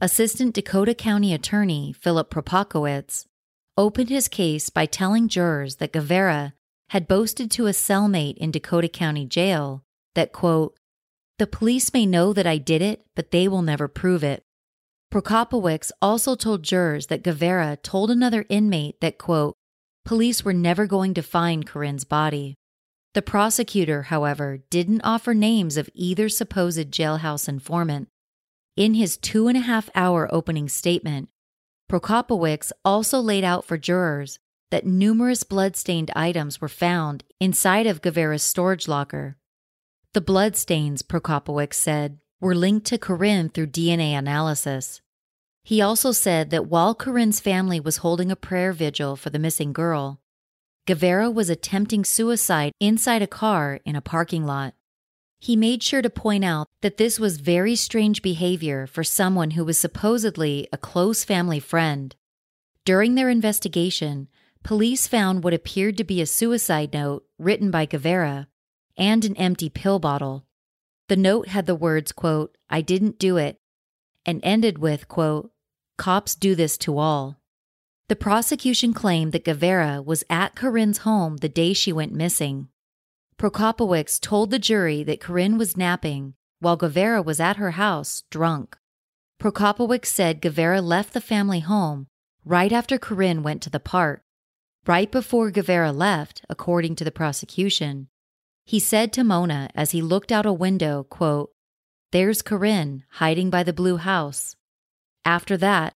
Assistant 0.00 0.54
Dakota 0.54 0.94
County 0.94 1.32
Attorney 1.32 1.92
Philip 1.92 2.30
Prokopowicz 2.30 3.24
opened 3.76 4.10
his 4.10 4.28
case 4.28 4.70
by 4.70 4.86
telling 4.86 5.28
jurors 5.28 5.76
that 5.76 5.92
Guevara 5.92 6.54
had 6.90 7.06
boasted 7.06 7.50
to 7.52 7.66
a 7.66 7.70
cellmate 7.70 8.36
in 8.38 8.50
Dakota 8.50 8.88
County 8.88 9.24
Jail 9.24 9.84
that, 10.14 10.32
quote, 10.32 10.77
the 11.38 11.46
police 11.46 11.92
may 11.92 12.04
know 12.04 12.32
that 12.32 12.46
I 12.46 12.58
did 12.58 12.82
it, 12.82 13.04
but 13.14 13.30
they 13.30 13.48
will 13.48 13.62
never 13.62 13.88
prove 13.88 14.24
it. 14.24 14.42
Prokopowicz 15.12 15.90
also 16.02 16.34
told 16.34 16.62
jurors 16.62 17.06
that 17.06 17.22
Guevara 17.22 17.78
told 17.82 18.10
another 18.10 18.44
inmate 18.48 19.00
that, 19.00 19.18
quote, 19.18 19.54
police 20.04 20.44
were 20.44 20.52
never 20.52 20.86
going 20.86 21.14
to 21.14 21.22
find 21.22 21.66
Corinne's 21.66 22.04
body. 22.04 22.54
The 23.14 23.22
prosecutor, 23.22 24.02
however, 24.04 24.58
didn't 24.70 25.00
offer 25.02 25.32
names 25.32 25.76
of 25.76 25.88
either 25.94 26.28
supposed 26.28 26.90
jailhouse 26.90 27.48
informant. 27.48 28.08
In 28.76 28.94
his 28.94 29.16
two 29.16 29.48
and 29.48 29.56
a 29.56 29.62
half 29.62 29.88
hour 29.94 30.28
opening 30.30 30.68
statement, 30.68 31.30
Prokopowicz 31.90 32.70
also 32.84 33.18
laid 33.18 33.44
out 33.44 33.64
for 33.64 33.78
jurors 33.78 34.38
that 34.70 34.86
numerous 34.86 35.42
blood-stained 35.42 36.10
items 36.14 36.60
were 36.60 36.68
found 36.68 37.24
inside 37.40 37.86
of 37.86 38.02
Guevara's 38.02 38.42
storage 38.42 38.86
locker. 38.86 39.38
The 40.14 40.20
bloodstains, 40.22 41.02
Prokopowicz 41.02 41.74
said, 41.74 42.18
were 42.40 42.54
linked 42.54 42.86
to 42.86 42.98
Corinne 42.98 43.50
through 43.50 43.66
DNA 43.66 44.12
analysis. 44.12 45.02
He 45.62 45.82
also 45.82 46.12
said 46.12 46.48
that 46.48 46.66
while 46.66 46.94
Corinne's 46.94 47.40
family 47.40 47.78
was 47.78 47.98
holding 47.98 48.30
a 48.30 48.36
prayer 48.36 48.72
vigil 48.72 49.16
for 49.16 49.28
the 49.28 49.38
missing 49.38 49.74
girl, 49.74 50.20
Guevara 50.86 51.30
was 51.30 51.50
attempting 51.50 52.06
suicide 52.06 52.72
inside 52.80 53.20
a 53.20 53.26
car 53.26 53.80
in 53.84 53.94
a 53.94 54.00
parking 54.00 54.46
lot. 54.46 54.72
He 55.38 55.56
made 55.56 55.82
sure 55.82 56.00
to 56.00 56.08
point 56.08 56.42
out 56.42 56.68
that 56.80 56.96
this 56.96 57.20
was 57.20 57.38
very 57.38 57.76
strange 57.76 58.22
behavior 58.22 58.86
for 58.86 59.04
someone 59.04 59.50
who 59.50 59.64
was 59.64 59.78
supposedly 59.78 60.66
a 60.72 60.78
close 60.78 61.22
family 61.22 61.60
friend. 61.60 62.16
During 62.86 63.14
their 63.14 63.28
investigation, 63.28 64.28
police 64.62 65.06
found 65.06 65.44
what 65.44 65.52
appeared 65.52 65.98
to 65.98 66.04
be 66.04 66.22
a 66.22 66.26
suicide 66.26 66.94
note 66.94 67.26
written 67.38 67.70
by 67.70 67.84
Guevara 67.84 68.48
and 68.98 69.24
an 69.24 69.36
empty 69.36 69.70
pill 69.70 69.98
bottle. 69.98 70.44
The 71.08 71.16
note 71.16 71.48
had 71.48 71.64
the 71.64 71.74
words, 71.74 72.12
quote, 72.12 72.58
I 72.68 72.82
didn't 72.82 73.18
do 73.18 73.38
it, 73.38 73.58
and 74.26 74.40
ended 74.42 74.78
with, 74.78 75.08
quote, 75.08 75.50
cops 75.96 76.34
do 76.34 76.54
this 76.54 76.76
to 76.78 76.98
all. 76.98 77.40
The 78.08 78.16
prosecution 78.16 78.92
claimed 78.92 79.32
that 79.32 79.44
Guevara 79.44 80.02
was 80.02 80.24
at 80.28 80.54
Corinne's 80.54 80.98
home 80.98 81.38
the 81.38 81.48
day 81.48 81.72
she 81.72 81.92
went 81.92 82.12
missing. 82.12 82.68
Prokopowicz 83.38 84.20
told 84.20 84.50
the 84.50 84.58
jury 84.58 85.02
that 85.04 85.20
Corinne 85.20 85.56
was 85.56 85.76
napping 85.76 86.34
while 86.60 86.76
Guevara 86.76 87.22
was 87.22 87.38
at 87.38 87.56
her 87.56 87.72
house, 87.72 88.24
drunk. 88.30 88.76
Prokopowicz 89.40 90.06
said 90.06 90.40
Guevara 90.40 90.80
left 90.80 91.12
the 91.14 91.20
family 91.20 91.60
home 91.60 92.08
right 92.44 92.72
after 92.72 92.98
Corinne 92.98 93.42
went 93.42 93.62
to 93.62 93.70
the 93.70 93.78
park. 93.78 94.22
Right 94.86 95.12
before 95.12 95.50
Guevara 95.50 95.92
left, 95.92 96.42
according 96.48 96.96
to 96.96 97.04
the 97.04 97.12
prosecution, 97.12 98.08
he 98.68 98.78
said 98.78 99.14
to 99.14 99.24
Mona 99.24 99.70
as 99.74 99.92
he 99.92 100.02
looked 100.02 100.30
out 100.30 100.44
a 100.44 100.52
window, 100.52 101.02
quote, 101.02 101.52
There's 102.12 102.42
Corinne 102.42 103.02
hiding 103.12 103.48
by 103.48 103.62
the 103.62 103.72
blue 103.72 103.96
house. 103.96 104.56
After 105.24 105.56
that, 105.56 105.94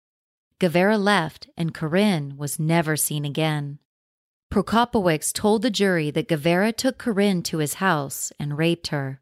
Guevara 0.60 1.00
left 1.00 1.50
and 1.58 1.74
Corinne 1.74 2.38
was 2.38 2.60
never 2.60 2.96
seen 2.96 3.26
again. 3.26 3.80
Prokopowicz 4.54 5.34
told 5.34 5.64
the 5.64 5.72
jury 5.72 6.12
that 6.12 6.28
Guevara 6.28 6.72
took 6.72 7.00
Corinne 7.00 7.42
to 7.50 7.58
his 7.58 7.76
house 7.76 8.32
and 8.40 8.56
raped 8.56 8.90
her. 8.90 9.20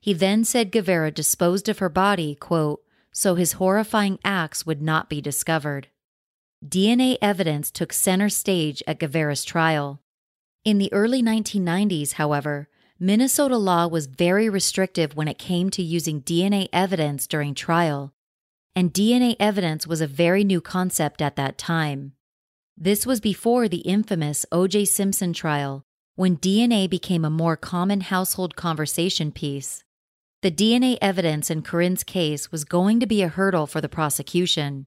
He 0.00 0.14
then 0.14 0.42
said 0.42 0.72
Guevara 0.72 1.10
disposed 1.10 1.68
of 1.68 1.80
her 1.80 1.90
body, 1.90 2.34
quote, 2.34 2.80
so 3.12 3.34
his 3.34 3.52
horrifying 3.60 4.18
acts 4.24 4.64
would 4.64 4.80
not 4.80 5.10
be 5.10 5.20
discovered. 5.20 5.88
DNA 6.66 7.18
evidence 7.20 7.70
took 7.70 7.92
center 7.92 8.30
stage 8.30 8.82
at 8.86 8.98
Guevara's 8.98 9.44
trial. 9.44 10.00
In 10.64 10.78
the 10.78 10.92
early 10.94 11.22
1990s, 11.22 12.12
however, 12.12 12.69
Minnesota 13.02 13.56
law 13.56 13.86
was 13.86 14.04
very 14.04 14.50
restrictive 14.50 15.16
when 15.16 15.26
it 15.26 15.38
came 15.38 15.70
to 15.70 15.82
using 15.82 16.20
DNA 16.20 16.68
evidence 16.70 17.26
during 17.26 17.54
trial, 17.54 18.12
and 18.76 18.92
DNA 18.92 19.36
evidence 19.40 19.86
was 19.86 20.02
a 20.02 20.06
very 20.06 20.44
new 20.44 20.60
concept 20.60 21.22
at 21.22 21.34
that 21.36 21.56
time. 21.56 22.12
This 22.76 23.06
was 23.06 23.18
before 23.18 23.68
the 23.68 23.78
infamous 23.78 24.44
O.J. 24.52 24.84
Simpson 24.84 25.32
trial, 25.32 25.82
when 26.16 26.36
DNA 26.36 26.90
became 26.90 27.24
a 27.24 27.30
more 27.30 27.56
common 27.56 28.02
household 28.02 28.54
conversation 28.54 29.32
piece. 29.32 29.82
The 30.42 30.50
DNA 30.50 30.98
evidence 31.00 31.50
in 31.50 31.62
Corinne's 31.62 32.04
case 32.04 32.52
was 32.52 32.66
going 32.66 33.00
to 33.00 33.06
be 33.06 33.22
a 33.22 33.28
hurdle 33.28 33.66
for 33.66 33.80
the 33.80 33.88
prosecution. 33.88 34.84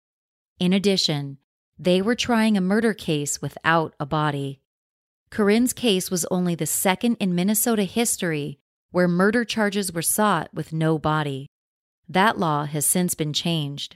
In 0.59 0.71
addition, 0.71 1.39
they 1.79 1.99
were 1.99 2.13
trying 2.13 2.57
a 2.57 2.61
murder 2.61 2.93
case 2.93 3.41
without 3.41 3.95
a 3.99 4.05
body. 4.05 4.62
Corinne's 5.33 5.73
case 5.73 6.11
was 6.11 6.25
only 6.29 6.53
the 6.53 6.67
second 6.67 7.17
in 7.19 7.33
Minnesota 7.33 7.85
history 7.85 8.59
where 8.91 9.07
murder 9.07 9.43
charges 9.43 9.91
were 9.91 10.03
sought 10.03 10.53
with 10.53 10.71
no 10.71 10.99
body. 10.99 11.47
That 12.07 12.37
law 12.37 12.65
has 12.65 12.85
since 12.85 13.15
been 13.15 13.33
changed. 13.33 13.95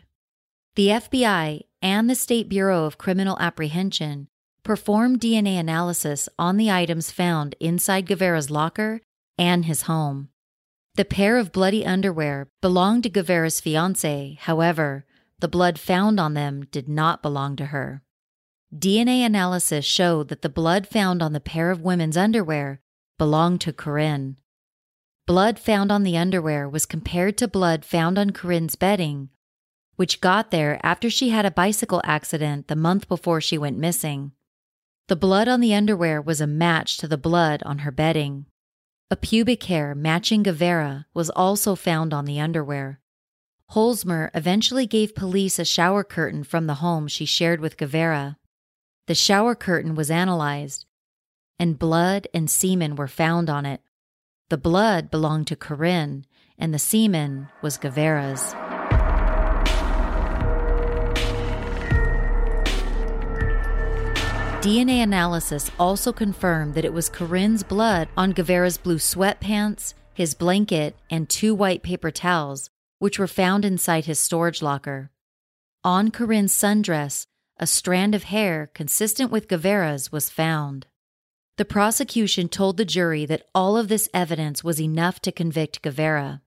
The 0.73 0.87
FBI 0.87 1.61
and 1.79 2.09
the 2.09 2.15
State 2.15 2.49
Bureau 2.49 2.85
of 2.85 2.97
Criminal 2.97 3.37
Apprehension 3.39 4.29
performed 4.63 5.19
DNA 5.19 5.59
analysis 5.59 6.27
on 6.39 6.57
the 6.57 6.71
items 6.71 7.11
found 7.11 7.53
inside 7.59 8.07
Guevara's 8.07 8.49
locker 8.49 9.01
and 9.37 9.65
his 9.65 9.83
home. 9.83 10.29
The 10.95 11.05
pair 11.05 11.37
of 11.37 11.51
bloody 11.51 11.85
underwear 11.85 12.49
belonged 12.61 13.03
to 13.03 13.09
Guevara's 13.09 13.61
fiancee, 13.61 14.39
however, 14.41 15.05
the 15.37 15.47
blood 15.47 15.77
found 15.77 16.19
on 16.19 16.33
them 16.33 16.65
did 16.71 16.89
not 16.89 17.21
belong 17.21 17.55
to 17.57 17.67
her. 17.67 18.01
DNA 18.75 19.25
analysis 19.25 19.85
showed 19.85 20.27
that 20.27 20.41
the 20.41 20.49
blood 20.49 20.87
found 20.87 21.21
on 21.21 21.31
the 21.31 21.39
pair 21.39 21.71
of 21.71 21.81
women's 21.81 22.17
underwear 22.17 22.81
belonged 23.17 23.61
to 23.61 23.71
Corinne. 23.71 24.35
Blood 25.25 25.57
found 25.57 25.91
on 25.91 26.03
the 26.03 26.17
underwear 26.17 26.67
was 26.67 26.85
compared 26.85 27.37
to 27.37 27.47
blood 27.47 27.85
found 27.85 28.17
on 28.17 28.31
Corinne's 28.31 28.75
bedding, 28.75 29.29
which 29.95 30.21
got 30.21 30.51
there 30.51 30.79
after 30.83 31.09
she 31.09 31.29
had 31.29 31.45
a 31.45 31.51
bicycle 31.51 32.01
accident 32.03 32.67
the 32.67 32.75
month 32.75 33.07
before 33.07 33.39
she 33.39 33.57
went 33.57 33.77
missing. 33.77 34.33
The 35.07 35.15
blood 35.15 35.47
on 35.47 35.61
the 35.61 35.73
underwear 35.73 36.21
was 36.21 36.41
a 36.41 36.47
match 36.47 36.97
to 36.97 37.07
the 37.07 37.17
blood 37.17 37.63
on 37.63 37.79
her 37.79 37.91
bedding. 37.91 38.45
A 39.09 39.15
pubic 39.15 39.63
hair 39.63 39.95
matching 39.95 40.43
Guevara 40.43 41.07
was 41.13 41.29
also 41.29 41.75
found 41.75 42.13
on 42.13 42.25
the 42.25 42.41
underwear. 42.41 42.99
Holzmer 43.71 44.29
eventually 44.33 44.85
gave 44.85 45.15
police 45.15 45.59
a 45.59 45.65
shower 45.65 46.03
curtain 46.03 46.43
from 46.43 46.67
the 46.67 46.75
home 46.75 47.07
she 47.07 47.25
shared 47.25 47.61
with 47.61 47.77
Guevara. 47.77 48.36
The 49.07 49.15
shower 49.15 49.55
curtain 49.55 49.95
was 49.95 50.11
analyzed, 50.11 50.85
and 51.57 51.79
blood 51.79 52.27
and 52.33 52.49
semen 52.49 52.97
were 52.97 53.07
found 53.07 53.49
on 53.49 53.65
it. 53.65 53.79
The 54.49 54.57
blood 54.57 55.09
belonged 55.09 55.47
to 55.47 55.55
Corinne, 55.55 56.25
and 56.59 56.73
the 56.73 56.79
semen 56.79 57.47
was 57.61 57.77
Guevara's. 57.77 58.53
DNA 64.59 65.01
analysis 65.01 65.71
also 65.79 66.11
confirmed 66.11 66.73
that 66.73 66.83
it 66.83 66.91
was 66.91 67.07
Corinne's 67.07 67.63
blood 67.63 68.09
on 68.17 68.31
Guevara's 68.31 68.77
blue 68.77 68.97
sweatpants, 68.97 69.93
his 70.13 70.33
blanket, 70.33 70.97
and 71.09 71.29
two 71.29 71.55
white 71.55 71.81
paper 71.81 72.11
towels, 72.11 72.69
which 72.99 73.17
were 73.17 73.27
found 73.27 73.63
inside 73.63 74.03
his 74.03 74.19
storage 74.19 74.61
locker. 74.61 75.11
On 75.85 76.11
Corinne's 76.11 76.51
sundress, 76.51 77.25
a 77.59 77.67
strand 77.67 78.13
of 78.13 78.23
hair 78.23 78.69
consistent 78.73 79.31
with 79.31 79.47
Guevara's 79.47 80.11
was 80.11 80.29
found. 80.29 80.87
The 81.57 81.65
prosecution 81.65 82.49
told 82.49 82.77
the 82.77 82.85
jury 82.85 83.25
that 83.25 83.47
all 83.55 83.77
of 83.77 83.87
this 83.87 84.07
evidence 84.13 84.63
was 84.63 84.79
enough 84.79 85.19
to 85.21 85.31
convict 85.31 85.81
Guevara. 85.81 86.41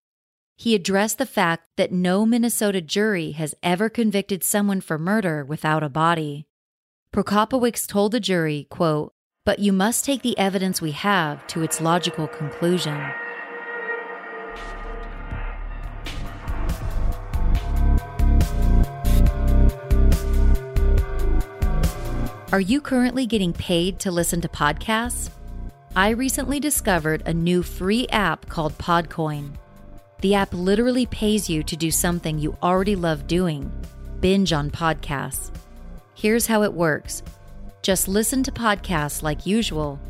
He 0.57 0.75
addressed 0.75 1.19
the 1.19 1.27
fact 1.27 1.67
that 1.77 1.91
no 1.91 2.25
Minnesota 2.25 2.81
jury 2.81 3.33
has 3.33 3.55
ever 3.63 3.89
convicted 3.89 4.45
someone 4.45 4.81
for 4.81 4.99
murder 4.99 5.45
without 5.45 5.83
a 5.83 5.89
body. 5.89 6.47
Prokopowicz 7.13 7.89
told 7.89 8.13
the 8.13 8.21
jury, 8.21 8.69
quote, 8.71 9.13
but 9.45 9.59
you 9.59 9.73
must 9.73 10.05
take 10.05 10.23
the 10.23 10.39
evidence 10.39 10.81
we 10.81 10.93
have 10.93 11.45
to 11.49 11.63
its 11.63 11.81
logical 11.81 12.29
conclusion. 12.29 13.13
Are 22.53 22.61
you 22.61 22.81
currently 22.81 23.27
getting 23.27 23.53
paid 23.53 24.01
to 24.01 24.11
listen 24.11 24.41
to 24.41 24.49
podcasts? 24.49 25.31
I 25.95 26.09
recently 26.09 26.59
discovered 26.59 27.23
a 27.25 27.33
new 27.33 27.63
free 27.63 28.09
app 28.09 28.49
called 28.49 28.77
Podcoin. 28.77 29.53
The 30.21 30.35
app 30.35 30.53
literally 30.53 31.07
pays 31.07 31.49
you 31.49 31.63
to 31.63 31.77
do 31.77 31.93
something 31.93 32.41
you 32.41 32.57
already 32.61 32.97
love 32.97 33.29
doing 33.29 33.71
binge 34.19 34.53
on 34.53 34.69
podcasts. 34.69 35.53
Here's 36.17 36.49
how 36.49 36.65
it 36.65 36.73
works 36.73 37.23
just 37.83 38.09
listen 38.09 38.43
to 38.43 38.51
podcasts 38.51 39.23
like 39.23 39.47
usual, 39.47 40.01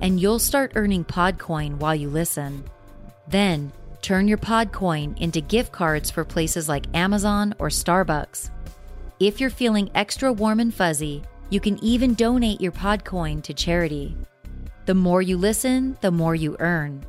and 0.00 0.20
you'll 0.20 0.38
start 0.38 0.72
earning 0.76 1.04
Podcoin 1.04 1.76
while 1.78 1.96
you 1.96 2.08
listen. 2.08 2.62
Then, 3.26 3.72
turn 4.00 4.28
your 4.28 4.38
Podcoin 4.38 5.18
into 5.18 5.40
gift 5.40 5.72
cards 5.72 6.08
for 6.08 6.24
places 6.24 6.68
like 6.68 6.86
Amazon 6.94 7.52
or 7.58 7.68
Starbucks. 7.68 8.50
If 9.18 9.40
you're 9.40 9.50
feeling 9.50 9.90
extra 9.96 10.32
warm 10.32 10.60
and 10.60 10.72
fuzzy, 10.72 11.24
you 11.50 11.60
can 11.60 11.82
even 11.84 12.14
donate 12.14 12.60
your 12.60 12.72
Podcoin 12.72 13.42
to 13.42 13.52
charity. 13.52 14.16
The 14.86 14.94
more 14.94 15.20
you 15.20 15.36
listen, 15.36 15.98
the 16.00 16.10
more 16.10 16.34
you 16.34 16.56
earn. 16.60 17.04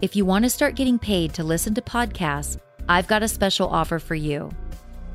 If 0.00 0.16
you 0.16 0.24
want 0.24 0.44
to 0.44 0.50
start 0.50 0.74
getting 0.74 0.98
paid 0.98 1.32
to 1.34 1.44
listen 1.44 1.74
to 1.74 1.82
podcasts, 1.82 2.58
I've 2.88 3.06
got 3.06 3.22
a 3.22 3.28
special 3.28 3.68
offer 3.68 3.98
for 3.98 4.14
you. 4.14 4.50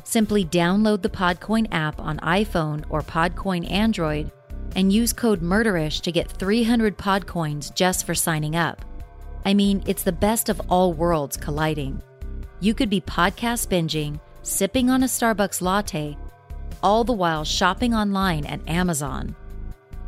Simply 0.03 0.45
download 0.45 1.01
the 1.01 1.09
Podcoin 1.09 1.67
app 1.71 1.99
on 1.99 2.17
iPhone 2.19 2.83
or 2.89 3.01
Podcoin 3.01 3.69
Android 3.69 4.31
and 4.75 4.93
use 4.93 5.13
code 5.13 5.41
MURDERISH 5.41 6.01
to 6.01 6.11
get 6.11 6.31
300 6.31 6.97
Podcoins 6.97 7.73
just 7.73 8.05
for 8.05 8.15
signing 8.15 8.55
up. 8.55 8.85
I 9.45 9.53
mean, 9.53 9.83
it's 9.87 10.03
the 10.03 10.11
best 10.11 10.49
of 10.49 10.61
all 10.69 10.93
worlds 10.93 11.37
colliding. 11.37 12.01
You 12.59 12.73
could 12.73 12.89
be 12.89 13.01
podcast 13.01 13.67
binging, 13.67 14.19
sipping 14.43 14.89
on 14.89 15.03
a 15.03 15.07
Starbucks 15.07 15.61
latte, 15.61 16.17
all 16.81 17.03
the 17.03 17.13
while 17.13 17.43
shopping 17.43 17.93
online 17.93 18.45
at 18.45 18.67
Amazon. 18.67 19.35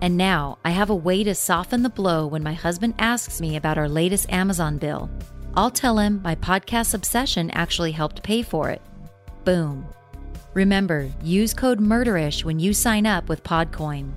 And 0.02 0.18
now 0.18 0.58
I 0.66 0.72
have 0.72 0.90
a 0.90 0.96
way 0.96 1.24
to 1.24 1.36
soften 1.36 1.84
the 1.84 1.90
blow 1.90 2.26
when 2.26 2.44
my 2.44 2.54
husband 2.54 2.96
asks 2.98 3.40
me 3.40 3.56
about 3.56 3.78
our 3.78 3.90
latest 3.90 4.32
Amazon 4.32 4.78
bill. 4.78 5.10
I'll 5.56 5.70
tell 5.70 5.98
him 6.00 6.22
my 6.24 6.36
podcast 6.36 6.94
obsession 6.94 7.52
actually 7.52 7.92
helped 7.92 8.24
pay 8.24 8.42
for 8.42 8.70
it. 8.70 8.82
Boom. 9.44 9.86
Remember, 10.54 11.10
use 11.22 11.54
code 11.54 11.80
MURDERISH 11.80 12.44
when 12.44 12.60
you 12.60 12.74
sign 12.74 13.06
up 13.06 13.30
with 13.30 13.44
Podcoin. 13.44 14.12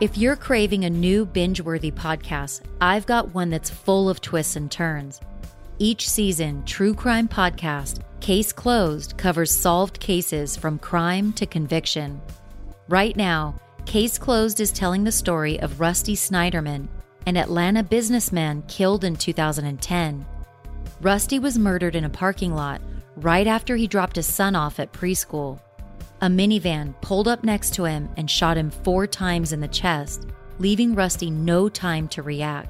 If 0.00 0.16
you're 0.16 0.34
craving 0.34 0.86
a 0.86 0.90
new 0.90 1.26
binge 1.26 1.60
worthy 1.60 1.90
podcast, 1.90 2.62
I've 2.80 3.04
got 3.04 3.34
one 3.34 3.50
that's 3.50 3.68
full 3.68 4.08
of 4.08 4.22
twists 4.22 4.56
and 4.56 4.70
turns. 4.70 5.20
Each 5.78 6.08
season, 6.08 6.64
True 6.64 6.94
Crime 6.94 7.28
Podcast, 7.28 8.00
Case 8.20 8.50
Closed, 8.50 9.18
covers 9.18 9.54
solved 9.54 10.00
cases 10.00 10.56
from 10.56 10.78
crime 10.78 11.34
to 11.34 11.44
conviction. 11.44 12.18
Right 12.88 13.14
now, 13.14 13.60
Case 13.84 14.16
Closed 14.16 14.60
is 14.60 14.72
telling 14.72 15.04
the 15.04 15.12
story 15.12 15.60
of 15.60 15.80
Rusty 15.80 16.16
Snyderman, 16.16 16.88
an 17.26 17.36
Atlanta 17.36 17.82
businessman 17.82 18.62
killed 18.68 19.04
in 19.04 19.16
2010. 19.16 20.24
Rusty 21.02 21.38
was 21.38 21.58
murdered 21.58 21.94
in 21.94 22.06
a 22.06 22.10
parking 22.10 22.54
lot 22.54 22.80
right 23.16 23.46
after 23.46 23.76
he 23.76 23.86
dropped 23.86 24.16
his 24.16 24.24
son 24.24 24.56
off 24.56 24.80
at 24.80 24.94
preschool. 24.94 25.60
A 26.22 26.26
minivan 26.26 26.94
pulled 27.00 27.28
up 27.28 27.44
next 27.44 27.72
to 27.74 27.84
him 27.84 28.10
and 28.18 28.30
shot 28.30 28.58
him 28.58 28.70
four 28.70 29.06
times 29.06 29.54
in 29.54 29.60
the 29.60 29.68
chest, 29.68 30.26
leaving 30.58 30.94
Rusty 30.94 31.30
no 31.30 31.70
time 31.70 32.08
to 32.08 32.22
react. 32.22 32.68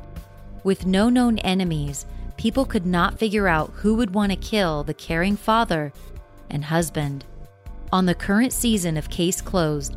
With 0.63 0.87
no 0.87 1.09
known 1.09 1.39
enemies, 1.39 2.07
people 2.37 2.65
could 2.65 2.87
not 2.87 3.19
figure 3.19 3.49
out 3.49 3.73
who 3.75 3.97
would 3.97 4.15
want 4.15 4.31
to 4.31 4.37
kill 4.37 4.85
the 4.85 4.95
caring 4.95 5.37
father 5.37 5.93
and 6.49 6.65
husband. 6.65 7.25
On 7.93 8.07
the 8.07 8.15
current 8.15 8.53
season 8.53 8.97
of 8.97 9.11
Case 9.11 9.41
Closed, 9.41 9.97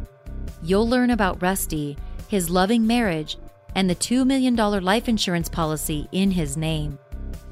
you'll 0.63 0.89
learn 0.89 1.11
about 1.11 1.41
Rusty, 1.43 1.95
his 2.27 2.49
loving 2.49 2.87
marriage, 2.87 3.37
and 3.75 3.87
the 3.87 3.95
$2 3.95 4.25
million 4.25 4.55
life 4.55 5.07
insurance 5.07 5.47
policy 5.47 6.07
in 6.11 6.31
his 6.31 6.57
name. 6.57 6.97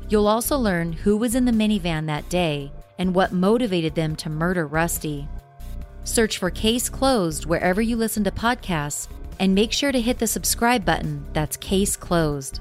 You'll 0.09 0.27
also 0.27 0.57
learn 0.57 0.93
who 0.93 1.15
was 1.15 1.35
in 1.35 1.45
the 1.45 1.51
minivan 1.51 2.07
that 2.07 2.27
day 2.27 2.71
and 2.97 3.13
what 3.13 3.33
motivated 3.33 3.93
them 3.93 4.15
to 4.15 4.29
murder 4.31 4.65
Rusty. 4.65 5.27
Search 6.03 6.37
for 6.37 6.49
Case 6.49 6.89
Closed 6.89 7.45
wherever 7.45 7.81
you 7.81 7.95
listen 7.95 8.23
to 8.23 8.31
podcasts 8.31 9.07
and 9.39 9.55
make 9.55 9.71
sure 9.71 9.91
to 9.91 10.01
hit 10.01 10.19
the 10.19 10.27
subscribe 10.27 10.85
button 10.85 11.25
that's 11.33 11.57
Case 11.57 11.95
Closed. 11.95 12.59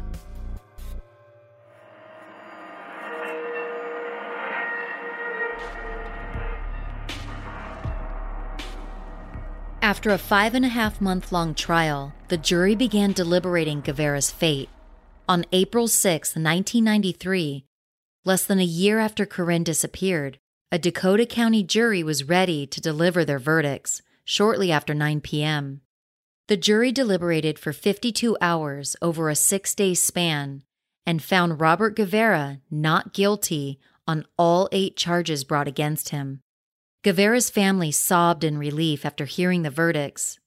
After 9.83 10.11
a 10.11 10.19
five 10.19 10.55
and 10.55 10.65
a 10.65 10.69
half 10.69 11.01
month 11.01 11.33
long 11.33 11.55
trial, 11.55 12.13
the 12.29 12.37
jury 12.37 12.75
began 12.75 13.13
deliberating 13.13 13.81
Guevara's 13.81 14.31
fate. 14.31 14.69
On 15.29 15.45
April 15.53 15.89
6, 15.89 16.37
1993, 16.37 17.65
less 18.25 18.45
than 18.45 18.59
a 18.59 18.65
year 18.65 18.99
after 18.99 19.25
Corinne 19.25 19.65
disappeared, 19.65 20.39
a 20.73 20.79
Dakota 20.79 21.27
County 21.27 21.65
jury 21.65 22.05
was 22.05 22.25
ready 22.25 22.65
to 22.65 22.81
deliver 22.81 23.25
their 23.25 23.41
verdicts 23.41 24.03
shortly 24.25 24.71
after 24.71 24.95
9 24.95 25.21
p.m. 25.21 25.81
The 26.47 26.57
jury 26.57 26.93
deliberated 26.93 27.59
for 27.59 27.73
52 27.73 28.37
hours 28.41 28.95
over 29.03 29.29
a 29.29 29.35
six 29.35 29.75
day 29.75 29.95
span 29.95 30.63
and 31.05 31.23
found 31.23 31.61
Robert 31.61 31.97
Guevara 31.97 32.61
not 32.71 33.13
guilty 33.13 33.81
on 34.07 34.27
all 34.39 34.69
eight 34.71 34.97
charges 34.97 35.43
brought 35.43 35.67
against 35.67 36.11
him. 36.11 36.41
Guevara's 37.03 37.51
family 37.51 37.91
sobbed 37.91 38.45
in 38.45 38.59
relief 38.59 39.05
after 39.05 39.25
hearing 39.25 39.63
the 39.63 39.71
verdicts. 39.71 40.39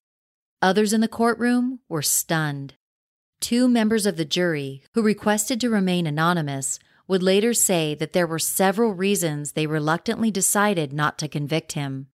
Others 0.62 0.93
in 0.93 1.01
the 1.01 1.07
courtroom 1.09 1.79
were 1.89 2.01
stunned. 2.01 2.75
Two 3.41 3.67
members 3.67 4.05
of 4.05 4.15
the 4.15 4.23
jury, 4.23 4.83
who 4.93 5.01
requested 5.01 5.59
to 5.59 5.69
remain 5.69 6.07
anonymous, 6.07 6.79
would 7.08 7.24
later 7.24 7.54
say 7.54 7.96
that 7.96 8.13
there 8.13 8.28
were 8.28 8.39
several 8.39 8.94
reasons 8.94 9.52
they 9.52 9.68
reluctantly 9.68 10.32
decided 10.32 10.94
not 10.94 11.18
to 11.20 11.28
convict 11.28 11.74
him. 11.74 12.08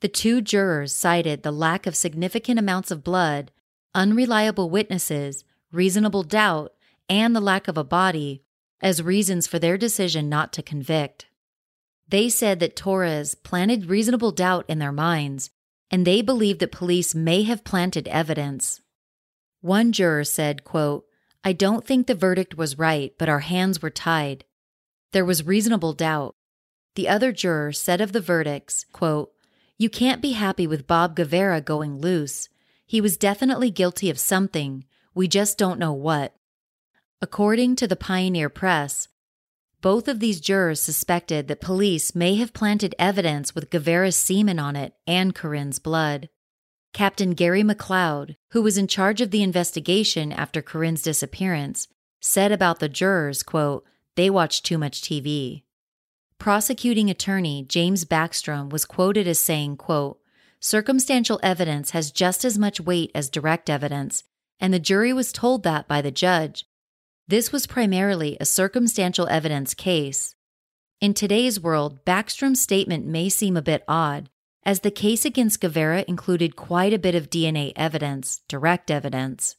The 0.00 0.08
two 0.08 0.40
jurors 0.40 0.94
cited 0.94 1.42
the 1.42 1.50
lack 1.50 1.86
of 1.86 1.96
significant 1.96 2.58
amounts 2.58 2.90
of 2.90 3.02
blood, 3.02 3.50
unreliable 3.94 4.70
witnesses, 4.70 5.44
reasonable 5.72 6.22
doubt, 6.22 6.72
and 7.08 7.34
the 7.34 7.40
lack 7.40 7.68
of 7.68 7.76
a 7.76 7.84
body 7.84 8.42
as 8.80 9.02
reasons 9.02 9.46
for 9.46 9.58
their 9.58 9.76
decision 9.76 10.28
not 10.28 10.52
to 10.52 10.62
convict. 10.62 11.26
They 12.06 12.28
said 12.28 12.60
that 12.60 12.76
Torres 12.76 13.34
planted 13.34 13.86
reasonable 13.86 14.30
doubt 14.30 14.64
in 14.68 14.78
their 14.78 14.92
minds, 14.92 15.50
and 15.90 16.06
they 16.06 16.22
believed 16.22 16.60
that 16.60 16.72
police 16.72 17.14
may 17.14 17.42
have 17.42 17.64
planted 17.64 18.06
evidence. 18.08 18.80
One 19.60 19.90
juror 19.90 20.24
said, 20.24 20.62
quote, 20.62 21.07
I 21.44 21.52
don't 21.52 21.86
think 21.86 22.06
the 22.06 22.14
verdict 22.14 22.56
was 22.56 22.78
right, 22.78 23.12
but 23.18 23.28
our 23.28 23.40
hands 23.40 23.80
were 23.80 23.90
tied. 23.90 24.44
There 25.12 25.24
was 25.24 25.46
reasonable 25.46 25.92
doubt. 25.92 26.34
the 26.94 27.08
other 27.08 27.30
juror 27.30 27.72
said 27.72 28.00
of 28.00 28.12
the 28.12 28.20
verdicts, 28.20 28.84
quote, 28.92 29.30
You 29.76 29.88
can't 29.88 30.20
be 30.20 30.32
happy 30.32 30.66
with 30.66 30.88
Bob 30.88 31.14
Guevara 31.14 31.60
going 31.60 31.98
loose. 31.98 32.48
He 32.86 33.00
was 33.00 33.16
definitely 33.16 33.70
guilty 33.70 34.10
of 34.10 34.18
something. 34.18 34.84
We 35.14 35.28
just 35.28 35.58
don't 35.58 35.78
know 35.78 35.92
what. 35.92 36.34
According 37.20 37.76
to 37.76 37.86
the 37.86 37.96
Pioneer 37.96 38.48
Press, 38.48 39.08
both 39.80 40.08
of 40.08 40.18
these 40.18 40.40
jurors 40.40 40.80
suspected 40.82 41.46
that 41.46 41.60
police 41.60 42.14
may 42.14 42.34
have 42.34 42.52
planted 42.52 42.94
evidence 42.98 43.54
with 43.54 43.70
Guevara's 43.70 44.16
semen 44.16 44.58
on 44.58 44.74
it 44.74 44.94
and 45.06 45.34
Corinne's 45.34 45.78
blood. 45.78 46.28
Captain 46.92 47.32
Gary 47.32 47.62
McLeod, 47.62 48.36
who 48.50 48.62
was 48.62 48.78
in 48.78 48.86
charge 48.86 49.20
of 49.20 49.30
the 49.30 49.42
investigation 49.42 50.32
after 50.32 50.62
Corinne's 50.62 51.02
disappearance, 51.02 51.88
said 52.20 52.50
about 52.50 52.80
the 52.80 52.88
jurors, 52.88 53.42
quote, 53.42 53.84
they 54.16 54.28
watched 54.28 54.64
too 54.64 54.78
much 54.78 55.00
TV. 55.00 55.62
Prosecuting 56.38 57.10
attorney 57.10 57.64
James 57.68 58.04
Backstrom 58.04 58.70
was 58.70 58.84
quoted 58.84 59.28
as 59.28 59.38
saying, 59.38 59.76
quote, 59.76 60.18
circumstantial 60.60 61.38
evidence 61.42 61.90
has 61.90 62.10
just 62.10 62.44
as 62.44 62.58
much 62.58 62.80
weight 62.80 63.10
as 63.14 63.30
direct 63.30 63.70
evidence, 63.70 64.24
and 64.58 64.74
the 64.74 64.80
jury 64.80 65.12
was 65.12 65.32
told 65.32 65.62
that 65.62 65.86
by 65.86 66.00
the 66.00 66.10
judge, 66.10 66.64
this 67.28 67.52
was 67.52 67.66
primarily 67.66 68.36
a 68.40 68.46
circumstantial 68.46 69.28
evidence 69.28 69.74
case. 69.74 70.34
In 71.00 71.14
today's 71.14 71.60
world, 71.60 72.04
Backstrom's 72.04 72.60
statement 72.60 73.06
may 73.06 73.28
seem 73.28 73.56
a 73.56 73.62
bit 73.62 73.84
odd, 73.86 74.30
as 74.64 74.80
the 74.80 74.90
case 74.90 75.24
against 75.24 75.60
Guevara 75.60 76.04
included 76.08 76.56
quite 76.56 76.92
a 76.92 76.98
bit 76.98 77.14
of 77.14 77.30
DNA 77.30 77.72
evidence, 77.76 78.42
direct 78.48 78.90
evidence. 78.90 79.56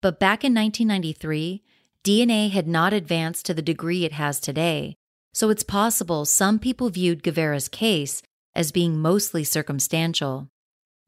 But 0.00 0.20
back 0.20 0.44
in 0.44 0.54
1993, 0.54 1.62
DNA 2.04 2.50
had 2.50 2.66
not 2.66 2.92
advanced 2.92 3.46
to 3.46 3.54
the 3.54 3.62
degree 3.62 4.04
it 4.04 4.12
has 4.12 4.40
today, 4.40 4.96
so 5.32 5.48
it's 5.50 5.62
possible 5.62 6.24
some 6.24 6.58
people 6.58 6.90
viewed 6.90 7.22
Guevara's 7.22 7.68
case 7.68 8.22
as 8.54 8.72
being 8.72 8.98
mostly 8.98 9.44
circumstantial. 9.44 10.48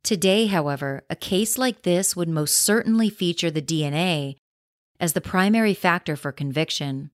Today, 0.03 0.47
however, 0.47 1.05
a 1.11 1.16
case 1.16 1.59
like 1.59 1.83
this 1.83 2.14
would 2.14 2.29
most 2.29 2.55
certainly 2.55 3.11
feature 3.11 3.51
the 3.51 3.62
DNA 3.62 4.37
as 5.01 5.12
the 5.12 5.20
primary 5.20 5.75
factor 5.75 6.14
for 6.14 6.31
conviction. 6.31 7.11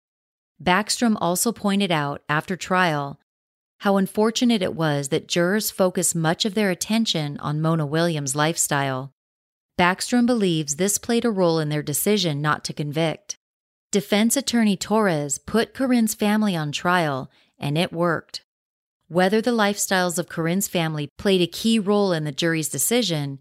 Backstrom 0.62 1.16
also 1.20 1.52
pointed 1.52 1.90
out 1.90 2.22
after 2.28 2.56
trial 2.56 3.18
how 3.80 3.96
unfortunate 3.96 4.60
it 4.60 4.74
was 4.74 5.08
that 5.08 5.26
jurors 5.26 5.70
focused 5.70 6.14
much 6.14 6.44
of 6.44 6.54
their 6.54 6.70
attention 6.70 7.38
on 7.38 7.62
Mona 7.62 7.86
Williams' 7.86 8.36
lifestyle. 8.36 9.10
Backstrom 9.78 10.26
believes 10.26 10.76
this 10.76 10.98
played 10.98 11.24
a 11.24 11.30
role 11.30 11.58
in 11.58 11.70
their 11.70 11.82
decision 11.82 12.42
not 12.42 12.62
to 12.64 12.74
convict. 12.74 13.36
Defense 13.90 14.36
attorney 14.36 14.76
Torres 14.76 15.38
put 15.38 15.72
Corinne's 15.72 16.14
family 16.14 16.54
on 16.54 16.72
trial, 16.72 17.30
and 17.58 17.78
it 17.78 17.90
worked. 17.90 18.42
Whether 19.08 19.40
the 19.40 19.50
lifestyles 19.50 20.18
of 20.18 20.28
Corinne's 20.28 20.68
family 20.68 21.08
played 21.16 21.40
a 21.40 21.46
key 21.46 21.78
role 21.78 22.12
in 22.12 22.24
the 22.24 22.32
jury's 22.32 22.68
decision 22.68 23.38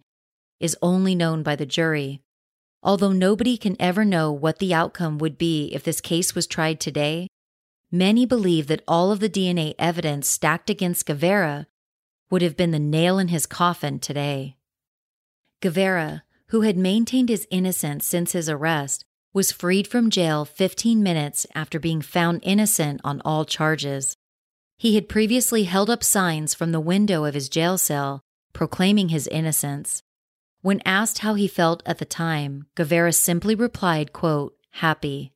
is 0.61 0.77
only 0.81 1.15
known 1.15 1.43
by 1.43 1.57
the 1.57 1.65
jury. 1.65 2.21
Although 2.81 3.11
nobody 3.11 3.57
can 3.57 3.75
ever 3.77 4.05
know 4.05 4.31
what 4.31 4.59
the 4.59 4.73
outcome 4.73 5.17
would 5.17 5.37
be 5.37 5.65
if 5.73 5.83
this 5.83 5.99
case 5.99 6.33
was 6.33 6.47
tried 6.47 6.79
today, 6.79 7.27
many 7.91 8.25
believe 8.25 8.67
that 8.67 8.83
all 8.87 9.11
of 9.11 9.19
the 9.19 9.29
DNA 9.29 9.75
evidence 9.79 10.27
stacked 10.27 10.69
against 10.69 11.05
Guevara 11.05 11.67
would 12.29 12.41
have 12.41 12.57
been 12.57 12.71
the 12.71 12.79
nail 12.79 13.17
in 13.17 13.29
his 13.29 13.45
coffin 13.45 13.99
today. 13.99 14.57
Guevara, 15.61 16.23
who 16.47 16.61
had 16.61 16.77
maintained 16.77 17.29
his 17.29 17.47
innocence 17.51 18.05
since 18.05 18.31
his 18.31 18.49
arrest, 18.49 19.05
was 19.33 19.51
freed 19.51 19.87
from 19.87 20.09
jail 20.09 20.45
15 20.45 21.03
minutes 21.03 21.45
after 21.53 21.79
being 21.79 22.01
found 22.01 22.39
innocent 22.43 23.01
on 23.03 23.21
all 23.23 23.45
charges. 23.45 24.15
He 24.77 24.95
had 24.95 25.09
previously 25.09 25.63
held 25.65 25.89
up 25.89 26.03
signs 26.03 26.53
from 26.53 26.71
the 26.71 26.79
window 26.79 27.25
of 27.25 27.33
his 27.33 27.49
jail 27.49 27.77
cell 27.77 28.23
proclaiming 28.53 29.09
his 29.09 29.27
innocence. 29.27 30.03
When 30.61 30.81
asked 30.85 31.19
how 31.19 31.35
he 31.35 31.47
felt 31.47 31.83
at 31.85 31.99
the 31.99 32.05
time, 32.05 32.65
Guevara 32.75 33.13
simply 33.13 33.55
replied, 33.55 34.11
quote, 34.11 34.55
happy. 34.71 35.33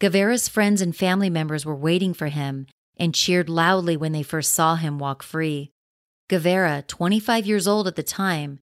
Guevara's 0.00 0.48
friends 0.48 0.80
and 0.80 0.96
family 0.96 1.28
members 1.28 1.66
were 1.66 1.76
waiting 1.76 2.14
for 2.14 2.28
him 2.28 2.66
and 2.96 3.14
cheered 3.14 3.50
loudly 3.50 3.98
when 3.98 4.12
they 4.12 4.22
first 4.22 4.50
saw 4.54 4.76
him 4.76 4.98
walk 4.98 5.22
free. 5.22 5.72
Guevara, 6.28 6.82
25 6.88 7.44
years 7.44 7.68
old 7.68 7.86
at 7.86 7.96
the 7.96 8.02
time, 8.02 8.60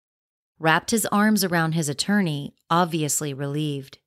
wrapped 0.59 0.90
his 0.90 1.07
arms 1.07 1.44
around 1.44 1.72
his 1.72 1.88
attorney, 1.88 2.57
obviously 2.68 3.33
relieved. 3.33 3.98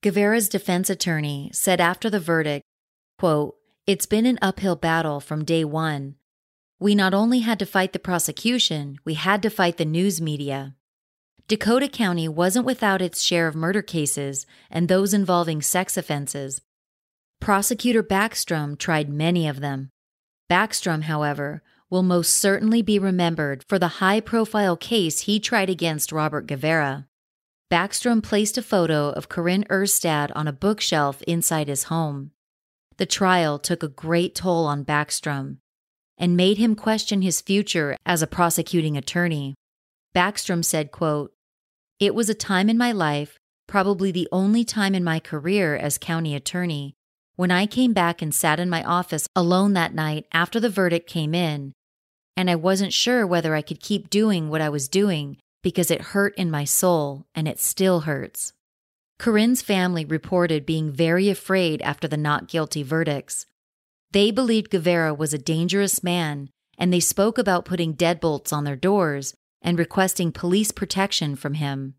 Guevara's 0.00 0.48
defense 0.48 0.88
attorney 0.88 1.50
said 1.52 1.80
after 1.80 2.08
the 2.08 2.20
verdict, 2.20 2.64
quote, 3.18 3.56
It's 3.88 4.06
been 4.06 4.24
an 4.24 4.38
uphill 4.40 4.76
battle 4.76 5.18
from 5.18 5.44
day 5.44 5.64
one. 5.64 6.14
We 6.78 6.94
not 6.94 7.12
only 7.12 7.40
had 7.40 7.58
to 7.58 7.66
fight 7.66 7.92
the 7.92 7.98
prosecution, 7.98 8.96
we 9.04 9.14
had 9.14 9.42
to 9.42 9.50
fight 9.50 9.76
the 9.76 9.84
news 9.84 10.20
media. 10.20 10.76
Dakota 11.50 11.88
County 11.88 12.28
wasn't 12.28 12.64
without 12.64 13.02
its 13.02 13.20
share 13.20 13.48
of 13.48 13.56
murder 13.56 13.82
cases 13.82 14.46
and 14.70 14.86
those 14.86 15.12
involving 15.12 15.60
sex 15.60 15.96
offenses. 15.96 16.60
Prosecutor 17.40 18.04
Backstrom 18.04 18.78
tried 18.78 19.08
many 19.08 19.48
of 19.48 19.58
them. 19.58 19.90
Backstrom, 20.48 21.02
however, 21.02 21.64
will 21.90 22.04
most 22.04 22.36
certainly 22.36 22.82
be 22.82 23.00
remembered 23.00 23.64
for 23.68 23.80
the 23.80 23.98
high 23.98 24.20
profile 24.20 24.76
case 24.76 25.22
he 25.22 25.40
tried 25.40 25.68
against 25.68 26.12
Robert 26.12 26.46
Guevara. 26.46 27.08
Backstrom 27.68 28.22
placed 28.22 28.56
a 28.56 28.62
photo 28.62 29.08
of 29.10 29.28
Corinne 29.28 29.64
Erstad 29.64 30.30
on 30.36 30.46
a 30.46 30.52
bookshelf 30.52 31.20
inside 31.22 31.66
his 31.66 31.84
home. 31.90 32.30
The 32.96 33.06
trial 33.06 33.58
took 33.58 33.82
a 33.82 33.88
great 33.88 34.36
toll 34.36 34.66
on 34.66 34.84
Backstrom 34.84 35.56
and 36.16 36.36
made 36.36 36.58
him 36.58 36.76
question 36.76 37.22
his 37.22 37.40
future 37.40 37.96
as 38.06 38.22
a 38.22 38.28
prosecuting 38.28 38.96
attorney. 38.96 39.56
Backstrom 40.14 40.64
said, 40.64 40.92
quote, 40.92 41.32
it 42.00 42.14
was 42.14 42.30
a 42.30 42.34
time 42.34 42.70
in 42.70 42.78
my 42.78 42.90
life, 42.90 43.38
probably 43.68 44.10
the 44.10 44.28
only 44.32 44.64
time 44.64 44.94
in 44.94 45.04
my 45.04 45.20
career 45.20 45.76
as 45.76 45.98
county 45.98 46.34
attorney, 46.34 46.94
when 47.36 47.50
I 47.50 47.66
came 47.66 47.92
back 47.92 48.22
and 48.22 48.34
sat 48.34 48.58
in 48.58 48.70
my 48.70 48.82
office 48.82 49.26
alone 49.36 49.74
that 49.74 49.94
night 49.94 50.26
after 50.32 50.58
the 50.58 50.70
verdict 50.70 51.06
came 51.08 51.34
in, 51.34 51.72
and 52.38 52.50
I 52.50 52.56
wasn't 52.56 52.94
sure 52.94 53.26
whether 53.26 53.54
I 53.54 53.60
could 53.60 53.80
keep 53.80 54.08
doing 54.08 54.48
what 54.48 54.62
I 54.62 54.70
was 54.70 54.88
doing 54.88 55.36
because 55.62 55.90
it 55.90 56.00
hurt 56.00 56.34
in 56.36 56.50
my 56.50 56.64
soul, 56.64 57.26
and 57.34 57.46
it 57.46 57.60
still 57.60 58.00
hurts. 58.00 58.54
Corinne's 59.18 59.60
family 59.60 60.06
reported 60.06 60.64
being 60.64 60.90
very 60.90 61.28
afraid 61.28 61.82
after 61.82 62.08
the 62.08 62.16
not 62.16 62.48
guilty 62.48 62.82
verdicts. 62.82 63.44
They 64.10 64.30
believed 64.30 64.70
Guevara 64.70 65.12
was 65.12 65.34
a 65.34 65.38
dangerous 65.38 66.02
man, 66.02 66.48
and 66.78 66.90
they 66.90 67.00
spoke 67.00 67.36
about 67.36 67.66
putting 67.66 67.94
deadbolts 67.94 68.54
on 68.54 68.64
their 68.64 68.74
doors 68.74 69.34
and 69.62 69.78
requesting 69.78 70.32
police 70.32 70.70
protection 70.70 71.36
from 71.36 71.54
him. 71.54 71.94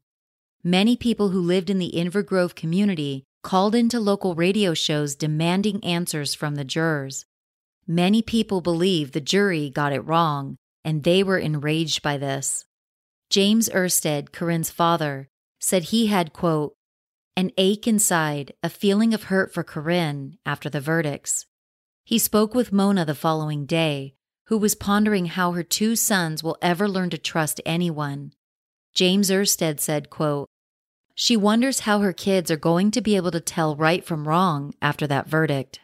Many 0.64 0.96
people 0.96 1.30
who 1.30 1.42
lived 1.42 1.70
in 1.70 1.80
the 1.80 1.94
Inver 1.96 2.26
Grove 2.26 2.56
community 2.56 3.24
called 3.44 3.74
into 3.74 4.00
local 4.00 4.36
radio 4.36 4.74
shows 4.74 5.16
demanding 5.16 5.84
answers 5.84 6.34
from 6.34 6.56
the 6.56 6.64
jurors. 6.64 7.26
Many 7.88 8.22
people 8.22 8.62
believe 8.62 9.12
the 9.12 9.22
jury 9.22 9.70
got 9.70 9.94
it 9.94 10.06
wrong, 10.06 10.58
and 10.86 11.04
they 11.04 11.24
were 11.24 11.40
enraged 11.40 12.02
by 12.02 12.18
this. 12.18 12.66
James 13.30 13.70
Erstad, 13.70 14.32
Corinne's 14.32 14.70
father, 14.70 15.28
said 15.60 15.84
he 15.84 16.08
had, 16.08 16.34
quote, 16.34 16.76
an 17.36 17.52
ache 17.58 17.88
inside, 17.88 18.54
a 18.62 18.70
feeling 18.70 19.14
of 19.14 19.24
hurt 19.24 19.54
for 19.54 19.64
Corinne 19.64 20.38
after 20.46 20.70
the 20.70 20.82
verdicts. 20.82 21.46
He 22.04 22.20
spoke 22.20 22.54
with 22.54 22.74
Mona 22.74 23.06
the 23.06 23.16
following 23.16 23.66
day, 23.66 24.16
who 24.52 24.58
was 24.58 24.76
pondering 24.76 25.28
how 25.28 25.54
her 25.54 25.64
two 25.64 25.96
sons 25.96 26.44
will 26.44 26.58
ever 26.62 26.86
learn 26.86 27.10
to 27.10 27.18
trust 27.18 27.62
anyone. 27.66 28.34
James 28.94 29.30
Erstad 29.30 29.80
said, 29.80 30.10
quote, 30.10 30.50
She 31.16 31.38
wonders 31.38 31.80
how 31.80 32.00
her 32.00 32.12
kids 32.12 32.52
are 32.52 32.58
going 32.58 32.92
to 32.92 33.00
be 33.00 33.16
able 33.16 33.32
to 33.32 33.40
tell 33.40 33.78
right 33.78 34.04
from 34.04 34.28
wrong 34.28 34.74
after 34.82 35.08
that 35.08 35.26
verdict. 35.30 35.80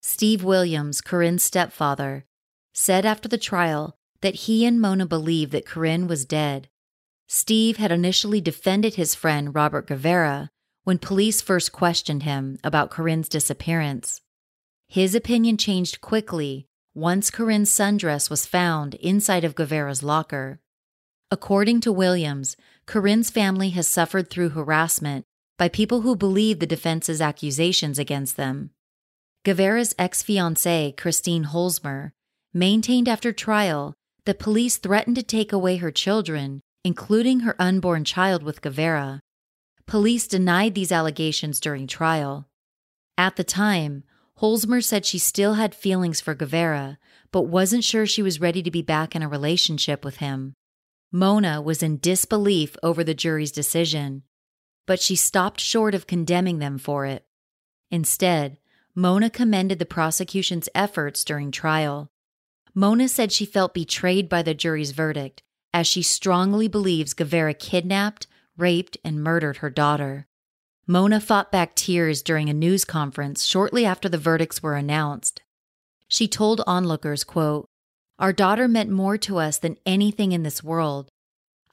Steve 0.00 0.42
Williams, 0.42 1.02
Corinne's 1.02 1.42
stepfather, 1.42 2.24
said 2.72 3.04
after 3.04 3.28
the 3.28 3.36
trial 3.36 3.94
that 4.22 4.36
he 4.36 4.64
and 4.64 4.80
Mona 4.80 5.04
believed 5.04 5.52
that 5.52 5.66
Corinne 5.66 6.06
was 6.06 6.24
dead. 6.24 6.70
Steve 7.26 7.76
had 7.76 7.92
initially 7.92 8.40
defended 8.40 8.94
his 8.94 9.14
friend 9.14 9.54
Robert 9.54 9.86
Guevara 9.86 10.48
when 10.84 10.96
police 10.96 11.42
first 11.42 11.72
questioned 11.72 12.22
him 12.22 12.58
about 12.64 12.88
Corinne's 12.88 13.28
disappearance. 13.28 14.22
His 14.88 15.14
opinion 15.14 15.58
changed 15.58 16.00
quickly 16.00 16.67
once 16.98 17.30
Corinne's 17.30 17.70
sundress 17.70 18.28
was 18.28 18.44
found 18.44 18.94
inside 18.96 19.44
of 19.44 19.54
Guevara's 19.54 20.02
locker. 20.02 20.58
According 21.30 21.80
to 21.82 21.92
Williams, 21.92 22.56
Corinne's 22.86 23.30
family 23.30 23.70
has 23.70 23.86
suffered 23.86 24.28
through 24.28 24.48
harassment 24.48 25.24
by 25.56 25.68
people 25.68 26.00
who 26.00 26.16
believe 26.16 26.58
the 26.58 26.66
defense's 26.66 27.20
accusations 27.20 28.00
against 28.00 28.36
them. 28.36 28.70
Guevara's 29.44 29.94
ex 29.96 30.22
fiancee, 30.22 30.92
Christine 30.96 31.44
Holzmer, 31.44 32.10
maintained 32.52 33.08
after 33.08 33.32
trial 33.32 33.94
that 34.24 34.40
police 34.40 34.76
threatened 34.76 35.16
to 35.16 35.22
take 35.22 35.52
away 35.52 35.76
her 35.76 35.92
children, 35.92 36.60
including 36.82 37.40
her 37.40 37.54
unborn 37.60 38.04
child 38.04 38.42
with 38.42 38.60
Guevara. 38.60 39.20
Police 39.86 40.26
denied 40.26 40.74
these 40.74 40.90
allegations 40.90 41.60
during 41.60 41.86
trial. 41.86 42.48
At 43.16 43.36
the 43.36 43.44
time, 43.44 44.02
Holzmer 44.40 44.82
said 44.82 45.04
she 45.04 45.18
still 45.18 45.54
had 45.54 45.74
feelings 45.74 46.20
for 46.20 46.34
Guevara, 46.34 46.98
but 47.32 47.42
wasn't 47.42 47.82
sure 47.82 48.06
she 48.06 48.22
was 48.22 48.40
ready 48.40 48.62
to 48.62 48.70
be 48.70 48.82
back 48.82 49.16
in 49.16 49.22
a 49.22 49.28
relationship 49.28 50.04
with 50.04 50.18
him. 50.18 50.54
Mona 51.10 51.60
was 51.60 51.82
in 51.82 51.98
disbelief 51.98 52.76
over 52.82 53.02
the 53.02 53.14
jury's 53.14 53.50
decision, 53.50 54.22
but 54.86 55.00
she 55.00 55.16
stopped 55.16 55.60
short 55.60 55.94
of 55.94 56.06
condemning 56.06 56.60
them 56.60 56.78
for 56.78 57.04
it. 57.04 57.26
Instead, 57.90 58.58
Mona 58.94 59.28
commended 59.28 59.80
the 59.80 59.86
prosecution's 59.86 60.68
efforts 60.74 61.24
during 61.24 61.50
trial. 61.50 62.10
Mona 62.74 63.08
said 63.08 63.32
she 63.32 63.44
felt 63.44 63.74
betrayed 63.74 64.28
by 64.28 64.42
the 64.42 64.54
jury's 64.54 64.92
verdict, 64.92 65.42
as 65.74 65.86
she 65.86 66.02
strongly 66.02 66.68
believes 66.68 67.12
Guevara 67.12 67.54
kidnapped, 67.54 68.28
raped, 68.56 68.96
and 69.04 69.22
murdered 69.22 69.58
her 69.58 69.70
daughter. 69.70 70.27
Mona 70.90 71.20
fought 71.20 71.52
back 71.52 71.74
tears 71.74 72.22
during 72.22 72.48
a 72.48 72.54
news 72.54 72.86
conference 72.86 73.44
shortly 73.44 73.84
after 73.84 74.08
the 74.08 74.16
verdicts 74.16 74.62
were 74.62 74.74
announced. 74.74 75.42
She 76.08 76.26
told 76.26 76.62
onlookers, 76.66 77.24
quote, 77.24 77.68
Our 78.18 78.32
daughter 78.32 78.66
meant 78.66 78.88
more 78.88 79.18
to 79.18 79.36
us 79.36 79.58
than 79.58 79.76
anything 79.84 80.32
in 80.32 80.44
this 80.44 80.64
world. 80.64 81.10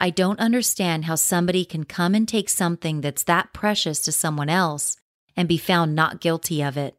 I 0.01 0.09
don't 0.09 0.41
understand 0.41 1.05
how 1.05 1.15
somebody 1.15 1.63
can 1.63 1.85
come 1.85 2.13
and 2.13 2.27
take 2.27 2.49
something 2.49 2.99
that's 2.99 3.23
that 3.23 3.53
precious 3.53 4.01
to 4.01 4.11
someone 4.11 4.49
else 4.49 4.97
and 5.37 5.47
be 5.47 5.57
found 5.57 5.95
not 5.95 6.19
guilty 6.19 6.61
of 6.61 6.75
it. 6.75 6.97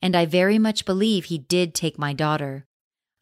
And 0.00 0.16
I 0.16 0.24
very 0.24 0.58
much 0.58 0.86
believe 0.86 1.26
he 1.26 1.36
did 1.36 1.74
take 1.74 1.98
my 1.98 2.14
daughter. 2.14 2.64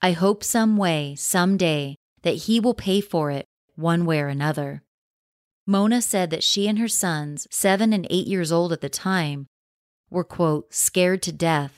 I 0.01 0.13
hope 0.13 0.45
some 0.45 0.77
way, 0.77 1.17
some 1.17 1.57
day, 1.57 1.97
that 2.23 2.37
he 2.47 2.61
will 2.61 2.75
pay 2.75 3.01
for 3.01 3.33
it 3.33 3.47
one 3.75 4.07
way 4.07 4.21
or 4.21 4.29
another. 4.29 4.85
Mona 5.67 6.03
said 6.03 6.31
that 6.31 6.43
she 6.43 6.67
and 6.67 6.79
her 6.79 6.89
sons, 6.89 7.47
seven 7.51 7.93
and 7.93 8.07
eight 8.11 8.27
years 8.27 8.51
old 8.51 8.73
at 8.73 8.81
the 8.81 8.89
time, 8.89 9.47
were, 10.11 10.25
quote, 10.25 10.75
scared 10.75 11.23
to 11.23 11.33
death, 11.33 11.77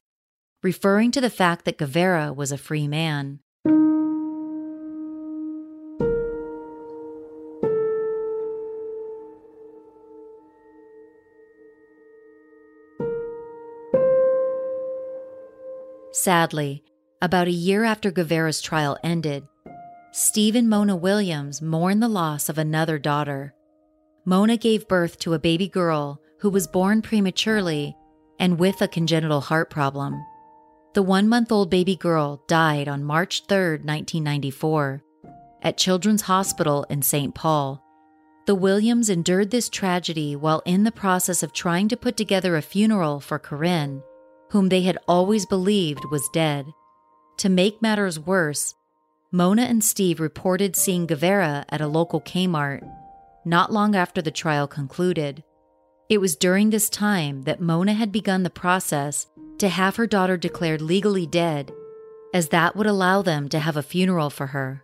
referring 0.63 1.11
to 1.11 1.21
the 1.21 1.31
fact 1.31 1.65
that 1.65 1.79
Guevara 1.79 2.33
was 2.33 2.53
a 2.53 2.59
free 2.59 2.89
man. 2.89 3.41
Sadly, 16.15 16.85
about 17.21 17.49
a 17.49 17.51
year 17.51 17.85
after 17.85 18.11
Guevara's 18.11 18.61
trial 18.61 18.97
ended, 19.03 19.45
Steve 20.13 20.55
and 20.55 20.69
Mona 20.69 20.95
Williams 20.95 21.61
mourned 21.61 22.03
the 22.03 22.09
loss 22.09 22.49
of 22.49 22.59
another 22.59 22.99
daughter. 22.99 23.55
Mona 24.25 24.57
gave 24.57 24.87
birth 24.87 25.19
to 25.19 25.35
a 25.35 25.39
baby 25.39 25.67
girl 25.67 26.21
who 26.39 26.49
was 26.49 26.69
born 26.69 27.03
prematurely 27.03 27.97
and 28.39 28.57
with 28.57 28.81
a 28.81 28.87
congenital 28.87 29.41
heart 29.41 29.69
problem. 29.69 30.25
The 30.95 31.03
one 31.03 31.29
month 31.29 31.51
old 31.51 31.71
baby 31.71 31.97
girl 31.97 32.41
died 32.47 32.87
on 32.87 33.03
March 33.03 33.47
3, 33.49 33.79
1994, 33.83 35.03
at 35.63 35.77
Children's 35.77 36.23
Hospital 36.23 36.85
in 36.89 37.03
St. 37.03 37.35
Paul. 37.35 37.83
The 38.47 38.55
Williams 38.55 39.11
endured 39.11 39.51
this 39.51 39.69
tragedy 39.69 40.37
while 40.37 40.63
in 40.65 40.85
the 40.85 40.93
process 40.93 41.43
of 41.43 41.53
trying 41.53 41.89
to 41.89 41.97
put 41.97 42.17
together 42.17 42.57
a 42.57 42.63
funeral 42.63 43.19
for 43.19 43.41
Corinne, 43.41 44.05
whom 44.51 44.69
they 44.69 44.83
had 44.83 44.99
always 45.09 45.47
believed 45.47 46.05
was 46.13 46.29
dead. 46.33 46.67
To 47.39 47.49
make 47.49 47.83
matters 47.83 48.21
worse, 48.21 48.75
Mona 49.33 49.63
and 49.63 49.83
Steve 49.83 50.21
reported 50.21 50.77
seeing 50.77 51.07
Guevara 51.07 51.65
at 51.71 51.81
a 51.81 51.89
local 51.89 52.21
Kmart 52.21 52.89
not 53.45 53.73
long 53.73 53.95
after 53.95 54.23
the 54.23 54.31
trial 54.31 54.67
concluded. 54.67 55.43
It 56.09 56.19
was 56.19 56.37
during 56.37 56.71
this 56.71 56.89
time 56.89 57.43
that 57.43 57.61
Mona 57.61 57.95
had 57.95 58.13
begun 58.13 58.43
the 58.43 58.51
process 58.51 59.27
to 59.59 59.69
have 59.69 59.97
her 59.97 60.07
daughter 60.07 60.37
declared 60.37 60.83
legally 60.83 61.27
dead, 61.27 61.73
as 62.35 62.49
that 62.49 62.77
would 62.77 62.87
allow 62.87 63.23
them 63.23 63.49
to 63.51 63.59
have 63.59 63.77
a 63.77 63.83
funeral 63.83 64.31
for 64.31 64.49
her. 64.49 64.83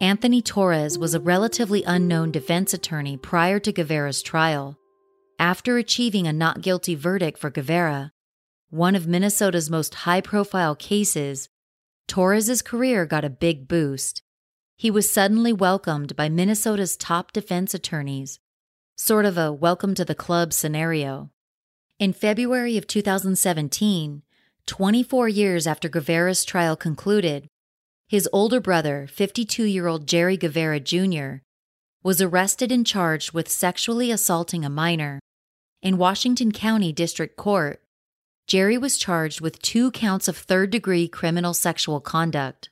Anthony 0.00 0.40
Torres 0.40 0.98
was 0.98 1.14
a 1.14 1.20
relatively 1.20 1.84
unknown 1.84 2.30
defense 2.30 2.72
attorney 2.72 3.16
prior 3.16 3.58
to 3.60 3.72
Guevara's 3.72 4.22
trial. 4.22 4.78
After 5.38 5.76
achieving 5.76 6.26
a 6.26 6.32
not 6.32 6.62
guilty 6.62 6.94
verdict 6.94 7.38
for 7.38 7.50
Guevara, 7.50 8.12
one 8.70 8.94
of 8.94 9.06
Minnesota's 9.06 9.68
most 9.68 9.94
high 9.94 10.20
profile 10.20 10.74
cases, 10.74 11.48
Torres's 12.08 12.62
career 12.62 13.04
got 13.04 13.24
a 13.24 13.30
big 13.30 13.68
boost. 13.68 14.22
He 14.80 14.90
was 14.90 15.10
suddenly 15.10 15.52
welcomed 15.52 16.16
by 16.16 16.30
Minnesota's 16.30 16.96
top 16.96 17.32
defense 17.32 17.74
attorneys, 17.74 18.40
sort 18.96 19.26
of 19.26 19.36
a 19.36 19.52
welcome 19.52 19.94
to 19.94 20.06
the 20.06 20.14
club 20.14 20.54
scenario. 20.54 21.28
In 21.98 22.14
February 22.14 22.78
of 22.78 22.86
2017, 22.86 24.22
24 24.64 25.28
years 25.28 25.66
after 25.66 25.90
Guevara's 25.90 26.46
trial 26.46 26.76
concluded, 26.76 27.46
his 28.08 28.26
older 28.32 28.58
brother, 28.58 29.06
52 29.06 29.64
year 29.64 29.86
old 29.86 30.08
Jerry 30.08 30.38
Guevara 30.38 30.80
Jr., 30.80 31.42
was 32.02 32.22
arrested 32.22 32.72
and 32.72 32.86
charged 32.86 33.32
with 33.32 33.50
sexually 33.50 34.10
assaulting 34.10 34.64
a 34.64 34.70
minor. 34.70 35.20
In 35.82 35.98
Washington 35.98 36.52
County 36.52 36.90
District 36.90 37.36
Court, 37.36 37.82
Jerry 38.46 38.78
was 38.78 38.96
charged 38.96 39.42
with 39.42 39.60
two 39.60 39.90
counts 39.90 40.26
of 40.26 40.38
third 40.38 40.70
degree 40.70 41.06
criminal 41.06 41.52
sexual 41.52 42.00
conduct. 42.00 42.69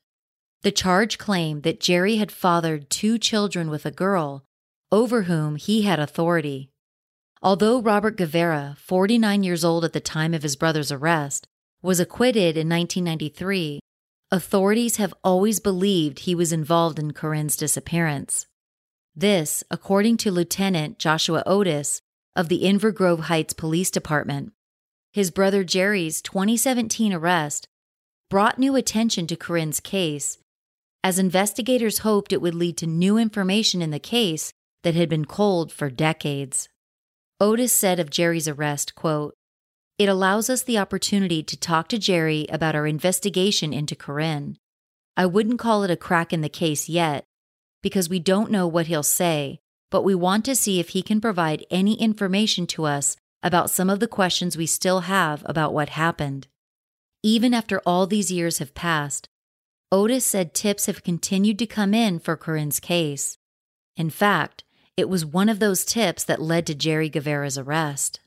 The 0.62 0.72
charge 0.72 1.18
claimed 1.18 1.62
that 1.62 1.80
Jerry 1.80 2.16
had 2.16 2.32
fathered 2.32 2.90
two 2.90 3.16
children 3.18 3.70
with 3.70 3.86
a 3.86 3.90
girl 3.90 4.44
over 4.90 5.22
whom 5.22 5.56
he 5.56 5.82
had 5.82 6.00
authority. 6.00 6.70
Although 7.40 7.80
Robert 7.80 8.16
Guevara, 8.16 8.76
49 8.78 9.44
years 9.44 9.64
old 9.64 9.84
at 9.84 9.92
the 9.92 10.00
time 10.00 10.34
of 10.34 10.42
his 10.42 10.56
brother's 10.56 10.90
arrest, 10.90 11.46
was 11.82 12.00
acquitted 12.00 12.56
in 12.56 12.68
1993, 12.68 13.78
authorities 14.32 14.96
have 14.96 15.14
always 15.22 15.60
believed 15.60 16.20
he 16.20 16.34
was 16.34 16.52
involved 16.52 16.98
in 16.98 17.12
Corinne's 17.12 17.56
disappearance. 17.56 18.46
This, 19.14 19.62
according 19.70 20.16
to 20.18 20.32
Lieutenant 20.32 20.98
Joshua 20.98 21.44
Otis 21.46 22.00
of 22.34 22.48
the 22.48 22.62
Inver 22.62 22.92
Grove 22.92 23.20
Heights 23.20 23.52
Police 23.52 23.90
Department. 23.90 24.52
His 25.12 25.30
brother 25.30 25.62
Jerry's 25.64 26.20
2017 26.22 27.12
arrest 27.12 27.68
brought 28.28 28.58
new 28.58 28.76
attention 28.76 29.26
to 29.28 29.36
Corinne's 29.36 29.80
case, 29.80 30.38
as 31.08 31.18
investigators 31.18 32.00
hoped 32.00 32.34
it 32.34 32.42
would 32.42 32.54
lead 32.54 32.76
to 32.76 32.86
new 32.86 33.16
information 33.16 33.80
in 33.80 33.90
the 33.90 33.98
case 33.98 34.52
that 34.82 34.94
had 34.94 35.08
been 35.08 35.24
cold 35.24 35.72
for 35.72 35.88
decades. 35.88 36.68
Otis 37.40 37.72
said 37.72 37.98
of 37.98 38.10
Jerry's 38.10 38.46
arrest, 38.46 38.94
quote, 38.94 39.34
It 39.96 40.10
allows 40.10 40.50
us 40.50 40.62
the 40.62 40.76
opportunity 40.76 41.42
to 41.42 41.56
talk 41.56 41.88
to 41.88 41.98
Jerry 41.98 42.46
about 42.50 42.74
our 42.74 42.86
investigation 42.86 43.72
into 43.72 43.96
Corinne. 43.96 44.58
I 45.16 45.24
wouldn't 45.24 45.58
call 45.58 45.82
it 45.82 45.90
a 45.90 45.96
crack 45.96 46.30
in 46.30 46.42
the 46.42 46.50
case 46.50 46.90
yet, 46.90 47.24
because 47.82 48.10
we 48.10 48.18
don't 48.18 48.50
know 48.50 48.66
what 48.66 48.88
he'll 48.88 49.02
say, 49.02 49.60
but 49.90 50.02
we 50.02 50.14
want 50.14 50.44
to 50.44 50.54
see 50.54 50.78
if 50.78 50.90
he 50.90 51.00
can 51.00 51.22
provide 51.22 51.64
any 51.70 51.94
information 51.94 52.66
to 52.66 52.84
us 52.84 53.16
about 53.42 53.70
some 53.70 53.88
of 53.88 54.00
the 54.00 54.06
questions 54.06 54.58
we 54.58 54.66
still 54.66 55.00
have 55.00 55.42
about 55.46 55.72
what 55.72 55.88
happened. 55.88 56.48
Even 57.22 57.54
after 57.54 57.80
all 57.86 58.06
these 58.06 58.30
years 58.30 58.58
have 58.58 58.74
passed, 58.74 59.26
Otis 59.90 60.24
said 60.24 60.52
tips 60.52 60.86
have 60.86 61.02
continued 61.02 61.58
to 61.58 61.66
come 61.66 61.94
in 61.94 62.18
for 62.18 62.36
Corinne's 62.36 62.78
case. 62.78 63.38
In 63.96 64.10
fact, 64.10 64.62
it 64.96 65.08
was 65.08 65.24
one 65.24 65.48
of 65.48 65.60
those 65.60 65.84
tips 65.84 66.24
that 66.24 66.42
led 66.42 66.66
to 66.66 66.74
Jerry 66.74 67.08
Guevara's 67.08 67.56
arrest. 67.56 68.20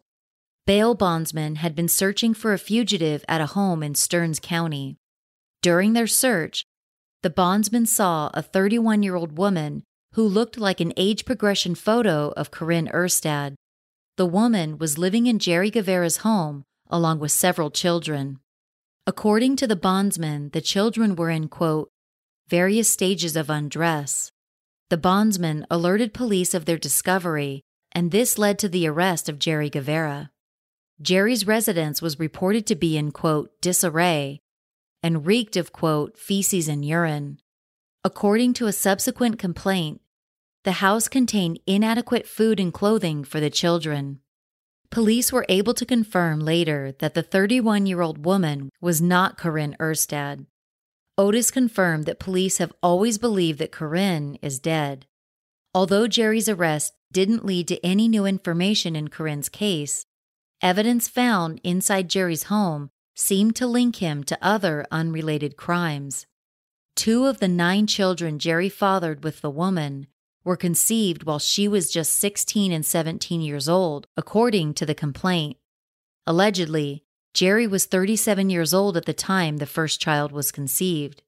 Bail 0.66 0.96
bondsmen 0.96 1.58
had 1.58 1.76
been 1.76 1.88
searching 1.88 2.34
for 2.34 2.54
a 2.54 2.58
fugitive 2.58 3.24
at 3.28 3.42
a 3.42 3.48
home 3.48 3.84
in 3.84 3.94
Stearns 3.94 4.40
County. 4.40 4.98
During 5.62 5.94
their 5.94 6.08
search, 6.08 6.66
the 7.22 7.30
bondsmen 7.30 7.86
saw 7.86 8.32
a 8.34 8.42
31 8.42 9.04
year 9.04 9.16
old 9.16 9.38
woman 9.38 9.84
who 10.14 10.24
looked 10.28 10.58
like 10.58 10.80
an 10.80 10.94
age 10.98 11.26
progression 11.26 11.76
photo 11.76 12.34
of 12.36 12.52
Corinne 12.52 12.90
Erstad. 12.92 13.54
The 14.18 14.26
woman 14.26 14.78
was 14.80 14.98
living 14.98 15.28
in 15.28 15.38
Jerry 15.38 15.70
Guevara's 15.70 16.18
home 16.18 16.64
along 16.90 17.20
with 17.20 17.32
several 17.32 17.72
children. 17.72 18.40
According 19.08 19.56
to 19.58 19.68
the 19.68 19.76
bondsman, 19.76 20.50
the 20.50 20.62
children 20.62 21.16
were 21.16 21.32
in, 21.32 21.48
quote, 21.48 21.90
various 22.48 22.88
stages 22.88 23.36
of 23.36 23.50
undress. 23.50 24.32
The 24.90 24.98
bondsman 24.98 25.66
alerted 25.72 26.14
police 26.14 26.54
of 26.54 26.66
their 26.66 26.78
discovery, 26.78 27.62
and 27.92 28.12
this 28.12 28.38
led 28.38 28.60
to 28.60 28.70
the 28.70 28.88
arrest 28.88 29.28
of 29.28 29.40
Jerry 29.40 29.70
Guevara. 29.70 30.30
Jerry's 31.02 31.48
residence 31.48 32.02
was 32.02 32.20
reported 32.20 32.68
to 32.68 32.76
be 32.76 32.96
in, 32.96 33.12
quote, 33.12 33.50
disarray 33.62 34.40
and 35.02 35.26
reeked 35.26 35.56
of, 35.56 35.72
quote, 35.72 36.18
feces 36.18 36.68
and 36.68 36.86
urine. 36.86 37.40
According 38.04 38.54
to 38.54 38.68
a 38.68 38.74
subsequent 38.74 39.40
complaint, 39.40 40.02
the 40.64 40.74
house 40.74 41.08
contained 41.08 41.60
inadequate 41.66 42.28
food 42.28 42.60
and 42.60 42.72
clothing 42.72 43.24
for 43.24 43.40
the 43.40 43.50
children. 43.50 44.20
Police 44.92 45.32
were 45.32 45.46
able 45.48 45.74
to 45.76 45.86
confirm 45.86 46.42
later 46.42 46.94
that 47.00 47.14
the 47.14 47.24
31 47.24 47.86
year 47.86 48.02
old 48.02 48.26
woman 48.26 48.70
was 48.82 49.02
not 49.02 49.38
Corinne 49.38 49.78
Erstad. 49.80 50.46
Otis 51.18 51.50
confirmed 51.50 52.06
that 52.06 52.20
police 52.20 52.58
have 52.58 52.74
always 52.84 53.18
believed 53.18 53.60
that 53.60 53.72
Corinne 53.72 54.38
is 54.42 54.60
dead. 54.60 55.06
Although 55.74 56.08
Jerry's 56.08 56.50
arrest 56.50 56.94
didn't 57.10 57.46
lead 57.46 57.70
to 57.70 57.86
any 57.86 58.10
new 58.10 58.26
information 58.26 58.98
in 58.98 59.08
Corinne's 59.08 59.48
case, 59.48 60.06
evidence 60.62 61.08
found 61.08 61.62
inside 61.64 62.10
Jerry's 62.10 62.44
home 62.44 62.90
seemed 63.16 63.56
to 63.56 63.68
link 63.68 63.98
him 63.98 64.26
to 64.26 64.38
other 64.42 64.86
unrelated 64.92 65.56
crimes. 65.56 66.26
Two 66.98 67.28
of 67.28 67.40
the 67.40 67.48
nine 67.48 67.88
children 67.88 68.40
Jerry 68.40 68.68
fathered 68.68 69.24
with 69.24 69.40
the 69.40 69.50
woman 69.50 70.08
were 70.44 70.58
conceived 70.58 71.24
while 71.24 71.40
she 71.40 71.68
was 71.68 71.92
just 71.92 72.16
16 72.16 72.72
and 72.72 72.86
17 72.86 73.42
years 73.42 73.70
old, 73.70 74.08
according 74.18 74.74
to 74.76 74.86
the 74.86 74.96
complaint. 74.96 75.58
Allegedly, 76.26 77.04
Jerry 77.34 77.68
was 77.68 77.86
37 77.86 78.50
years 78.50 78.74
old 78.74 78.98
at 78.98 79.06
the 79.06 79.14
time 79.14 79.58
the 79.58 79.66
first 79.66 80.02
child 80.02 80.32
was 80.32 80.52
conceived. 80.52 81.22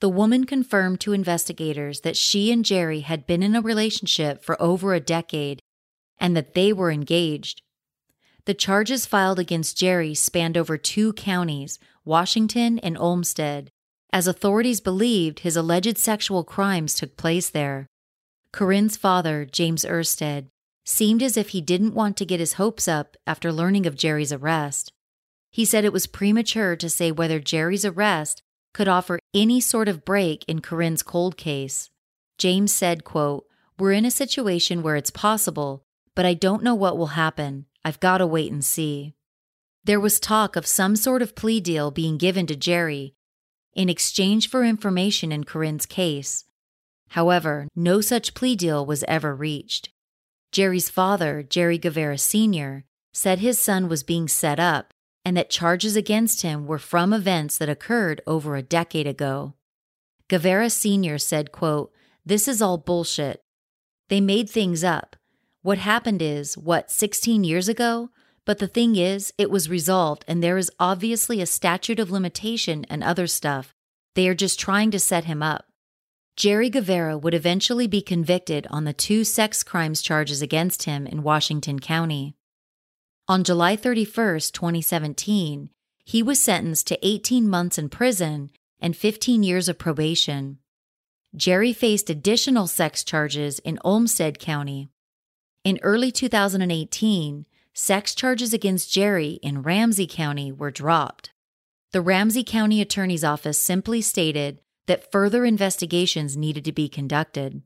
The 0.00 0.08
woman 0.08 0.44
confirmed 0.44 1.00
to 1.00 1.12
investigators 1.12 2.00
that 2.00 2.16
she 2.16 2.50
and 2.50 2.64
Jerry 2.64 3.00
had 3.00 3.26
been 3.26 3.42
in 3.42 3.54
a 3.54 3.60
relationship 3.60 4.42
for 4.42 4.60
over 4.60 4.94
a 4.94 5.00
decade 5.00 5.60
and 6.18 6.36
that 6.36 6.54
they 6.54 6.72
were 6.72 6.90
engaged. 6.90 7.62
The 8.46 8.54
charges 8.54 9.06
filed 9.06 9.38
against 9.38 9.76
Jerry 9.76 10.14
spanned 10.14 10.56
over 10.56 10.78
two 10.78 11.12
counties, 11.12 11.78
Washington 12.04 12.78
and 12.78 12.96
Olmsted, 12.96 13.70
as 14.12 14.26
authorities 14.26 14.80
believed 14.80 15.40
his 15.40 15.56
alleged 15.56 15.98
sexual 15.98 16.44
crimes 16.44 16.94
took 16.94 17.16
place 17.16 17.50
there. 17.50 17.86
Corinne's 18.52 18.96
father, 18.96 19.44
James 19.44 19.84
Erstad, 19.84 20.46
seemed 20.84 21.22
as 21.22 21.36
if 21.36 21.50
he 21.50 21.60
didn't 21.60 21.94
want 21.94 22.16
to 22.16 22.26
get 22.26 22.40
his 22.40 22.54
hopes 22.54 22.88
up 22.88 23.16
after 23.26 23.52
learning 23.52 23.86
of 23.86 23.96
Jerry's 23.96 24.32
arrest. 24.32 24.92
He 25.50 25.64
said 25.64 25.84
it 25.84 25.92
was 25.92 26.06
premature 26.06 26.76
to 26.76 26.88
say 26.88 27.12
whether 27.12 27.38
Jerry's 27.40 27.84
arrest 27.84 28.42
could 28.72 28.88
offer 28.88 29.18
any 29.34 29.60
sort 29.60 29.88
of 29.88 30.04
break 30.04 30.44
in 30.46 30.60
Corinne's 30.60 31.02
cold 31.02 31.36
case. 31.36 31.90
James 32.38 32.72
said, 32.72 33.04
quote, 33.04 33.46
We're 33.78 33.92
in 33.92 34.04
a 34.04 34.10
situation 34.10 34.82
where 34.82 34.96
it's 34.96 35.10
possible, 35.10 35.84
but 36.14 36.26
I 36.26 36.34
don't 36.34 36.62
know 36.62 36.74
what 36.74 36.96
will 36.96 37.08
happen. 37.08 37.66
I've 37.84 38.00
got 38.00 38.18
to 38.18 38.26
wait 38.26 38.52
and 38.52 38.64
see. 38.64 39.14
There 39.84 40.00
was 40.00 40.20
talk 40.20 40.56
of 40.56 40.66
some 40.66 40.96
sort 40.96 41.22
of 41.22 41.34
plea 41.34 41.60
deal 41.60 41.90
being 41.90 42.18
given 42.18 42.46
to 42.46 42.56
Jerry 42.56 43.14
in 43.74 43.88
exchange 43.88 44.48
for 44.48 44.64
information 44.64 45.32
in 45.32 45.44
Corinne's 45.44 45.86
case. 45.86 46.44
However, 47.10 47.68
no 47.76 48.00
such 48.00 48.34
plea 48.34 48.56
deal 48.56 48.84
was 48.84 49.04
ever 49.06 49.34
reached. 49.34 49.90
Jerry's 50.52 50.90
father, 50.90 51.42
Jerry 51.42 51.78
Guevara 51.78 52.18
Sr., 52.18 52.84
said 53.12 53.38
his 53.38 53.58
son 53.58 53.88
was 53.88 54.02
being 54.02 54.28
set 54.28 54.58
up 54.58 54.92
and 55.24 55.36
that 55.36 55.50
charges 55.50 55.96
against 55.96 56.42
him 56.42 56.66
were 56.66 56.78
from 56.78 57.12
events 57.12 57.58
that 57.58 57.68
occurred 57.68 58.22
over 58.26 58.56
a 58.56 58.62
decade 58.62 59.06
ago. 59.06 59.54
Guevara 60.28 60.70
Sr. 60.70 61.18
said, 61.18 61.52
quote, 61.52 61.92
This 62.24 62.48
is 62.48 62.62
all 62.62 62.78
bullshit. 62.78 63.40
They 64.08 64.20
made 64.20 64.48
things 64.48 64.82
up. 64.82 65.16
What 65.62 65.78
happened 65.78 66.22
is, 66.22 66.56
what, 66.56 66.90
16 66.90 67.44
years 67.44 67.68
ago? 67.68 68.10
But 68.46 68.58
the 68.58 68.66
thing 68.66 68.96
is, 68.96 69.32
it 69.36 69.50
was 69.50 69.68
resolved, 69.68 70.24
and 70.26 70.42
there 70.42 70.56
is 70.56 70.70
obviously 70.80 71.40
a 71.40 71.46
statute 71.46 72.00
of 72.00 72.10
limitation 72.10 72.86
and 72.88 73.04
other 73.04 73.26
stuff. 73.26 73.74
They 74.14 74.26
are 74.28 74.34
just 74.34 74.58
trying 74.58 74.90
to 74.92 74.98
set 74.98 75.24
him 75.24 75.42
up. 75.42 75.66
Jerry 76.36 76.70
Guevara 76.70 77.18
would 77.18 77.34
eventually 77.34 77.86
be 77.86 78.00
convicted 78.00 78.66
on 78.70 78.84
the 78.84 78.92
two 78.92 79.24
sex 79.24 79.62
crimes 79.62 80.00
charges 80.00 80.40
against 80.40 80.84
him 80.84 81.06
in 81.06 81.22
Washington 81.22 81.78
County. 81.78 82.34
On 83.28 83.44
July 83.44 83.76
31, 83.76 84.40
2017, 84.52 85.70
he 86.04 86.22
was 86.22 86.40
sentenced 86.40 86.86
to 86.88 87.06
18 87.06 87.48
months 87.48 87.78
in 87.78 87.88
prison 87.88 88.50
and 88.80 88.96
15 88.96 89.42
years 89.42 89.68
of 89.68 89.78
probation. 89.78 90.58
Jerry 91.36 91.72
faced 91.72 92.10
additional 92.10 92.66
sex 92.66 93.04
charges 93.04 93.60
in 93.60 93.78
Olmsted 93.84 94.38
County. 94.38 94.88
In 95.62 95.78
early 95.82 96.10
2018, 96.10 97.46
sex 97.72 98.14
charges 98.14 98.52
against 98.52 98.92
Jerry 98.92 99.38
in 99.42 99.62
Ramsey 99.62 100.06
County 100.06 100.50
were 100.50 100.70
dropped. 100.72 101.30
The 101.92 102.00
Ramsey 102.00 102.42
County 102.42 102.80
Attorney's 102.80 103.22
Office 103.22 103.58
simply 103.58 104.00
stated 104.00 104.60
that 104.90 105.12
further 105.12 105.44
investigations 105.44 106.36
needed 106.36 106.64
to 106.64 106.72
be 106.72 106.88
conducted. 106.88 107.62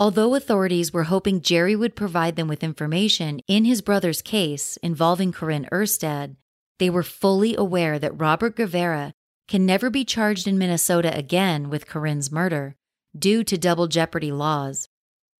Although 0.00 0.34
authorities 0.34 0.94
were 0.94 1.02
hoping 1.02 1.42
Jerry 1.42 1.76
would 1.76 1.94
provide 1.94 2.36
them 2.36 2.48
with 2.48 2.64
information 2.64 3.40
in 3.46 3.66
his 3.66 3.82
brother's 3.82 4.22
case 4.22 4.78
involving 4.78 5.30
Corinne 5.30 5.68
Erstad, 5.70 6.36
they 6.78 6.88
were 6.88 7.02
fully 7.02 7.54
aware 7.54 7.98
that 7.98 8.18
Robert 8.18 8.56
Guevara 8.56 9.12
can 9.46 9.66
never 9.66 9.90
be 9.90 10.06
charged 10.06 10.46
in 10.46 10.56
Minnesota 10.56 11.14
again 11.14 11.68
with 11.68 11.86
Corinne's 11.86 12.32
murder 12.32 12.76
due 13.14 13.44
to 13.44 13.58
double 13.58 13.86
jeopardy 13.86 14.32
laws. 14.32 14.88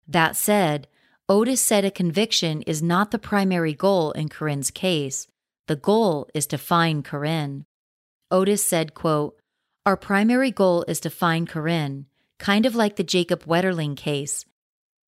That 0.07 0.37
said, 0.37 0.89
Otis 1.27 1.63
said 1.63 1.87
a 1.87 1.91
conviction 1.91 2.61
is 2.63 2.83
not 2.83 3.13
the 3.13 3.19
primary 3.19 3.73
goal 3.73 4.13
in 4.13 4.29
Corinne's 4.29 4.71
case. 4.71 5.27
The 5.69 5.77
goal 5.77 6.29
is 6.35 6.47
to 6.49 6.59
find 6.59 7.03
Corinne. 7.03 7.65
Otis 8.31 8.63
said, 8.63 8.93
quote, 8.93 9.38
Our 9.89 9.97
primary 9.97 10.51
goal 10.51 10.85
is 10.87 11.01
to 11.01 11.09
find 11.09 11.49
Corinne, 11.49 12.05
kind 12.39 12.67
of 12.67 12.75
like 12.75 12.97
the 12.97 13.03
Jacob 13.03 13.47
Wetterling 13.47 13.97
case. 13.97 14.45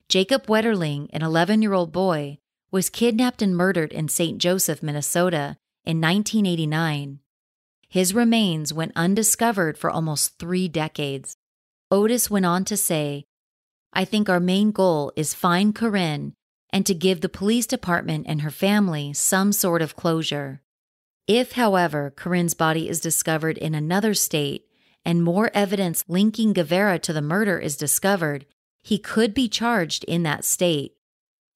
Jacob 0.08 0.46
Wetterling, 0.46 1.10
an 1.12 1.20
11 1.20 1.60
year 1.60 1.74
old 1.74 1.92
boy, 1.92 2.38
was 2.70 2.88
kidnapped 2.88 3.42
and 3.42 3.54
murdered 3.54 3.92
in 3.92 4.08
St. 4.08 4.38
Joseph, 4.38 4.82
Minnesota 4.82 5.58
in 5.84 6.00
1989. 6.00 7.18
His 7.90 8.14
remains 8.14 8.72
went 8.72 8.92
undiscovered 8.96 9.76
for 9.76 9.90
almost 9.90 10.38
three 10.38 10.66
decades. 10.66 11.36
Otis 11.90 12.30
went 12.30 12.46
on 12.46 12.64
to 12.64 12.74
say, 12.78 13.26
I 13.92 14.06
think 14.06 14.30
our 14.30 14.40
main 14.40 14.72
goal 14.72 15.12
is 15.14 15.34
find 15.34 15.74
Corinne 15.74 16.32
and 16.70 16.86
to 16.86 16.94
give 16.94 17.20
the 17.20 17.28
police 17.28 17.66
department 17.66 18.24
and 18.26 18.40
her 18.40 18.50
family 18.50 19.12
some 19.12 19.52
sort 19.52 19.82
of 19.82 19.94
closure. 19.94 20.62
If, 21.26 21.52
however, 21.52 22.14
Corinne's 22.16 22.54
body 22.54 22.88
is 22.88 22.98
discovered 22.98 23.58
in 23.58 23.74
another 23.74 24.14
state 24.14 24.64
and 25.04 25.22
more 25.22 25.50
evidence 25.54 26.04
linking 26.08 26.52
Guevara 26.52 26.98
to 27.00 27.12
the 27.12 27.22
murder 27.22 27.58
is 27.58 27.76
discovered, 27.76 28.46
he 28.82 28.98
could 28.98 29.34
be 29.34 29.48
charged 29.48 30.04
in 30.04 30.22
that 30.22 30.44
state. 30.44 30.92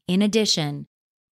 In 0.06 0.22
addition, 0.22 0.86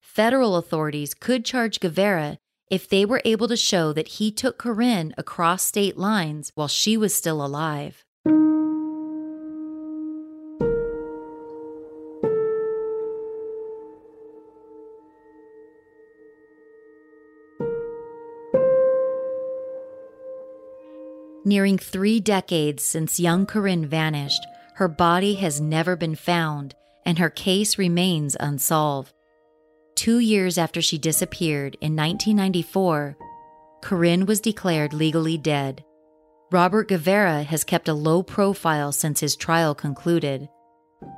federal 0.00 0.56
authorities 0.56 1.14
could 1.14 1.44
charge 1.44 1.80
Guevara 1.80 2.38
if 2.70 2.88
they 2.88 3.04
were 3.04 3.22
able 3.24 3.48
to 3.48 3.56
show 3.56 3.92
that 3.92 4.08
he 4.08 4.30
took 4.30 4.58
Corinne 4.58 5.14
across 5.16 5.62
state 5.62 5.96
lines 5.96 6.52
while 6.54 6.68
she 6.68 6.96
was 6.96 7.14
still 7.14 7.44
alive. 7.44 8.04
Nearing 21.48 21.78
three 21.78 22.20
decades 22.20 22.82
since 22.82 23.18
young 23.18 23.46
Corinne 23.46 23.86
vanished, 23.86 24.46
her 24.74 24.86
body 24.86 25.36
has 25.36 25.62
never 25.62 25.96
been 25.96 26.14
found, 26.14 26.74
and 27.06 27.18
her 27.18 27.30
case 27.30 27.78
remains 27.78 28.36
unsolved. 28.38 29.14
Two 29.94 30.18
years 30.18 30.58
after 30.58 30.82
she 30.82 30.98
disappeared 30.98 31.78
in 31.80 31.96
1994, 31.96 33.16
Corinne 33.80 34.26
was 34.26 34.42
declared 34.42 34.92
legally 34.92 35.38
dead. 35.38 35.82
Robert 36.52 36.88
Guevara 36.88 37.44
has 37.44 37.64
kept 37.64 37.88
a 37.88 37.94
low 37.94 38.22
profile 38.22 38.92
since 38.92 39.20
his 39.20 39.34
trial 39.34 39.74
concluded. 39.74 40.50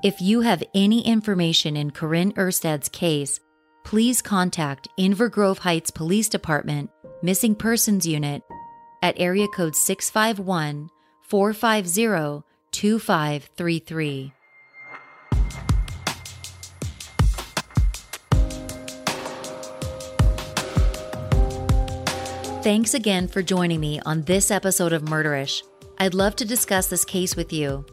If 0.04 0.20
you 0.20 0.42
have 0.42 0.62
any 0.76 1.04
information 1.04 1.76
in 1.76 1.90
Corinne 1.90 2.34
Erstad's 2.34 2.88
case, 2.88 3.40
please 3.84 4.22
contact 4.22 4.86
Inver 4.96 5.28
Grove 5.28 5.58
Heights 5.58 5.90
Police 5.90 6.28
Department 6.28 6.88
Missing 7.20 7.56
Persons 7.56 8.06
Unit 8.06 8.44
at 9.02 9.18
area 9.18 9.48
code 9.48 9.76
651 9.76 10.90
450 11.22 12.44
2533. 12.72 14.32
Thanks 22.62 22.92
again 22.92 23.26
for 23.26 23.42
joining 23.42 23.80
me 23.80 24.00
on 24.04 24.22
this 24.24 24.50
episode 24.50 24.92
of 24.92 25.02
Murderish. 25.04 25.62
I'd 25.98 26.12
love 26.12 26.36
to 26.36 26.44
discuss 26.44 26.88
this 26.88 27.06
case 27.06 27.34
with 27.34 27.54
you. 27.54 27.86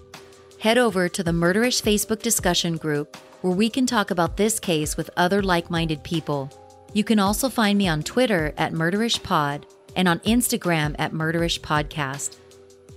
Head 0.60 0.78
over 0.78 1.08
to 1.08 1.24
the 1.24 1.32
Murderish 1.32 1.82
Facebook 1.82 2.22
discussion 2.22 2.76
group 2.76 3.16
where 3.41 3.53
we 3.53 3.70
can 3.70 3.86
talk 3.86 4.12
about 4.12 4.36
this 4.36 4.60
case 4.60 4.97
with 4.97 5.10
other 5.16 5.41
like 5.41 5.70
minded 5.70 6.03
people. 6.03 6.51
You 6.93 7.05
can 7.05 7.18
also 7.18 7.47
find 7.47 7.78
me 7.78 7.88
on 7.88 8.03
Twitter 8.03 8.53
at 8.58 8.74
MurderishPod 8.74 9.64
and 9.98 10.08
on 10.08 10.20
Instagram 10.20 10.95
at 11.00 11.12
Murderish 11.12 11.60
Podcast. 11.60 12.38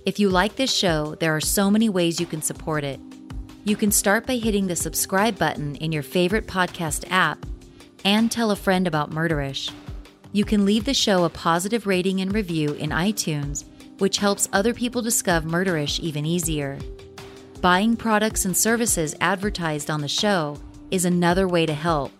If 0.05 0.19
you 0.19 0.29
like 0.29 0.55
this 0.55 0.73
show, 0.73 1.15
there 1.15 1.35
are 1.35 1.41
so 1.41 1.69
many 1.69 1.89
ways 1.89 2.19
you 2.19 2.25
can 2.25 2.41
support 2.41 2.83
it. 2.83 2.99
You 3.65 3.75
can 3.75 3.91
start 3.91 4.25
by 4.25 4.37
hitting 4.37 4.67
the 4.67 4.75
subscribe 4.75 5.37
button 5.37 5.75
in 5.75 5.91
your 5.91 6.03
favorite 6.03 6.47
podcast 6.47 7.05
app 7.09 7.45
and 8.05 8.31
tell 8.31 8.51
a 8.51 8.55
friend 8.55 8.87
about 8.87 9.11
Murderish. 9.11 9.71
You 10.31 10.45
can 10.45 10.63
leave 10.63 10.85
the 10.85 10.93
show 10.93 11.25
a 11.25 11.29
positive 11.29 11.85
rating 11.85 12.21
and 12.21 12.33
review 12.33 12.73
in 12.73 12.91
iTunes, 12.91 13.65
which 13.97 14.17
helps 14.17 14.47
other 14.53 14.73
people 14.73 15.01
discover 15.01 15.49
Murderish 15.49 15.99
even 15.99 16.25
easier. 16.25 16.79
Buying 17.61 17.95
products 17.95 18.45
and 18.45 18.55
services 18.55 19.15
advertised 19.21 19.89
on 19.89 20.01
the 20.01 20.07
show 20.07 20.57
is 20.89 21.05
another 21.05 21.47
way 21.47 21.65
to 21.65 21.73
help. 21.73 22.11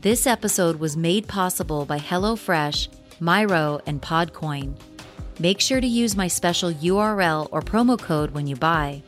This 0.00 0.26
episode 0.26 0.76
was 0.76 0.96
made 0.96 1.28
possible 1.28 1.86
by 1.86 1.98
HelloFresh 1.98 2.88
Myro, 3.22 3.80
and 3.86 4.02
Podcoin. 4.02 4.76
Make 5.38 5.60
sure 5.60 5.80
to 5.80 5.86
use 5.86 6.16
my 6.16 6.28
special 6.28 6.72
URL 6.72 7.48
or 7.52 7.62
promo 7.62 7.98
code 7.98 8.32
when 8.32 8.46
you 8.46 8.56
buy. 8.56 9.02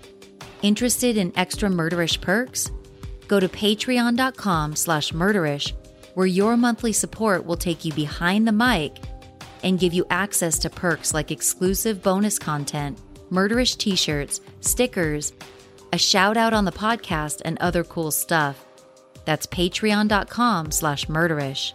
Interested 0.62 1.16
in 1.16 1.36
extra 1.36 1.68
murderish 1.68 2.20
perks? 2.20 2.70
Go 3.28 3.40
to 3.40 3.48
patreon.com 3.48 4.76
slash 4.76 5.12
murderish, 5.12 5.72
where 6.14 6.26
your 6.26 6.56
monthly 6.56 6.92
support 6.92 7.44
will 7.44 7.56
take 7.56 7.84
you 7.84 7.92
behind 7.92 8.46
the 8.46 8.52
mic 8.52 8.96
and 9.62 9.80
give 9.80 9.92
you 9.92 10.06
access 10.10 10.58
to 10.60 10.70
perks 10.70 11.12
like 11.12 11.30
exclusive 11.30 12.02
bonus 12.02 12.38
content, 12.38 12.98
murderish 13.30 13.76
t-shirts, 13.76 14.40
stickers, 14.60 15.32
a 15.92 15.98
shout 15.98 16.36
out 16.36 16.52
on 16.52 16.64
the 16.64 16.72
podcast, 16.72 17.42
and 17.44 17.58
other 17.58 17.82
cool 17.82 18.10
stuff. 18.10 18.64
That's 19.24 19.46
patreon.com 19.46 20.70
slash 20.70 21.06
murderish. 21.06 21.72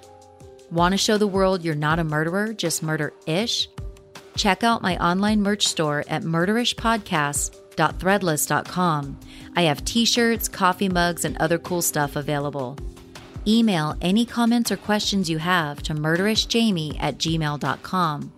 Want 0.72 0.94
to 0.94 0.98
show 0.98 1.18
the 1.18 1.28
world 1.28 1.64
you're 1.64 1.76
not 1.76 2.00
a 2.00 2.04
murderer, 2.04 2.52
just 2.54 2.84
murder-ish? 2.84 3.70
Check 4.36 4.64
out 4.64 4.82
my 4.82 4.98
online 5.04 5.42
merch 5.42 5.68
store 5.68 6.04
at 6.08 6.24
murderishpodcast.threadless.com. 6.24 9.20
I 9.56 9.62
have 9.64 9.84
t-shirts, 9.84 10.48
coffee 10.48 10.90
mugs, 10.90 11.26
and 11.26 11.36
other 11.38 11.58
cool 11.58 11.82
stuff 11.82 12.16
available. 12.16 12.78
Email 13.48 13.96
any 14.02 14.26
comments 14.26 14.72
or 14.72 14.78
questions 14.78 15.30
you 15.30 15.40
have 15.40 15.82
to 15.84 15.94
murderishjami 15.94 16.98
at 17.02 17.18
gmail.com. 17.18 18.32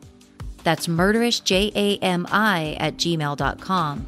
That's 0.64 0.88
murderishjami 0.88 2.78
at 2.80 2.98
gmail.com. 2.98 4.08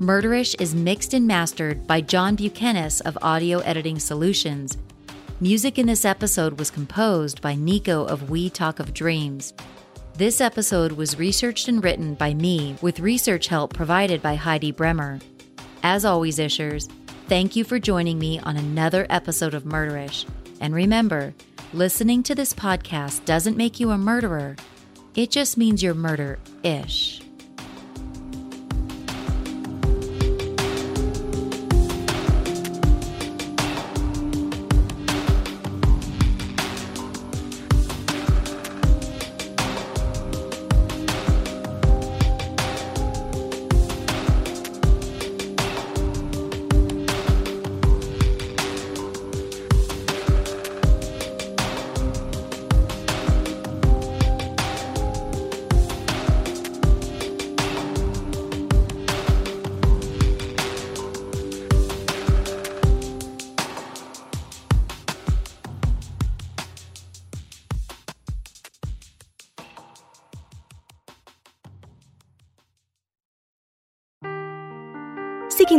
Murderish 0.00 0.60
is 0.60 0.74
mixed 0.74 1.14
and 1.14 1.28
mastered 1.28 1.86
by 1.86 2.00
John 2.00 2.34
Buchanan 2.34 2.90
of 3.04 3.16
Audio 3.22 3.60
Editing 3.60 4.00
Solutions. 4.00 4.76
Music 5.42 5.76
in 5.76 5.86
this 5.86 6.04
episode 6.04 6.56
was 6.56 6.70
composed 6.70 7.42
by 7.42 7.52
Nico 7.52 8.04
of 8.04 8.30
We 8.30 8.48
Talk 8.48 8.78
of 8.78 8.94
Dreams. 8.94 9.52
This 10.14 10.40
episode 10.40 10.92
was 10.92 11.18
researched 11.18 11.66
and 11.66 11.82
written 11.82 12.14
by 12.14 12.32
me 12.32 12.76
with 12.80 13.00
research 13.00 13.48
help 13.48 13.74
provided 13.74 14.22
by 14.22 14.36
Heidi 14.36 14.70
Bremer. 14.70 15.18
As 15.82 16.04
always, 16.04 16.38
Ishers, 16.38 16.88
thank 17.26 17.56
you 17.56 17.64
for 17.64 17.80
joining 17.80 18.20
me 18.20 18.38
on 18.38 18.56
another 18.56 19.04
episode 19.10 19.52
of 19.52 19.64
Murderish. 19.64 20.26
And 20.60 20.76
remember, 20.76 21.34
listening 21.72 22.22
to 22.22 22.36
this 22.36 22.52
podcast 22.52 23.24
doesn't 23.24 23.56
make 23.56 23.80
you 23.80 23.90
a 23.90 23.98
murderer, 23.98 24.54
it 25.16 25.32
just 25.32 25.58
means 25.58 25.82
you're 25.82 25.92
murder 25.92 26.38
ish. 26.62 27.20